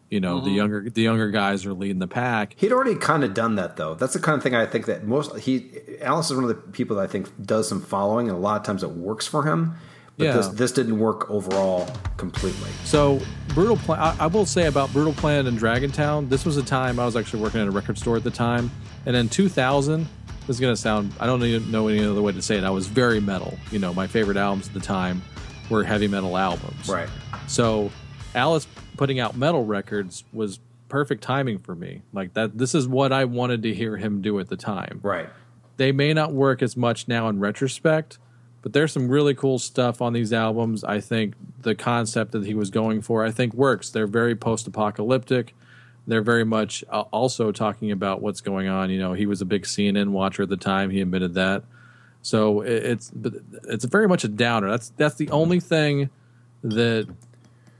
you 0.09 0.21
know 0.21 0.39
the 0.39 0.47
mm-hmm. 0.47 0.55
younger 0.55 0.89
the 0.89 1.01
younger 1.01 1.29
guys 1.29 1.65
are 1.65 1.73
leading 1.73 1.99
the 1.99 2.07
pack. 2.07 2.55
He'd 2.55 2.71
already 2.71 2.95
kind 2.95 3.25
of 3.25 3.33
done 3.33 3.55
that 3.55 3.75
though. 3.75 3.95
That's 3.95 4.13
the 4.13 4.19
kind 4.19 4.37
of 4.37 4.43
thing 4.43 4.55
I 4.55 4.65
think 4.65 4.85
that 4.85 5.03
most 5.03 5.37
he 5.39 5.71
Alice 5.99 6.27
is 6.27 6.35
one 6.35 6.45
of 6.45 6.47
the 6.47 6.55
people 6.55 6.95
that 6.95 7.03
I 7.03 7.07
think 7.07 7.29
does 7.45 7.67
some 7.67 7.81
following, 7.81 8.29
and 8.29 8.37
a 8.37 8.39
lot 8.39 8.61
of 8.61 8.65
times 8.65 8.81
it 8.81 8.91
works 8.91 9.27
for 9.27 9.43
him. 9.43 9.75
But 10.17 10.23
Yeah. 10.23 10.37
this 10.37 10.47
this 10.47 10.71
didn't 10.71 10.97
work 10.97 11.29
overall 11.29 11.89
completely. 12.15 12.69
So 12.85 13.19
brutal. 13.49 13.75
Pla- 13.75 14.15
I, 14.17 14.23
I 14.23 14.27
will 14.27 14.45
say 14.45 14.67
about 14.67 14.93
brutal 14.93 15.11
planet 15.11 15.47
and 15.47 15.59
Dragontown. 15.59 16.29
This 16.29 16.45
was 16.45 16.55
a 16.55 16.63
time 16.63 16.97
I 16.97 17.05
was 17.05 17.17
actually 17.17 17.41
working 17.41 17.59
at 17.59 17.67
a 17.67 17.71
record 17.71 17.97
store 17.97 18.15
at 18.15 18.23
the 18.23 18.31
time, 18.31 18.71
and 19.05 19.17
in 19.17 19.27
2000, 19.27 20.07
this 20.47 20.55
is 20.55 20.59
gonna 20.59 20.75
sound. 20.75 21.13
I 21.19 21.25
don't 21.25 21.43
even 21.43 21.71
know 21.71 21.87
any 21.87 22.03
other 22.03 22.21
way 22.21 22.31
to 22.31 22.41
say 22.41 22.57
it. 22.57 22.63
I 22.63 22.69
was 22.69 22.87
very 22.87 23.19
metal. 23.19 23.57
You 23.71 23.79
know, 23.79 23.93
my 23.93 24.07
favorite 24.07 24.37
albums 24.37 24.67
at 24.67 24.73
the 24.73 24.79
time 24.79 25.21
were 25.69 25.83
heavy 25.83 26.07
metal 26.07 26.37
albums. 26.37 26.87
Right. 26.87 27.09
So 27.47 27.91
Alice 28.33 28.67
putting 28.97 29.19
out 29.19 29.35
metal 29.35 29.65
records 29.65 30.23
was 30.31 30.59
perfect 30.89 31.23
timing 31.23 31.59
for 31.59 31.75
me. 31.75 32.01
Like 32.13 32.33
that. 32.35 32.57
This 32.57 32.75
is 32.75 32.87
what 32.87 33.11
I 33.11 33.25
wanted 33.25 33.63
to 33.63 33.73
hear 33.73 33.97
him 33.97 34.21
do 34.21 34.39
at 34.39 34.47
the 34.49 34.55
time 34.57 34.99
Right. 35.03 35.27
they 35.77 35.91
may 35.91 36.13
not 36.13 36.31
work 36.33 36.61
as 36.61 36.77
much 36.77 37.07
now 37.07 37.27
in 37.27 37.39
retrospect, 37.39 38.19
but 38.61 38.73
there's 38.73 38.91
some 38.91 39.09
really 39.09 39.33
cool 39.33 39.57
stuff 39.59 40.01
on 40.01 40.13
these 40.13 40.31
albums. 40.31 40.83
I 40.83 40.99
think 41.01 41.33
the 41.61 41.75
concept 41.75 42.31
that 42.33 42.45
he 42.45 42.53
was 42.53 42.69
going 42.69 43.01
for, 43.01 43.25
I 43.25 43.31
think, 43.31 43.53
works. 43.53 43.89
They're 43.89 44.07
very 44.07 44.35
post-apocalyptic. 44.35 45.53
They're 46.07 46.21
very 46.21 46.45
much 46.45 46.83
uh, 46.89 47.01
also 47.11 47.51
talking 47.51 47.91
about 47.91 48.21
what's 48.21 48.41
going 48.41 48.67
on. 48.67 48.89
You 48.89 48.99
know, 48.99 49.13
he 49.13 49.25
was 49.25 49.41
a 49.41 49.45
big 49.45 49.63
CNN 49.63 50.09
watcher 50.09 50.43
at 50.43 50.49
the 50.49 50.57
time. 50.57 50.89
He 50.89 51.01
admitted 51.01 51.33
that. 51.33 51.63
So 52.21 52.61
it's 52.61 53.11
but 53.11 53.33
it's 53.65 53.85
very 53.85 54.07
much 54.07 54.23
a 54.23 54.27
downer. 54.27 54.69
That's 54.69 54.89
that's 54.97 55.15
the 55.15 55.29
only 55.29 55.59
thing 55.59 56.09
that, 56.63 57.07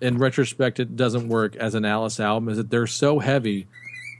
in 0.01 0.19
retrospect, 0.19 0.79
it 0.79 0.95
doesn't 0.95 1.27
work 1.27 1.55
as 1.55 1.73
an 1.73 1.83
Alice 1.83 2.19
album. 2.19 2.49
Is 2.49 2.57
that 2.57 2.69
they're 2.69 2.85
so 2.85 3.19
heavy 3.19 3.67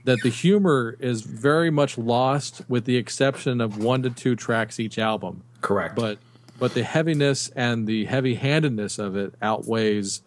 that 0.06 0.20
the 0.22 0.30
humor 0.30 0.96
is 1.00 1.22
very 1.22 1.70
much 1.70 1.98
lost 1.98 2.62
with 2.68 2.84
the 2.84 2.96
exception 2.96 3.60
of 3.60 3.78
one 3.78 4.02
to 4.02 4.10
two 4.10 4.36
tracks 4.36 4.78
each 4.80 4.98
album 4.98 5.42
Correct. 5.60 5.96
but 5.96 6.18
but 6.58 6.74
the 6.74 6.84
heaviness 6.84 7.50
and 7.50 7.86
the 7.86 8.06
heavy-handedness 8.06 8.98
of 8.98 9.16
it 9.16 9.34
outweighs 9.42 10.22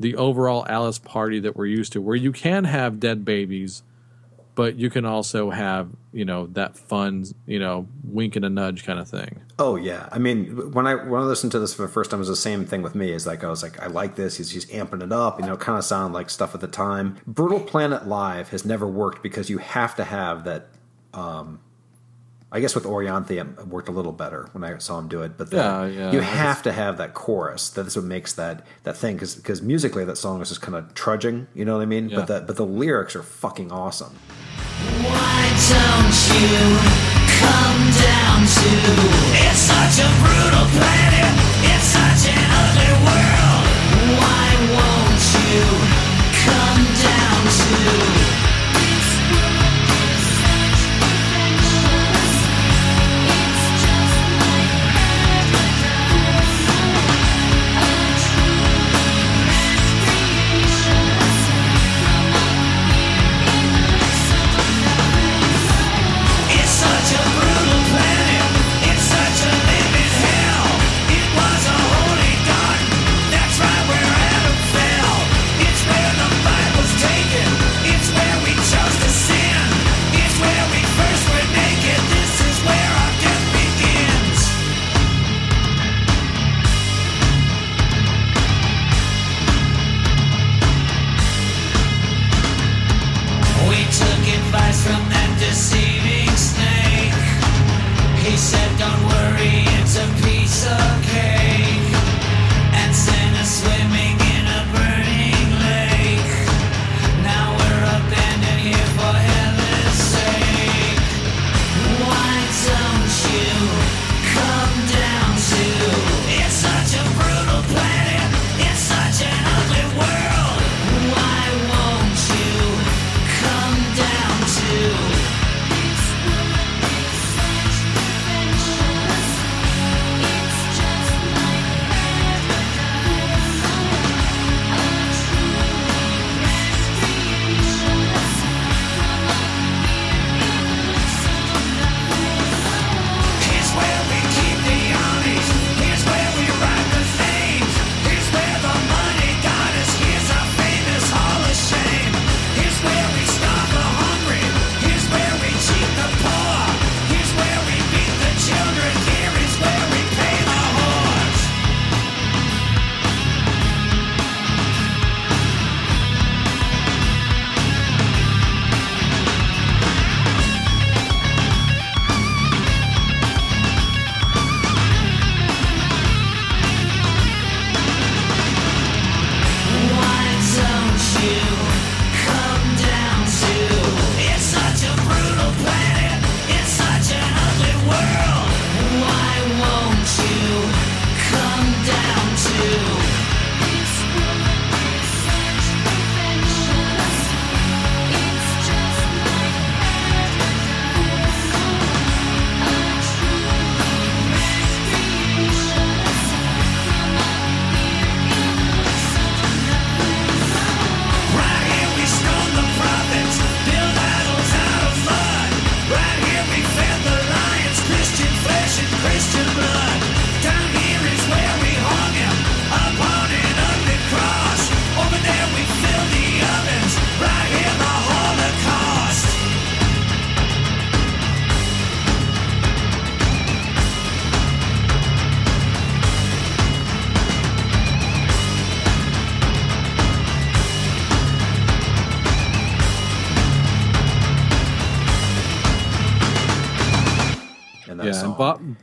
the 0.00 0.16
overall 0.16 0.66
Alice 0.68 0.98
party 0.98 1.38
that 1.40 1.56
we're 1.56 1.66
used 1.66 1.92
to 1.92 2.00
where 2.00 2.16
you 2.16 2.32
can 2.32 2.64
have 2.64 2.98
dead 2.98 3.24
babies 3.24 3.82
but 4.56 4.74
you 4.76 4.90
can 4.90 5.04
also 5.04 5.50
have 5.50 5.90
you 6.12 6.24
know 6.24 6.46
that 6.48 6.76
fun 6.76 7.24
you 7.46 7.58
know 7.58 7.86
wink 8.02 8.34
and 8.34 8.44
a 8.44 8.50
nudge 8.50 8.84
kind 8.84 8.98
of 8.98 9.08
thing 9.08 9.40
Oh 9.60 9.76
yeah, 9.76 10.08
I 10.10 10.18
mean, 10.18 10.72
when 10.72 10.86
I 10.86 10.94
when 10.94 11.20
I 11.20 11.24
listened 11.26 11.52
to 11.52 11.58
this 11.58 11.74
for 11.74 11.82
the 11.82 11.88
first 11.88 12.10
time, 12.10 12.16
it 12.16 12.22
was 12.22 12.28
the 12.28 12.36
same 12.36 12.64
thing 12.64 12.80
with 12.80 12.94
me. 12.94 13.12
Is 13.12 13.26
like 13.26 13.44
I 13.44 13.50
was 13.50 13.62
like, 13.62 13.78
I 13.78 13.88
like 13.88 14.16
this. 14.16 14.38
He's 14.38 14.50
he's 14.52 14.64
amping 14.66 15.02
it 15.02 15.12
up. 15.12 15.38
You 15.38 15.44
know, 15.44 15.54
kind 15.58 15.76
of 15.76 15.84
sound 15.84 16.14
like 16.14 16.30
stuff 16.30 16.54
at 16.54 16.62
the 16.62 16.66
time. 16.66 17.18
Brutal 17.26 17.60
Planet 17.60 18.08
Live 18.08 18.48
has 18.48 18.64
never 18.64 18.86
worked 18.86 19.22
because 19.22 19.50
you 19.50 19.58
have 19.58 19.94
to 19.96 20.04
have 20.04 20.44
that. 20.44 20.68
Um, 21.12 21.60
I 22.52 22.58
guess 22.60 22.74
with 22.74 22.84
Orianthi, 22.84 23.38
it 23.40 23.66
worked 23.68 23.88
a 23.88 23.92
little 23.92 24.10
better 24.12 24.48
when 24.52 24.64
I 24.64 24.76
saw 24.78 24.98
him 24.98 25.06
do 25.08 25.22
it. 25.22 25.38
But 25.38 25.50
the, 25.50 25.56
Yeah, 25.58 25.86
yeah, 25.86 26.12
you 26.12 26.18
I 26.20 26.24
have 26.24 26.62
to 26.64 26.72
have 26.72 26.96
that 26.98 27.14
chorus. 27.14 27.70
That's 27.70 27.94
what 27.94 28.04
makes 28.04 28.32
that 28.34 28.66
that 28.82 28.96
thing 28.96 29.16
because 29.18 29.62
musically 29.62 30.04
that 30.04 30.16
song 30.18 30.40
is 30.42 30.48
just 30.48 30.60
kind 30.60 30.74
of 30.76 30.92
trudging. 30.94 31.46
You 31.54 31.64
know 31.64 31.76
what 31.76 31.82
I 31.82 31.86
mean? 31.86 32.08
Yeah. 32.08 32.16
But 32.16 32.26
the 32.26 32.40
but 32.46 32.56
the 32.56 32.66
lyrics 32.66 33.14
are 33.14 33.22
fucking 33.22 33.70
awesome. 33.70 34.16
Why 35.06 35.42
don't 35.70 36.18
you 36.34 36.58
come 37.38 37.80
down 38.02 38.38
to? 38.42 38.70
It's 39.46 39.58
such 39.70 40.02
a 40.02 40.08
brutal 40.18 40.66
planet. 40.74 41.30
It's 41.70 41.84
such 41.86 42.32
an 42.34 42.42
ugly 42.50 42.92
world. 43.06 43.66
Why 44.18 44.46
won't 44.74 45.22
you 45.38 45.62
come 46.42 46.82
down 46.98 47.42
to? 47.46 48.39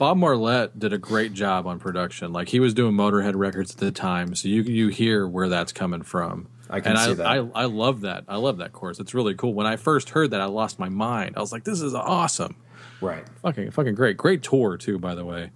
Bob 0.08 0.16
Marlette 0.20 0.80
did 0.80 0.94
a 0.94 0.98
great 0.98 1.34
job 1.34 1.68
on 1.68 1.80
production. 1.80 2.32
Like 2.32 2.48
he 2.48 2.62
was 2.62 2.74
doing 2.74 2.94
Motorhead 2.94 3.36
records 3.36 3.72
at 3.72 3.78
the 3.78 3.92
time, 3.92 4.36
so 4.36 4.48
you 4.48 4.62
you 4.62 4.88
hear 4.88 5.28
where 5.28 5.50
that's 5.50 5.74
coming 5.74 6.02
from. 6.02 6.48
I 6.70 6.80
can 6.80 6.94
and 6.94 7.00
see 7.02 7.12
I, 7.12 7.14
that. 7.16 7.28
I 7.28 7.36
I 7.64 7.66
love 7.66 8.00
that. 8.02 8.24
I 8.26 8.38
love 8.38 8.60
that 8.60 8.72
course. 8.72 9.02
It's 9.02 9.14
really 9.14 9.36
cool. 9.36 9.54
When 9.54 9.68
I 9.68 9.76
first 9.76 10.12
heard 10.12 10.32
that, 10.32 10.40
I 10.40 10.46
lost 10.46 10.80
my 10.80 10.88
mind. 10.88 11.34
I 11.36 11.42
was 11.42 11.52
like, 11.52 11.66
"This 11.66 11.82
is 11.82 11.94
awesome." 11.94 12.56
right. 13.02 13.26
fucking 13.42 13.72
fucking 13.72 13.96
great 13.96 14.16
great 14.16 14.42
tour 14.42 14.78
too 14.78 14.98
by 14.98 15.14
the 15.14 15.26
way 15.26 15.52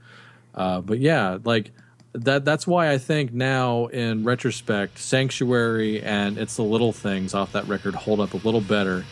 uh, 0.54 0.82
but 0.82 0.99
yeah 0.99 1.38
like 1.43 1.72
that 2.14 2.45
that's 2.45 2.68
why 2.68 2.91
i 2.91 2.97
think 2.99 3.34
now 3.34 3.88
in 3.88 4.24
retrospect 4.24 4.99
sanctuary 4.99 6.04
and 6.04 6.38
it's 6.38 6.58
the 6.58 6.64
little 6.64 6.91
things 6.91 7.34
off 7.34 7.54
that 7.54 7.68
record 7.68 7.95
hold 7.95 8.20
up 8.20 8.34
a 8.34 8.38
little 8.38 8.62
better 8.62 9.04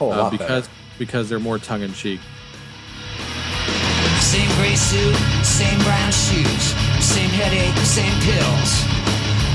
Oh, 0.00 0.10
a 0.10 0.14
uh, 0.14 0.16
lot 0.16 0.32
because 0.32 0.66
better. 0.66 0.80
because 0.98 1.28
they're 1.28 1.38
more 1.38 1.58
tongue-in-cheek 1.58 2.20
Same 4.28 4.50
gray 4.60 4.76
suit, 4.76 5.16
same 5.42 5.78
brown 5.88 6.12
shoes, 6.12 6.76
same 7.00 7.30
headache, 7.32 7.74
same 7.80 8.12
pills. 8.20 8.84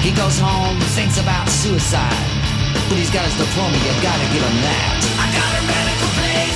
He 0.01 0.09
goes 0.17 0.39
home, 0.41 0.79
thinks 0.97 1.21
about 1.21 1.47
suicide, 1.47 2.25
but 2.89 2.97
he's 2.97 3.13
got 3.13 3.21
his 3.21 3.37
diploma, 3.37 3.69
you 3.69 3.93
gotta 4.01 4.25
give 4.33 4.41
him 4.41 4.57
that. 4.65 4.97
I 5.21 5.25
got 5.29 5.51
a 5.61 5.63
medical 5.69 6.09
place, 6.17 6.52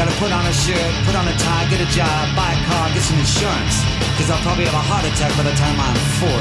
Gotta 0.00 0.16
put 0.16 0.32
on 0.32 0.46
a 0.46 0.52
shirt, 0.54 0.92
put 1.04 1.14
on 1.14 1.28
a 1.28 1.36
tie, 1.36 1.68
get 1.68 1.78
a 1.78 1.84
job, 1.92 2.34
buy 2.34 2.56
a 2.56 2.64
car, 2.72 2.88
get 2.94 3.02
some 3.02 3.18
insurance. 3.20 3.84
Cause 4.16 4.30
I'll 4.32 4.40
probably 4.40 4.64
have 4.64 4.72
a 4.72 4.80
heart 4.80 5.04
attack 5.04 5.28
by 5.36 5.44
the 5.44 5.52
time 5.60 5.76
I'm 5.76 5.92
40. 6.24 6.40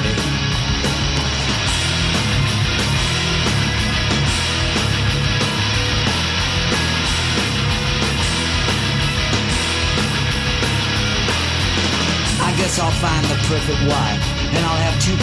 I 12.39 12.55
guess 12.55 12.79
I'll 12.79 12.95
find 13.03 13.25
the 13.27 13.35
perfect 13.43 13.83
wife, 13.91 14.23
and 14.55 14.63
I'll 14.63 14.83
have 14.87 14.95
2.3 15.03 15.19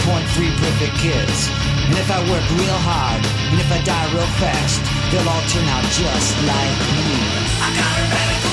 perfect 0.61 0.93
kids. 1.01 1.49
And 1.89 1.97
if 1.97 2.05
I 2.13 2.21
work 2.29 2.45
real 2.53 2.77
hard, 2.85 3.25
and 3.49 3.57
if 3.57 3.71
I 3.73 3.81
die 3.81 4.13
real 4.13 4.29
fast, 4.37 4.96
they'll 5.11 5.29
all 5.29 5.41
turn 5.47 5.65
out 5.65 5.83
just 5.85 6.35
like 6.43 6.79
me. 6.95 7.07
I 7.63 7.67
got 7.75 7.99
a 7.99 8.03
radical 8.11 8.46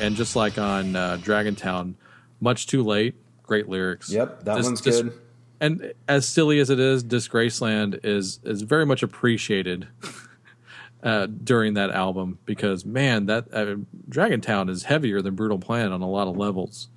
and 0.00 0.16
just 0.16 0.34
like 0.36 0.58
on 0.58 0.96
uh, 0.96 1.16
dragontown 1.22 1.94
much 2.40 2.66
too 2.66 2.82
late 2.82 3.14
great 3.42 3.68
lyrics 3.68 4.10
Yep, 4.10 4.44
that 4.44 4.56
Dis- 4.56 4.64
one's 4.66 4.80
dis- 4.80 5.02
good. 5.02 5.12
and 5.60 5.92
as 6.08 6.26
silly 6.26 6.58
as 6.60 6.70
it 6.70 6.80
is 6.80 7.04
disgraceland 7.04 8.00
is 8.04 8.40
is 8.44 8.62
very 8.62 8.86
much 8.86 9.02
appreciated 9.02 9.88
uh, 11.02 11.26
during 11.26 11.74
that 11.74 11.90
album 11.90 12.38
because 12.46 12.84
man 12.84 13.26
that 13.26 13.46
uh, 13.52 13.76
dragontown 14.08 14.68
is 14.70 14.84
heavier 14.84 15.20
than 15.22 15.34
brutal 15.34 15.58
planet 15.58 15.92
on 15.92 16.02
a 16.02 16.08
lot 16.08 16.28
of 16.28 16.36
levels 16.36 16.88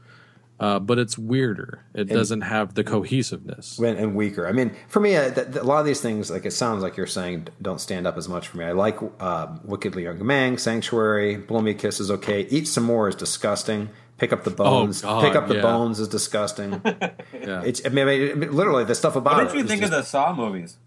uh, 0.59 0.79
but 0.79 0.99
it's 0.99 1.17
weirder 1.17 1.83
it 1.93 2.05
doesn't 2.05 2.41
have 2.41 2.73
the 2.75 2.83
cohesiveness 2.83 3.79
and, 3.79 3.97
and 3.97 4.15
weaker. 4.15 4.47
I 4.47 4.51
mean, 4.51 4.75
for 4.87 4.99
me, 4.99 5.15
uh, 5.15 5.31
th- 5.33 5.47
th- 5.47 5.57
a 5.57 5.63
lot 5.63 5.79
of 5.79 5.85
these 5.85 6.01
things, 6.01 6.29
like 6.31 6.45
it 6.45 6.51
sounds 6.51 6.83
like 6.83 6.95
you're 6.97 7.07
saying, 7.07 7.47
don't 7.61 7.81
stand 7.81 8.07
up 8.07 8.17
as 8.17 8.29
much 8.29 8.47
for 8.47 8.57
me. 8.57 8.65
I 8.65 8.71
like 8.71 8.97
uh, 9.19 9.47
Wickedly 9.63 10.03
Young 10.03 10.25
Mang, 10.25 10.57
Sanctuary, 10.57 11.37
Blow 11.37 11.61
Me 11.61 11.71
a 11.71 11.73
Kiss 11.73 11.99
is 11.99 12.11
okay. 12.11 12.41
Eat 12.49 12.67
Some 12.67 12.83
More 12.83 13.09
is 13.09 13.15
disgusting. 13.15 13.89
Pick 14.17 14.31
up 14.31 14.43
the 14.43 14.51
bones. 14.51 15.03
Oh, 15.03 15.07
God, 15.07 15.21
Pick 15.23 15.35
up 15.35 15.47
the 15.47 15.55
yeah. 15.55 15.61
bones 15.61 15.99
is 15.99 16.07
disgusting. 16.07 16.81
yeah. 16.85 17.63
it's 17.63 17.85
I 17.85 17.89
mean, 17.89 18.07
I 18.07 18.33
mean, 18.35 18.51
literally 18.51 18.83
the 18.83 18.95
stuff 18.95 19.15
about 19.15 19.37
What 19.37 19.47
did 19.47 19.55
you 19.55 19.63
is 19.63 19.69
think 19.69 19.81
of 19.81 19.91
the 19.91 20.03
Saw 20.03 20.33
movies? 20.33 20.77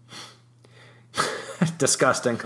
disgusting? 1.77 2.39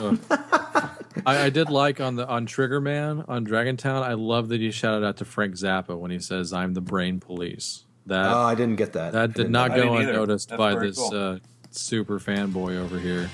I, 1.26 1.46
I 1.46 1.50
did 1.50 1.70
like 1.70 2.00
on 2.00 2.16
the 2.16 2.28
on 2.28 2.46
Trigger 2.46 2.82
Man 2.82 3.24
on 3.28 3.46
Dragontown. 3.46 4.04
I 4.04 4.14
love 4.14 4.50
that 4.50 4.62
he 4.62 4.72
shouted 4.72 5.06
out 5.06 5.18
to 5.18 5.26
Frank 5.26 5.56
Zappa 5.56 5.98
when 5.98 6.12
he 6.12 6.20
says, 6.20 6.54
"I'm 6.54 6.74
the 6.74 6.82
brain 6.82 7.20
police." 7.20 7.86
That 8.06 8.32
oh, 8.32 8.40
I 8.40 8.56
didn't 8.56 8.78
get 8.78 8.94
that. 8.94 9.14
That 9.14 9.28
did 9.28 9.36
didn't 9.36 9.52
not 9.52 9.72
know 9.72 9.76
I 9.76 9.78
go 9.78 9.98
unnoticed 9.98 10.50
That's 10.50 10.58
by 10.58 10.76
this 10.76 10.98
cool. 10.98 11.14
uh, 11.14 11.40
super 11.70 12.20
fanboy 12.20 12.78
over 12.78 13.00
here. 13.00 13.30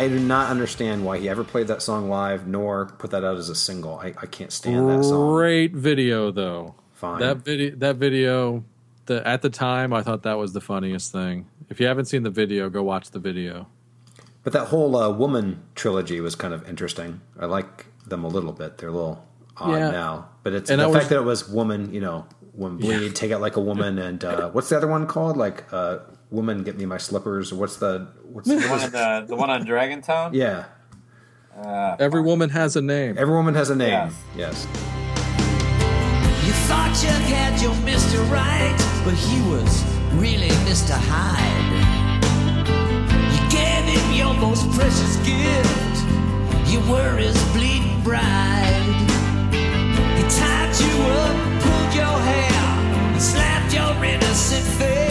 I 0.00 0.08
do 0.08 0.18
not 0.18 0.48
understand 0.50 1.04
why 1.04 1.18
he 1.18 1.28
ever 1.28 1.44
played 1.44 1.66
that 1.68 1.82
song 1.82 2.08
live, 2.08 2.46
nor 2.46 2.86
put 2.86 3.10
that 3.10 3.22
out 3.22 3.36
as 3.36 3.50
a 3.50 3.54
single. 3.54 3.98
I, 3.98 4.14
I 4.20 4.26
can't 4.26 4.50
stand 4.50 4.88
that 4.88 5.04
song. 5.04 5.32
Great 5.34 5.72
video 5.74 6.30
though. 6.30 6.74
Fine. 6.94 7.20
That 7.20 7.38
video. 7.38 7.76
That 7.76 7.96
video. 7.96 8.64
The, 9.06 9.26
at 9.26 9.42
the 9.42 9.50
time, 9.50 9.92
I 9.92 10.02
thought 10.02 10.22
that 10.22 10.38
was 10.38 10.52
the 10.52 10.60
funniest 10.60 11.12
thing. 11.12 11.46
If 11.68 11.80
you 11.80 11.86
haven't 11.86 12.06
seen 12.06 12.22
the 12.22 12.30
video, 12.30 12.70
go 12.70 12.82
watch 12.82 13.10
the 13.10 13.18
video. 13.18 13.66
But 14.42 14.52
that 14.54 14.68
whole 14.68 14.96
uh, 14.96 15.10
woman 15.10 15.62
trilogy 15.74 16.20
was 16.20 16.34
kind 16.34 16.54
of 16.54 16.66
interesting. 16.68 17.20
I 17.38 17.44
like 17.46 17.86
them 18.06 18.24
a 18.24 18.28
little 18.28 18.52
bit. 18.52 18.78
They're 18.78 18.88
a 18.88 18.92
little 18.92 19.26
odd 19.56 19.72
Yeah. 19.78 19.90
now, 19.90 20.28
but 20.44 20.54
it's 20.54 20.70
And 20.70 20.80
the 20.80 20.84
I 20.88 20.92
fact 20.92 21.04
was- 21.04 21.08
that 21.10 21.16
it 21.16 21.24
was 21.24 21.48
woman. 21.48 21.92
You 21.92 22.00
know, 22.00 22.26
when 22.52 22.76
bleed, 22.78 23.14
take 23.14 23.32
it 23.32 23.38
like 23.38 23.56
a 23.56 23.60
woman, 23.60 23.98
and 23.98 24.24
uh, 24.24 24.48
what's 24.50 24.70
the 24.70 24.76
other 24.78 24.86
one 24.88 25.06
called? 25.06 25.36
Like 25.36 25.64
uh, 25.72 25.98
woman, 26.30 26.62
get 26.64 26.76
me 26.78 26.86
my 26.86 26.98
slippers. 26.98 27.52
Or 27.52 27.56
what's 27.56 27.76
the 27.76 28.08
what's 28.24 28.48
The 28.48 28.54
one, 28.56 28.78
is, 28.80 28.84
on, 28.84 28.94
uh, 28.94 29.20
the 29.26 29.36
one 29.36 29.50
on 29.50 29.66
Dragontown? 29.66 30.34
yeah? 30.34 30.66
Every 31.98 32.22
woman 32.22 32.48
has 32.50 32.76
a 32.76 32.80
name. 32.80 33.18
Every 33.18 33.34
woman 33.34 33.54
has 33.54 33.68
a 33.70 33.76
name. 33.76 33.90
Yes. 33.90 34.14
Yes. 34.36 34.66
You 36.46 36.52
thought 36.66 36.96
you 37.02 37.10
had 37.34 37.60
your 37.60 37.74
Mr. 37.84 38.18
Right, 38.30 38.76
but 39.04 39.12
he 39.14 39.40
was 39.50 39.84
really 40.14 40.48
Mr. 40.64 40.94
Hyde. 40.96 41.68
You 43.34 43.40
gave 43.50 43.84
him 43.84 44.14
your 44.14 44.32
most 44.34 44.70
precious 44.70 45.16
gift. 45.18 46.72
You 46.72 46.80
were 46.90 47.16
his 47.18 47.36
bleeding 47.52 48.00
bride. 48.02 48.86
He 50.16 50.22
tied 50.30 50.72
you 50.80 50.94
up, 51.20 51.62
pulled 51.62 51.94
your 51.94 52.18
hair, 52.30 53.12
and 53.12 53.20
slapped 53.20 53.74
your 53.74 54.02
innocent 54.04 54.64
face. 54.78 55.09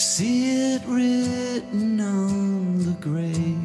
See 0.00 0.72
it 0.72 0.80
written 0.86 2.00
on 2.00 2.78
the 2.78 2.92
grave. 3.02 3.59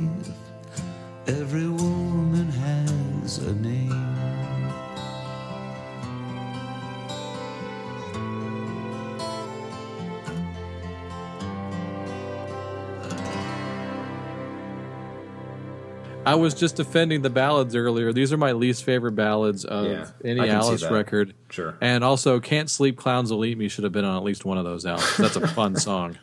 I 16.25 16.35
was 16.35 16.53
just 16.53 16.75
defending 16.75 17.21
the 17.21 17.29
ballads 17.29 17.75
earlier. 17.75 18.11
These 18.11 18.33
are 18.33 18.37
my 18.37 18.51
least 18.53 18.83
favorite 18.83 19.13
ballads 19.13 19.65
of 19.65 19.85
Yeah, 19.85 20.07
any 20.23 20.41
I 20.41 20.47
can 20.47 20.61
see 20.61 20.67
Alice 20.67 20.83
record. 20.89 21.33
Sure. 21.49 21.77
And 21.81 22.03
also, 22.03 22.39
"Can't 22.39 22.69
Sleep, 22.69 22.97
Clowns 22.97 23.31
Will 23.31 23.45
Eat 23.45 23.57
Me" 23.57 23.67
should 23.67 23.83
have 23.83 23.93
been 23.93 24.05
on 24.05 24.15
at 24.17 24.23
least 24.23 24.45
one 24.45 24.57
of 24.57 24.65
those 24.65 24.85
albums. 24.85 25.17
That's 25.17 25.35
a 25.35 25.47
fun 25.47 25.75
song. 25.77 26.17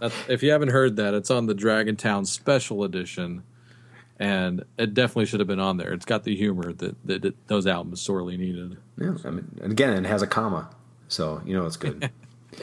That's, 0.00 0.14
if 0.28 0.42
you 0.42 0.50
haven't 0.50 0.70
heard 0.70 0.96
that, 0.96 1.14
it's 1.14 1.30
on 1.30 1.46
the 1.46 1.54
Dragontown 1.54 2.26
Special 2.26 2.84
Edition, 2.84 3.42
and 4.18 4.64
it 4.78 4.94
definitely 4.94 5.26
should 5.26 5.40
have 5.40 5.48
been 5.48 5.60
on 5.60 5.76
there. 5.76 5.92
It's 5.92 6.06
got 6.06 6.24
the 6.24 6.36
humor 6.36 6.72
that, 6.72 7.06
that, 7.06 7.22
that 7.22 7.48
those 7.48 7.66
albums 7.66 8.00
sorely 8.00 8.36
needed. 8.36 8.76
Yeah, 8.96 9.14
I 9.24 9.30
mean, 9.30 9.50
and 9.60 9.72
again, 9.72 10.04
it 10.04 10.08
has 10.08 10.22
a 10.22 10.26
comma, 10.26 10.70
so 11.08 11.42
you 11.44 11.54
know 11.54 11.66
it's 11.66 11.76
good. 11.76 12.10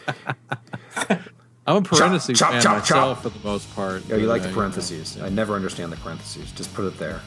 I'm 1.67 1.77
a 1.77 1.81
parentheses 1.81 2.37
chop, 2.37 2.51
fan 2.51 2.61
chop, 2.61 2.77
myself 2.79 3.23
chop. 3.23 3.23
for 3.23 3.37
the 3.37 3.47
most 3.47 3.73
part. 3.75 4.03
Yeah, 4.07 4.17
you 4.17 4.27
like 4.27 4.43
the 4.43 4.49
parentheses? 4.49 5.19
I 5.19 5.29
never 5.29 5.55
understand 5.55 5.91
the 5.91 5.97
parentheses. 5.97 6.51
Just 6.51 6.73
put 6.73 6.85
it 6.85 6.97
there. 6.99 7.21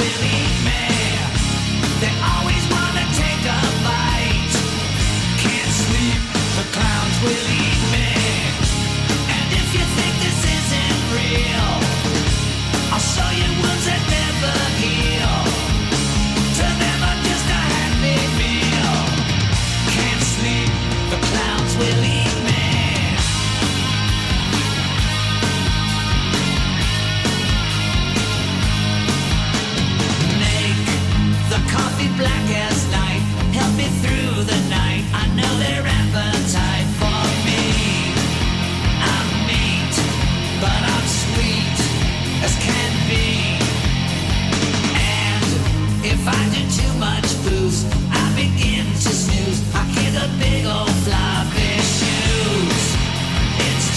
with 0.00 0.22
me. 0.22 0.69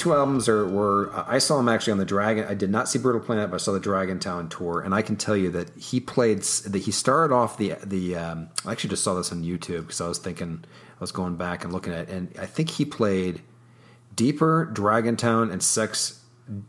two 0.00 0.14
albums 0.14 0.48
are 0.48 0.66
were 0.66 1.12
I 1.14 1.38
saw 1.38 1.60
him 1.60 1.68
actually 1.68 1.92
on 1.92 1.98
the 1.98 2.06
Dragon. 2.06 2.46
I 2.48 2.54
did 2.54 2.70
not 2.70 2.88
see 2.88 2.98
Brutal 2.98 3.20
Planet, 3.20 3.50
but 3.50 3.56
I 3.56 3.58
saw 3.58 3.72
the 3.72 3.80
Dragontown 3.80 4.48
tour, 4.48 4.80
and 4.80 4.94
I 4.94 5.02
can 5.02 5.16
tell 5.16 5.36
you 5.36 5.50
that 5.50 5.76
he 5.76 6.00
played. 6.00 6.42
That 6.42 6.78
he 6.78 6.90
started 6.90 7.34
off 7.34 7.58
the 7.58 7.76
the. 7.84 8.16
Um, 8.16 8.48
I 8.64 8.72
actually 8.72 8.90
just 8.90 9.04
saw 9.04 9.14
this 9.14 9.30
on 9.30 9.44
YouTube 9.44 9.82
because 9.82 10.00
I 10.00 10.08
was 10.08 10.18
thinking 10.18 10.64
I 10.64 11.00
was 11.00 11.12
going 11.12 11.36
back 11.36 11.64
and 11.64 11.72
looking 11.72 11.92
at, 11.92 12.08
it, 12.08 12.14
and 12.14 12.34
I 12.40 12.46
think 12.46 12.70
he 12.70 12.86
played 12.86 13.42
Deeper, 14.14 14.70
Dragontown, 14.72 15.52
and 15.52 15.62
Sex, 15.62 16.24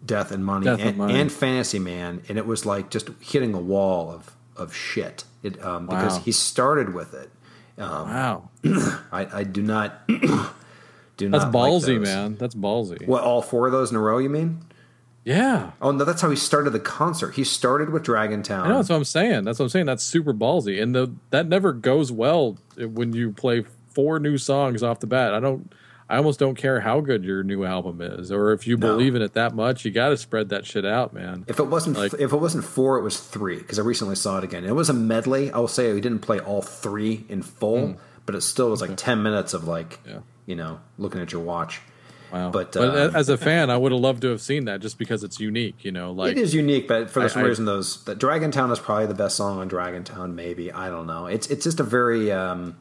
Death 0.05 0.31
and 0.31 0.45
Money, 0.45 0.65
Death 0.65 0.79
and 0.79 0.89
and, 0.89 0.97
Money. 0.97 1.19
and 1.19 1.31
Fantasy 1.31 1.79
Man, 1.79 2.21
and 2.27 2.37
it 2.37 2.45
was 2.45 2.65
like 2.65 2.89
just 2.89 3.09
hitting 3.21 3.53
a 3.53 3.61
wall 3.61 4.11
of 4.11 4.35
of 4.57 4.75
shit. 4.75 5.23
It 5.41 5.63
um, 5.63 5.87
because 5.87 6.17
he 6.25 6.33
started 6.33 6.93
with 6.93 7.13
it. 7.13 7.31
Wow, 7.77 8.49
I, 8.65 9.39
I 9.39 9.43
do 9.45 9.61
not. 9.61 10.01
do 11.25 11.29
that's 11.29 11.43
not 11.45 11.53
like 11.53 11.71
ballsy, 11.71 11.97
those. 11.97 12.07
man. 12.07 12.35
That's 12.37 12.55
ballsy. 12.55 13.07
What 13.07 13.23
all 13.23 13.41
four 13.41 13.65
of 13.67 13.71
those 13.71 13.91
in 13.91 13.97
a 13.97 13.99
row? 13.99 14.17
You 14.17 14.29
mean? 14.29 14.63
Yeah, 15.23 15.71
Oh 15.81 15.91
no, 15.91 16.03
that's 16.03 16.21
how 16.21 16.31
he 16.31 16.35
started 16.35 16.71
the 16.71 16.79
concert. 16.79 17.35
He 17.35 17.43
started 17.43 17.91
with 17.91 18.03
Dragontown. 18.03 18.63
I 18.63 18.67
know. 18.69 18.77
That's 18.77 18.89
what 18.89 18.95
I'm 18.95 19.03
saying. 19.03 19.43
That's 19.43 19.59
what 19.59 19.65
I'm 19.65 19.69
saying. 19.69 19.85
That's 19.85 20.03
super 20.03 20.33
ballsy, 20.33 20.81
and 20.81 20.95
the 20.95 21.13
that 21.29 21.47
never 21.47 21.73
goes 21.73 22.11
well 22.11 22.57
when 22.77 23.13
you 23.13 23.31
play 23.31 23.63
four 23.93 24.19
new 24.19 24.39
songs 24.39 24.81
off 24.81 24.99
the 24.99 25.07
bat. 25.07 25.33
I 25.35 25.39
don't. 25.39 25.71
I 26.09 26.17
almost 26.17 26.39
don't 26.39 26.55
care 26.55 26.81
how 26.81 26.99
good 26.99 27.23
your 27.23 27.41
new 27.41 27.63
album 27.63 28.01
is, 28.01 28.31
or 28.33 28.51
if 28.51 28.67
you 28.67 28.75
No. 28.75 28.87
believe 28.87 29.15
in 29.15 29.21
it 29.21 29.33
that 29.35 29.55
much. 29.55 29.85
You 29.85 29.91
got 29.91 30.09
to 30.09 30.17
spread 30.17 30.49
that 30.49 30.65
shit 30.65 30.85
out, 30.85 31.13
man. 31.13 31.45
If 31.47 31.57
it 31.57 31.67
wasn't 31.67 31.97
Like- 31.97 32.13
if 32.15 32.33
it 32.33 32.37
wasn't 32.37 32.65
four, 32.65 32.97
it 32.97 33.01
was 33.03 33.17
three 33.17 33.59
because 33.59 33.79
I 33.79 33.83
recently 33.83 34.15
saw 34.15 34.37
it 34.39 34.43
again. 34.43 34.65
It 34.65 34.75
was 34.75 34.89
a 34.89 34.93
medley. 34.93 35.51
I 35.51 35.59
will 35.59 35.69
say 35.69 35.93
he 35.93 36.01
didn't 36.01 36.19
play 36.19 36.39
all 36.39 36.61
three 36.61 37.23
in 37.29 37.43
full, 37.43 37.77
mm. 37.89 37.95
but 38.25 38.35
it 38.35 38.41
still 38.41 38.71
was 38.71 38.81
like 38.81 38.97
ten 38.97 39.21
minutes 39.23 39.53
of 39.53 39.67
like. 39.69 39.99
Yeah. 40.05 40.17
You 40.45 40.55
know 40.55 40.79
looking 40.97 41.21
at 41.21 41.31
your 41.31 41.41
watch. 41.41 41.81
Wow. 42.31 42.49
But, 42.49 42.71
But, 42.71 42.95
uh, 42.95 43.11
as 43.13 43.27
a 43.27 43.37
fan, 43.37 43.69
I 43.69 43.75
would 43.75 43.91
have 43.91 43.99
loved 43.99 44.21
to 44.21 44.29
have 44.29 44.39
seen 44.41 44.63
that 44.65 44.79
just 44.79 44.97
because 44.97 45.21
it's 45.25 45.39
unique. 45.41 45.83
You 45.83 45.91
know, 45.91 46.13
like 46.13 46.31
it 46.31 46.37
is 46.37 46.53
unique, 46.53 46.87
but 46.87 47.09
for 47.09 47.27
some 47.27 47.41
I- 47.43 47.45
reason, 47.45 47.65
those 47.65 48.03
that 48.05 48.19
Dragontown 48.19 48.71
is 48.71 48.79
probably 48.79 49.07
the 49.07 49.13
best 49.13 49.35
song 49.35 49.59
on 49.59 49.69
Dragontown. 49.69 50.33
Maybe 50.33 50.71
I 50.71 50.89
don't 50.89 51.07
know. 51.07 51.25
It's 51.25 51.47
it's 51.47 51.63
just 51.65 51.79
a 51.79 51.83
very. 51.83 52.31
Um, 52.31 52.77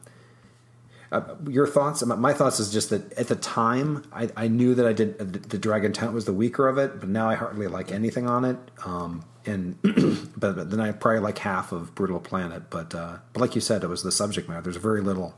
uh, 1.11 1.35
your 1.49 1.67
thoughts? 1.67 2.01
My- 2.05 2.15
My 2.15 2.31
thoughts 2.31 2.61
is 2.61 2.71
just 2.71 2.89
that 2.91 3.11
at 3.13 3.27
the 3.27 3.35
time, 3.35 4.05
I, 4.13 4.29
I 4.37 4.47
knew 4.47 4.73
that 4.75 4.85
I 4.85 4.93
did 4.93 5.19
uh, 5.19 5.25
the 5.25 5.59
Dragontown 5.59 6.13
was 6.13 6.23
the 6.23 6.31
weaker 6.33 6.69
of 6.69 6.77
it, 6.77 7.01
but 7.01 7.09
now 7.09 7.29
I 7.29 7.35
hardly 7.35 7.67
like 7.67 7.91
anything 7.91 8.27
on 8.29 8.45
it. 8.45 8.57
Um, 8.85 9.25
and 9.45 9.75
but, 10.37 10.55
but 10.55 10.69
then 10.71 10.79
I 10.79 10.93
probably 10.93 11.19
like 11.19 11.39
half 11.39 11.73
of 11.73 11.93
Brutal 11.93 12.21
Planet. 12.21 12.69
But 12.69 12.95
uh, 12.95 13.17
but 13.33 13.41
like 13.41 13.55
you 13.55 13.61
said, 13.61 13.83
it 13.83 13.87
was 13.87 14.03
the 14.03 14.11
subject 14.13 14.47
matter. 14.47 14.61
There's 14.61 14.77
very 14.77 15.01
little. 15.01 15.35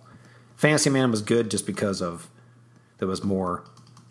Fantasy 0.55 0.89
Man 0.89 1.11
was 1.11 1.21
good 1.21 1.49
just 1.51 1.65
because 1.65 2.01
of 2.01 2.29
there 2.99 3.07
was 3.07 3.23
more 3.23 3.63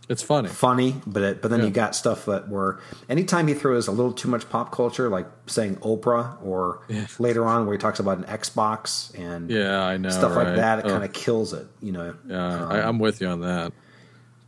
it's 0.08 0.22
funny. 0.22 0.48
funny, 0.48 1.00
but 1.06 1.22
it, 1.22 1.42
but 1.42 1.48
then 1.50 1.60
Yeah. 1.60 1.66
you 1.66 1.70
got 1.70 1.94
stuff 1.94 2.26
that 2.26 2.48
were 2.48 2.80
anytime 3.08 3.46
he 3.46 3.54
throws 3.54 3.86
a 3.88 3.92
little 3.92 4.12
too 4.12 4.28
much 4.28 4.48
pop 4.50 4.70
culture, 4.72 5.08
like 5.08 5.26
saying 5.46 5.76
Oprah, 5.76 6.36
or 6.44 6.80
later 7.18 7.46
on 7.46 7.64
where 7.64 7.74
he 7.74 7.78
talks 7.80 8.00
about 8.00 8.18
an 8.18 8.24
Xbox 8.24 9.16
and 9.18 9.48
Yeah, 9.50 9.80
I 9.82 9.96
know. 9.96 10.10
stuff 10.10 10.36
like 10.36 10.56
that, 10.56 10.80
it 10.80 10.84
Oh, 10.86 10.88
kind 10.90 11.04
of 11.04 11.12
kills 11.12 11.52
it, 11.54 11.66
you 11.80 11.92
know. 11.92 12.14
Yeah, 12.28 12.66
I, 12.66 12.80
um, 12.80 12.88
I'm 12.88 12.98
with 12.98 13.20
you 13.20 13.28
on 13.28 13.40
that. 13.40 13.72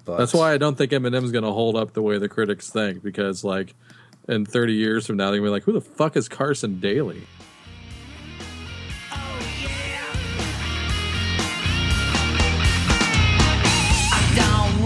But 0.04 0.18
That's 0.18 0.34
why 0.34 0.52
I 0.52 0.58
don't 0.58 0.76
think 0.76 0.90
Eminem's 0.92 1.32
going 1.32 1.44
to 1.44 1.52
hold 1.52 1.76
up 1.76 1.94
the 1.94 2.02
way 2.02 2.18
the 2.18 2.28
critics 2.28 2.68
think 2.68 3.02
because, 3.02 3.42
like, 3.42 3.74
in 4.28 4.44
30 4.44 4.74
years 4.74 5.06
from 5.06 5.16
now, 5.16 5.30
they're 5.30 5.40
going 5.40 5.44
to 5.44 5.48
be 5.48 5.52
like, 5.52 5.62
who 5.62 5.72
the 5.72 5.80
fuck 5.80 6.14
is 6.16 6.28
Carson 6.28 6.78
Daly? 6.78 7.22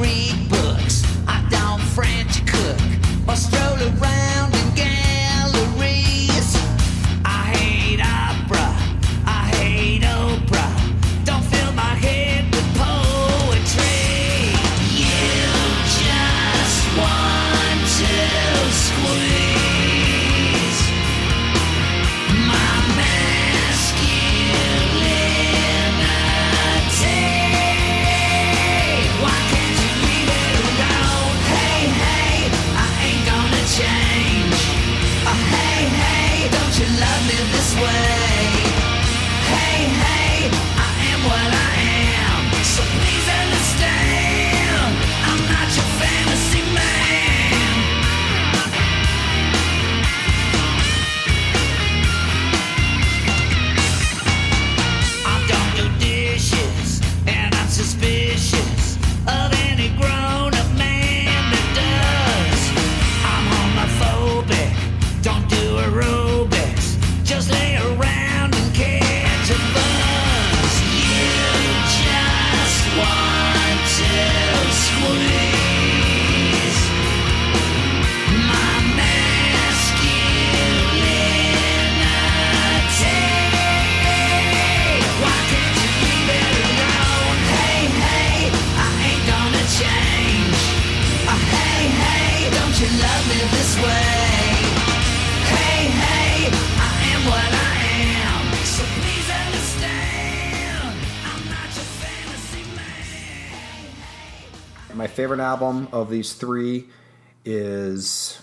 Read 0.00 0.48
books. 0.48 1.02
I 1.26 1.44
don't 1.50 1.80
French 1.80 2.27
album 105.48 105.88
of 105.92 106.10
these 106.10 106.32
three 106.34 106.86
is 107.44 108.40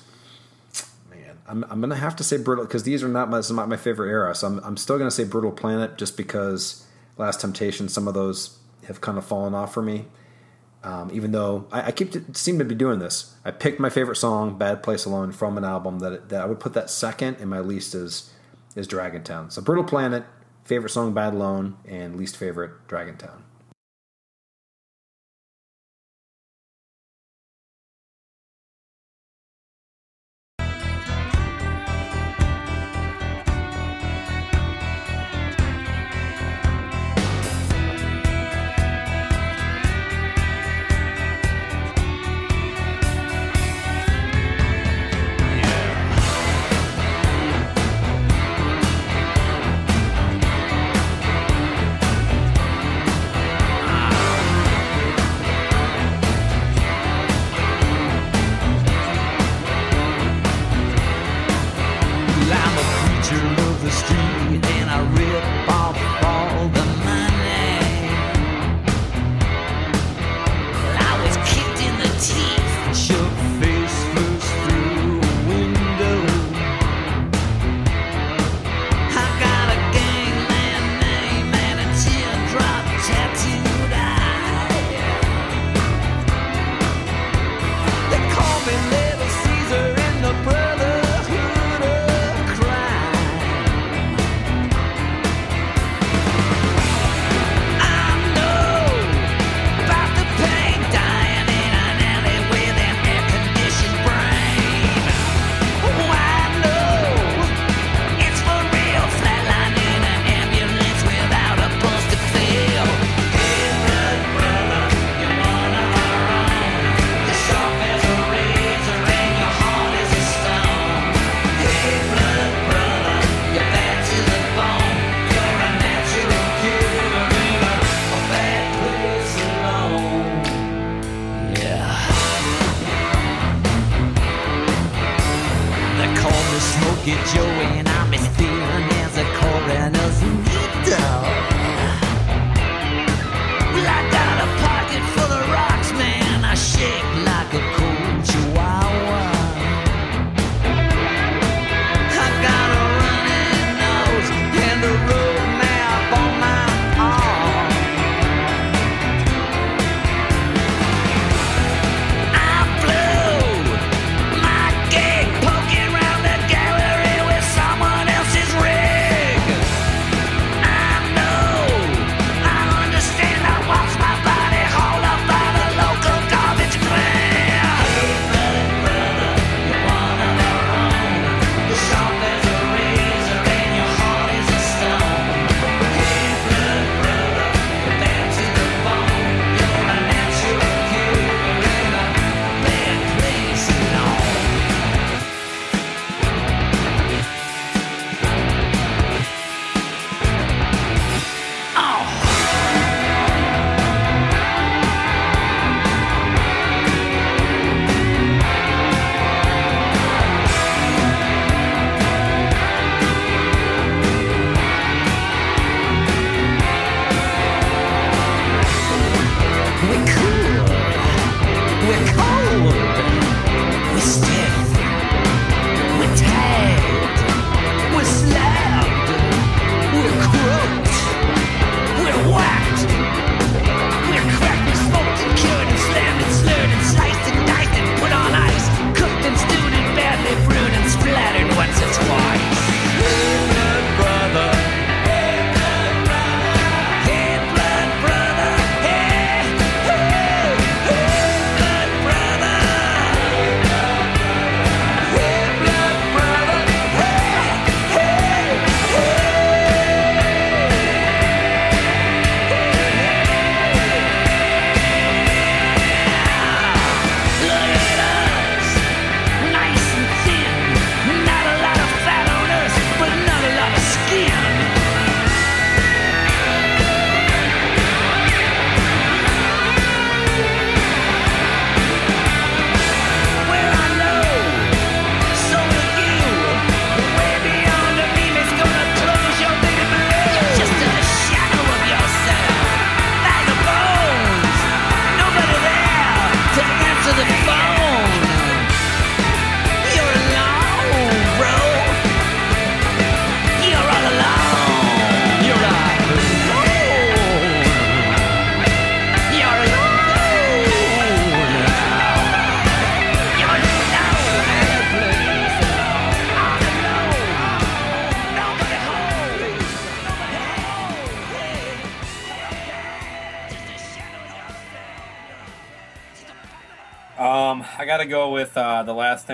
man. 1.09 1.37
I'm 1.47 1.63
I'm 1.65 1.81
gonna 1.81 1.95
have 1.95 2.15
to 2.17 2.23
say 2.23 2.37
Brutal 2.37 2.65
because 2.65 2.83
these 2.83 3.03
are 3.03 3.07
not 3.07 3.29
my 3.29 3.37
this 3.37 3.47
is 3.47 3.51
not 3.51 3.69
my 3.69 3.77
favorite 3.77 4.09
era. 4.09 4.33
So 4.33 4.47
I'm 4.47 4.59
I'm 4.59 4.77
still 4.77 4.97
gonna 4.97 5.11
say 5.11 5.23
Brutal 5.23 5.51
Planet 5.51 5.97
just 5.97 6.17
because 6.17 6.85
Last 7.17 7.41
Temptation, 7.41 7.87
some 7.89 8.07
of 8.07 8.13
those 8.13 8.57
have 8.87 9.01
kind 9.01 9.17
of 9.17 9.25
fallen 9.25 9.53
off 9.53 9.73
for 9.73 9.81
me. 9.81 10.05
Um, 10.83 11.09
even 11.11 11.31
though 11.31 11.65
I, 11.71 11.87
I 11.87 11.91
keep 11.91 12.11
to, 12.11 12.23
seem 12.33 12.59
to 12.59 12.65
be 12.65 12.75
doing 12.75 12.99
this, 12.99 13.33
I 13.43 13.51
picked 13.51 13.79
my 13.79 13.89
favorite 13.89 14.17
song, 14.17 14.57
"Bad 14.57 14.83
Place 14.83 15.05
Alone," 15.05 15.31
from 15.31 15.57
an 15.57 15.63
album 15.63 15.99
that 15.99 16.29
that 16.29 16.41
I 16.41 16.45
would 16.45 16.59
put 16.59 16.73
that 16.73 16.89
second, 16.89 17.37
and 17.39 17.49
my 17.49 17.59
least 17.59 17.95
is 17.95 18.31
is 18.75 18.87
Dragontown. 18.87 19.51
So 19.51 19.61
Brutal 19.61 19.83
Planet, 19.83 20.25
favorite 20.63 20.91
song, 20.91 21.13
Bad 21.13 21.33
Alone, 21.33 21.77
and 21.87 22.15
least 22.15 22.37
favorite, 22.37 22.87
Dragontown. 22.87 23.44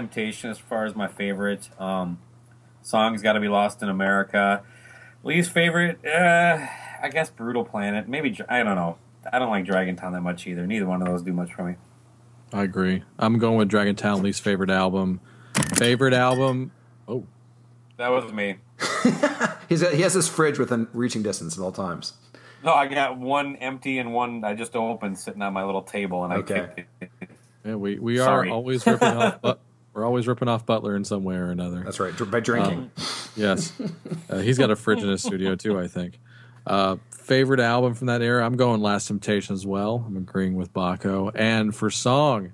Temptation 0.02 0.50
as 0.50 0.58
far 0.58 0.86
as 0.86 0.96
my 0.96 1.08
favorite. 1.08 1.70
Um, 1.80 2.18
song's 2.82 3.22
got 3.22 3.34
to 3.34 3.40
be 3.40 3.48
Lost 3.48 3.84
in 3.84 3.90
America. 3.90 4.64
Least 5.24 5.52
favorite, 5.52 6.04
uh, 6.04 6.66
I 7.04 7.10
guess 7.10 7.30
Brutal 7.30 7.64
Planet. 7.64 8.08
Maybe 8.10 8.36
I 8.50 8.64
don't 8.64 8.76
know. 8.76 8.98
I 9.32 9.38
don't 9.38 9.52
like 9.52 9.66
Dragontown 9.66 10.14
that 10.14 10.22
much 10.22 10.48
either. 10.48 10.66
Neither 10.66 10.88
one 10.88 11.00
of 11.04 11.08
those 11.08 11.22
do 11.22 11.32
much 11.34 11.54
for 11.54 11.64
me. 11.64 11.76
I 12.52 12.64
agree. 12.64 13.04
I'm 13.20 13.38
going 13.38 13.58
with 13.58 13.70
Dragontown, 13.70 14.24
least 14.24 14.42
favorite 14.42 14.72
album. 14.72 15.22
Favorite 15.76 16.16
album. 16.16 16.72
Oh, 17.08 17.26
That 17.98 18.10
was 18.10 18.34
me. 18.34 18.56
He's 19.70 19.88
he 19.92 20.02
has 20.02 20.16
his 20.16 20.28
fridge 20.28 20.58
within 20.58 20.88
reaching 20.94 21.22
distance 21.22 21.56
at 21.58 21.62
all 21.64 21.72
times. 21.72 22.14
No, 22.64 22.74
I 22.74 22.88
got 22.88 23.18
one 23.20 23.56
empty 23.58 24.00
and 24.00 24.12
one 24.14 24.44
I 24.44 24.56
just 24.56 24.76
opened 24.76 25.20
sitting 25.20 25.44
on 25.44 25.54
my 25.54 25.64
little 25.64 25.84
table, 25.84 26.24
and 26.24 26.34
I 26.34 26.38
Okay. 26.38 26.68
kicked 26.76 27.04
it. 27.04 27.30
yeah, 27.64 27.76
we 27.76 28.00
we 28.00 28.20
are 28.20 28.26
Sorry. 28.26 28.50
always 28.50 28.86
ripping 28.88 29.08
off. 29.10 29.58
We're 29.94 30.06
always 30.06 30.28
ripping 30.28 30.48
off 30.48 30.66
Butler 30.66 30.96
in 30.96 31.04
some 31.04 31.24
way 31.24 31.36
or 31.36 31.50
another. 31.52 31.84
That's 31.84 32.00
right. 32.00 32.14
By 32.32 32.40
drinking. 32.40 32.92
Yes, 33.36 33.74
uh, 34.30 34.40
he's 34.40 34.58
got 34.58 34.72
a 34.72 34.76
fridge 34.76 35.02
in 35.02 35.10
his 35.10 35.22
studio 35.22 35.56
too. 35.56 35.80
I 35.80 35.88
think. 35.88 36.20
Uh, 36.66 36.98
favorite 37.10 37.60
album 37.60 37.94
from 37.94 38.08
that 38.08 38.22
era? 38.22 38.46
I'm 38.46 38.56
going 38.56 38.82
Last 38.82 39.08
Temptation 39.08 39.54
as 39.54 39.66
well. 39.66 40.04
I'm 40.06 40.18
agreeing 40.18 40.56
with 40.56 40.74
Baco. 40.74 41.32
And 41.34 41.76
for 41.76 41.90
song, 41.90 42.54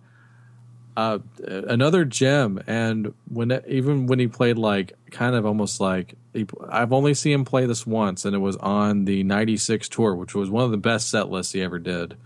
uh, 0.96 1.20
another 1.46 2.06
gem. 2.06 2.62
And 2.68 3.14
when 3.30 3.62
even 3.68 4.08
when 4.08 4.20
he 4.20 4.28
played 4.28 4.58
like 4.58 4.94
kind 5.12 5.36
of 5.36 5.46
almost 5.46 5.80
like 5.80 6.16
he, 6.34 6.46
I've 6.70 6.94
only 6.94 7.14
seen 7.14 7.34
him 7.34 7.46
play 7.46 7.66
this 7.66 7.86
once, 7.86 8.26
and 8.26 8.36
it 8.36 8.40
was 8.40 8.56
on 8.58 9.06
the 9.06 9.24
'96 9.24 9.90
tour, 9.90 10.16
which 10.16 10.36
was 10.36 10.50
one 10.50 10.64
of 10.64 10.72
the 10.72 10.78
best 10.78 11.10
set 11.10 11.30
lists 11.30 11.54
he 11.54 11.62
ever 11.62 11.80
did. 11.80 12.18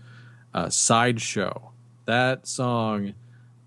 Uh, 0.54 0.68
Sideshow. 0.68 1.70
That 2.04 2.46
song 2.46 3.14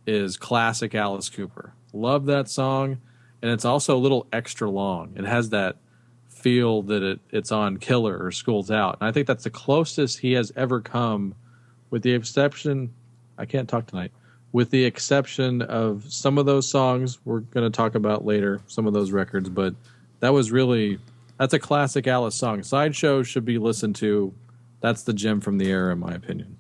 is 0.06 0.38
classic 0.38 0.96
Alice 0.96 1.30
Cooper. 1.30 1.74
Love 1.94 2.26
that 2.26 2.50
song, 2.50 2.98
and 3.42 3.52
it's 3.52 3.66
also 3.66 3.96
a 3.96 4.00
little 4.00 4.28
extra 4.32 4.70
long. 4.70 5.14
It 5.16 5.26
has 5.26 5.50
that 5.50 5.78
feel 6.28 6.82
that 6.84 7.04
it, 7.04 7.20
it's 7.32 7.52
on 7.52 7.78
Killer 7.78 8.18
or 8.18 8.32
School's 8.32 8.70
Out, 8.70 8.98
and 9.00 9.08
I 9.08 9.12
think 9.12 9.28
that's 9.28 9.44
the 9.44 9.50
closest 9.50 10.20
he 10.20 10.34
has 10.34 10.52
ever 10.56 10.82
come, 10.82 11.36
with 11.90 12.04
the 12.04 12.14
exception. 12.14 12.94
I 13.38 13.46
can't 13.46 13.68
talk 13.68 13.88
tonight. 13.88 14.12
With 14.52 14.70
the 14.70 14.86
exception 14.86 15.62
of 15.62 16.06
some 16.08 16.38
of 16.38 16.46
those 16.46 16.70
songs 16.70 17.20
we're 17.26 17.42
going 17.42 17.70
to 17.70 17.76
talk 17.76 17.96
about 17.96 18.26
later, 18.26 18.62
some 18.68 18.88
of 18.88 18.94
those 18.94 19.12
records, 19.12 19.50
but 19.50 19.76
that 20.22 20.34
was 20.34 20.52
really 20.52 21.00
that's 21.38 21.54
a 21.54 21.60
classic 21.60 22.08
Alice 22.08 22.36
song. 22.36 22.64
Sideshow 22.64 23.24
should 23.24 23.46
be 23.46 23.58
listened 23.58 23.96
to. 23.98 24.34
That's 24.82 25.04
the 25.04 25.14
gem 25.14 25.42
from 25.42 25.58
the 25.58 25.70
era, 25.70 25.92
in 25.92 26.00
my 26.00 26.14
opinion. 26.14 26.55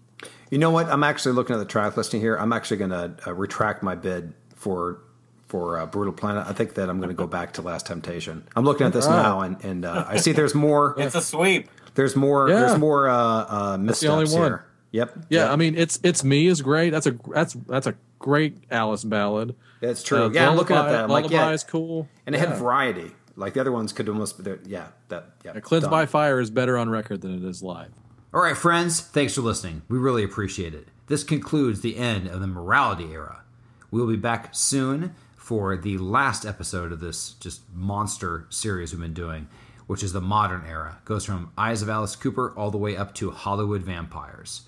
You 0.50 0.58
know 0.58 0.70
what? 0.72 0.88
I'm 0.88 1.04
actually 1.04 1.34
looking 1.34 1.56
at 1.56 1.60
the 1.60 1.66
track 1.66 1.98
listing 1.98 2.22
here. 2.22 2.36
I'm 2.36 2.54
actually 2.54 2.78
going 2.78 2.92
to 2.92 3.16
uh, 3.28 3.34
retract 3.34 3.84
my 3.84 3.96
bid 3.96 4.34
for 4.56 5.00
for 5.48 5.80
uh, 5.80 5.86
Brutal 5.86 6.14
Planet. 6.14 6.46
I 6.48 6.54
think 6.54 6.76
that 6.76 6.90
I'm 6.90 6.98
going 6.98 7.10
to 7.10 7.16
go 7.16 7.28
back 7.28 7.54
to 7.54 7.62
Last 7.62 7.86
Temptation. 7.88 8.48
I'm 8.56 8.66
looking 8.66 8.88
at 8.88 8.94
this 8.94 9.08
now, 9.08 9.42
and 9.42 9.64
and 9.64 9.86
uh, 9.86 10.06
I 10.08 10.18
see 10.18 10.32
there's 10.32 10.56
more. 10.56 10.96
It's 11.00 11.16
a 11.16 11.22
sweep. 11.22 11.70
There's 11.96 12.16
more. 12.16 12.50
Yeah. 12.50 12.60
There's 12.60 12.80
more 12.80 13.08
uh, 13.08 13.16
uh, 13.16 13.78
missteps 13.78 14.10
only 14.10 14.26
one. 14.26 14.52
here. 14.52 14.66
Yep. 14.92 15.18
Yeah, 15.30 15.44
Yep. 15.44 15.52
I 15.52 15.56
mean, 15.56 15.76
it's 15.78 16.00
it's 16.04 16.24
me 16.24 16.48
is 16.48 16.62
great. 16.62 16.92
That's 16.92 17.08
a 17.08 17.18
that's 17.34 17.54
that's 17.54 17.88
a 17.88 17.96
great 18.20 18.58
Alice 18.72 19.04
ballad. 19.04 19.56
That's 19.82 20.04
true. 20.04 20.26
Uh, 20.26 20.30
yeah, 20.30 20.50
I'm 20.50 20.56
looking 20.56 20.76
at 20.76 20.80
Lullaby- 20.82 20.92
that. 20.94 21.04
I'm 21.04 21.10
like, 21.10 21.24
Lullaby 21.26 21.48
yeah, 21.50 21.54
is 21.54 21.64
cool. 21.64 22.08
and 22.26 22.36
it 22.36 22.40
yeah. 22.40 22.48
had 22.48 22.58
variety. 22.58 23.12
Like 23.36 23.54
the 23.54 23.62
other 23.62 23.72
ones 23.72 23.92
could 23.94 24.08
almost. 24.08 24.40
Yeah, 24.66 24.88
that. 25.10 25.32
Yeah. 25.44 25.60
Cleansed 25.60 25.84
done. 25.86 25.92
by 25.92 26.06
Fire 26.06 26.40
is 26.40 26.50
better 26.50 26.78
on 26.78 26.90
record 26.90 27.22
than 27.22 27.36
it 27.36 27.44
is 27.48 27.62
live. 27.62 27.92
All 28.36 28.42
right, 28.42 28.58
friends, 28.58 29.00
thanks 29.00 29.34
for 29.34 29.40
listening. 29.40 29.84
We 29.88 29.98
really 29.98 30.22
appreciate 30.22 30.74
it. 30.74 30.90
This 31.08 31.24
concludes 31.24 31.80
the 31.80 31.96
end 31.96 32.28
of 32.28 32.42
the 32.42 32.48
morality 32.48 33.14
era. 33.14 33.44
We 33.92 34.02
will 34.02 34.10
be 34.10 34.18
back 34.18 34.50
soon 34.52 35.16
for 35.38 35.78
the 35.78 35.98
last 36.00 36.46
episode 36.46 36.92
of 36.92 37.00
this 37.00 37.32
just 37.40 37.62
monster 37.74 38.46
series 38.50 38.92
we've 38.92 39.00
been 39.00 39.14
doing, 39.14 39.48
which 39.88 40.04
is 40.04 40.12
the 40.12 40.20
modern 40.20 40.66
era. 40.68 40.98
It 41.02 41.06
goes 41.06 41.24
from 41.24 41.54
Eyes 41.58 41.82
of 41.82 41.88
Alice 41.88 42.18
Cooper 42.18 42.54
all 42.58 42.72
the 42.72 42.78
way 42.78 42.98
up 42.98 43.14
to 43.14 43.32
Hollywood 43.32 43.84
Vampires. 43.84 44.64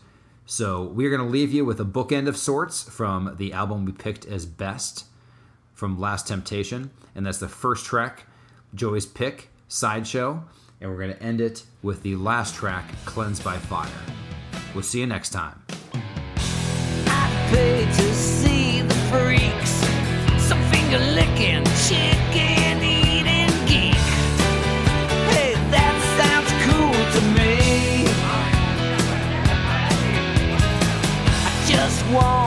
So 0.46 0.84
we're 0.84 1.10
going 1.10 1.28
to 1.28 1.30
leave 1.30 1.52
you 1.52 1.66
with 1.66 1.82
a 1.82 1.86
bookend 1.86 2.30
of 2.30 2.38
sorts 2.38 2.84
from 2.84 3.36
the 3.38 3.52
album 3.52 3.84
we 3.84 3.92
picked 3.92 4.26
as 4.28 4.46
best 4.46 5.08
from 5.74 6.00
Last 6.00 6.26
Temptation, 6.26 6.92
and 7.14 7.26
that's 7.26 7.40
the 7.40 7.50
first 7.50 7.84
track, 7.84 8.28
Joey's 8.74 9.06
pick, 9.06 9.50
Sideshow, 9.68 10.46
and 10.82 10.90
we're 10.90 10.98
going 10.98 11.14
to 11.14 11.24
end 11.24 11.42
it 11.42 11.64
with 11.82 12.04
the 12.04 12.16
last 12.16 12.56
track, 12.56 12.86
Cleansed 13.06 13.44
by 13.44 13.58
Fire. 13.58 13.90
We'll 14.74 14.84
see 14.84 15.00
you 15.00 15.08
next 15.08 15.32
time. 15.32 15.64
pay 17.50 17.86
to 17.86 18.14
see 18.14 18.82
the 18.82 18.94
freaks. 19.10 19.72
Some 20.44 20.62
finger 20.72 21.00
licking, 21.00 21.64
chicken 21.88 22.82
eating 22.84 23.54
geek. 23.66 23.96
Hey, 25.32 25.54
that 25.72 25.96
sounds 26.18 26.52
cool 26.66 27.00
to 27.16 27.22
me. 27.38 28.06
I 31.46 31.66
just 31.68 32.06
wanna 32.12 32.47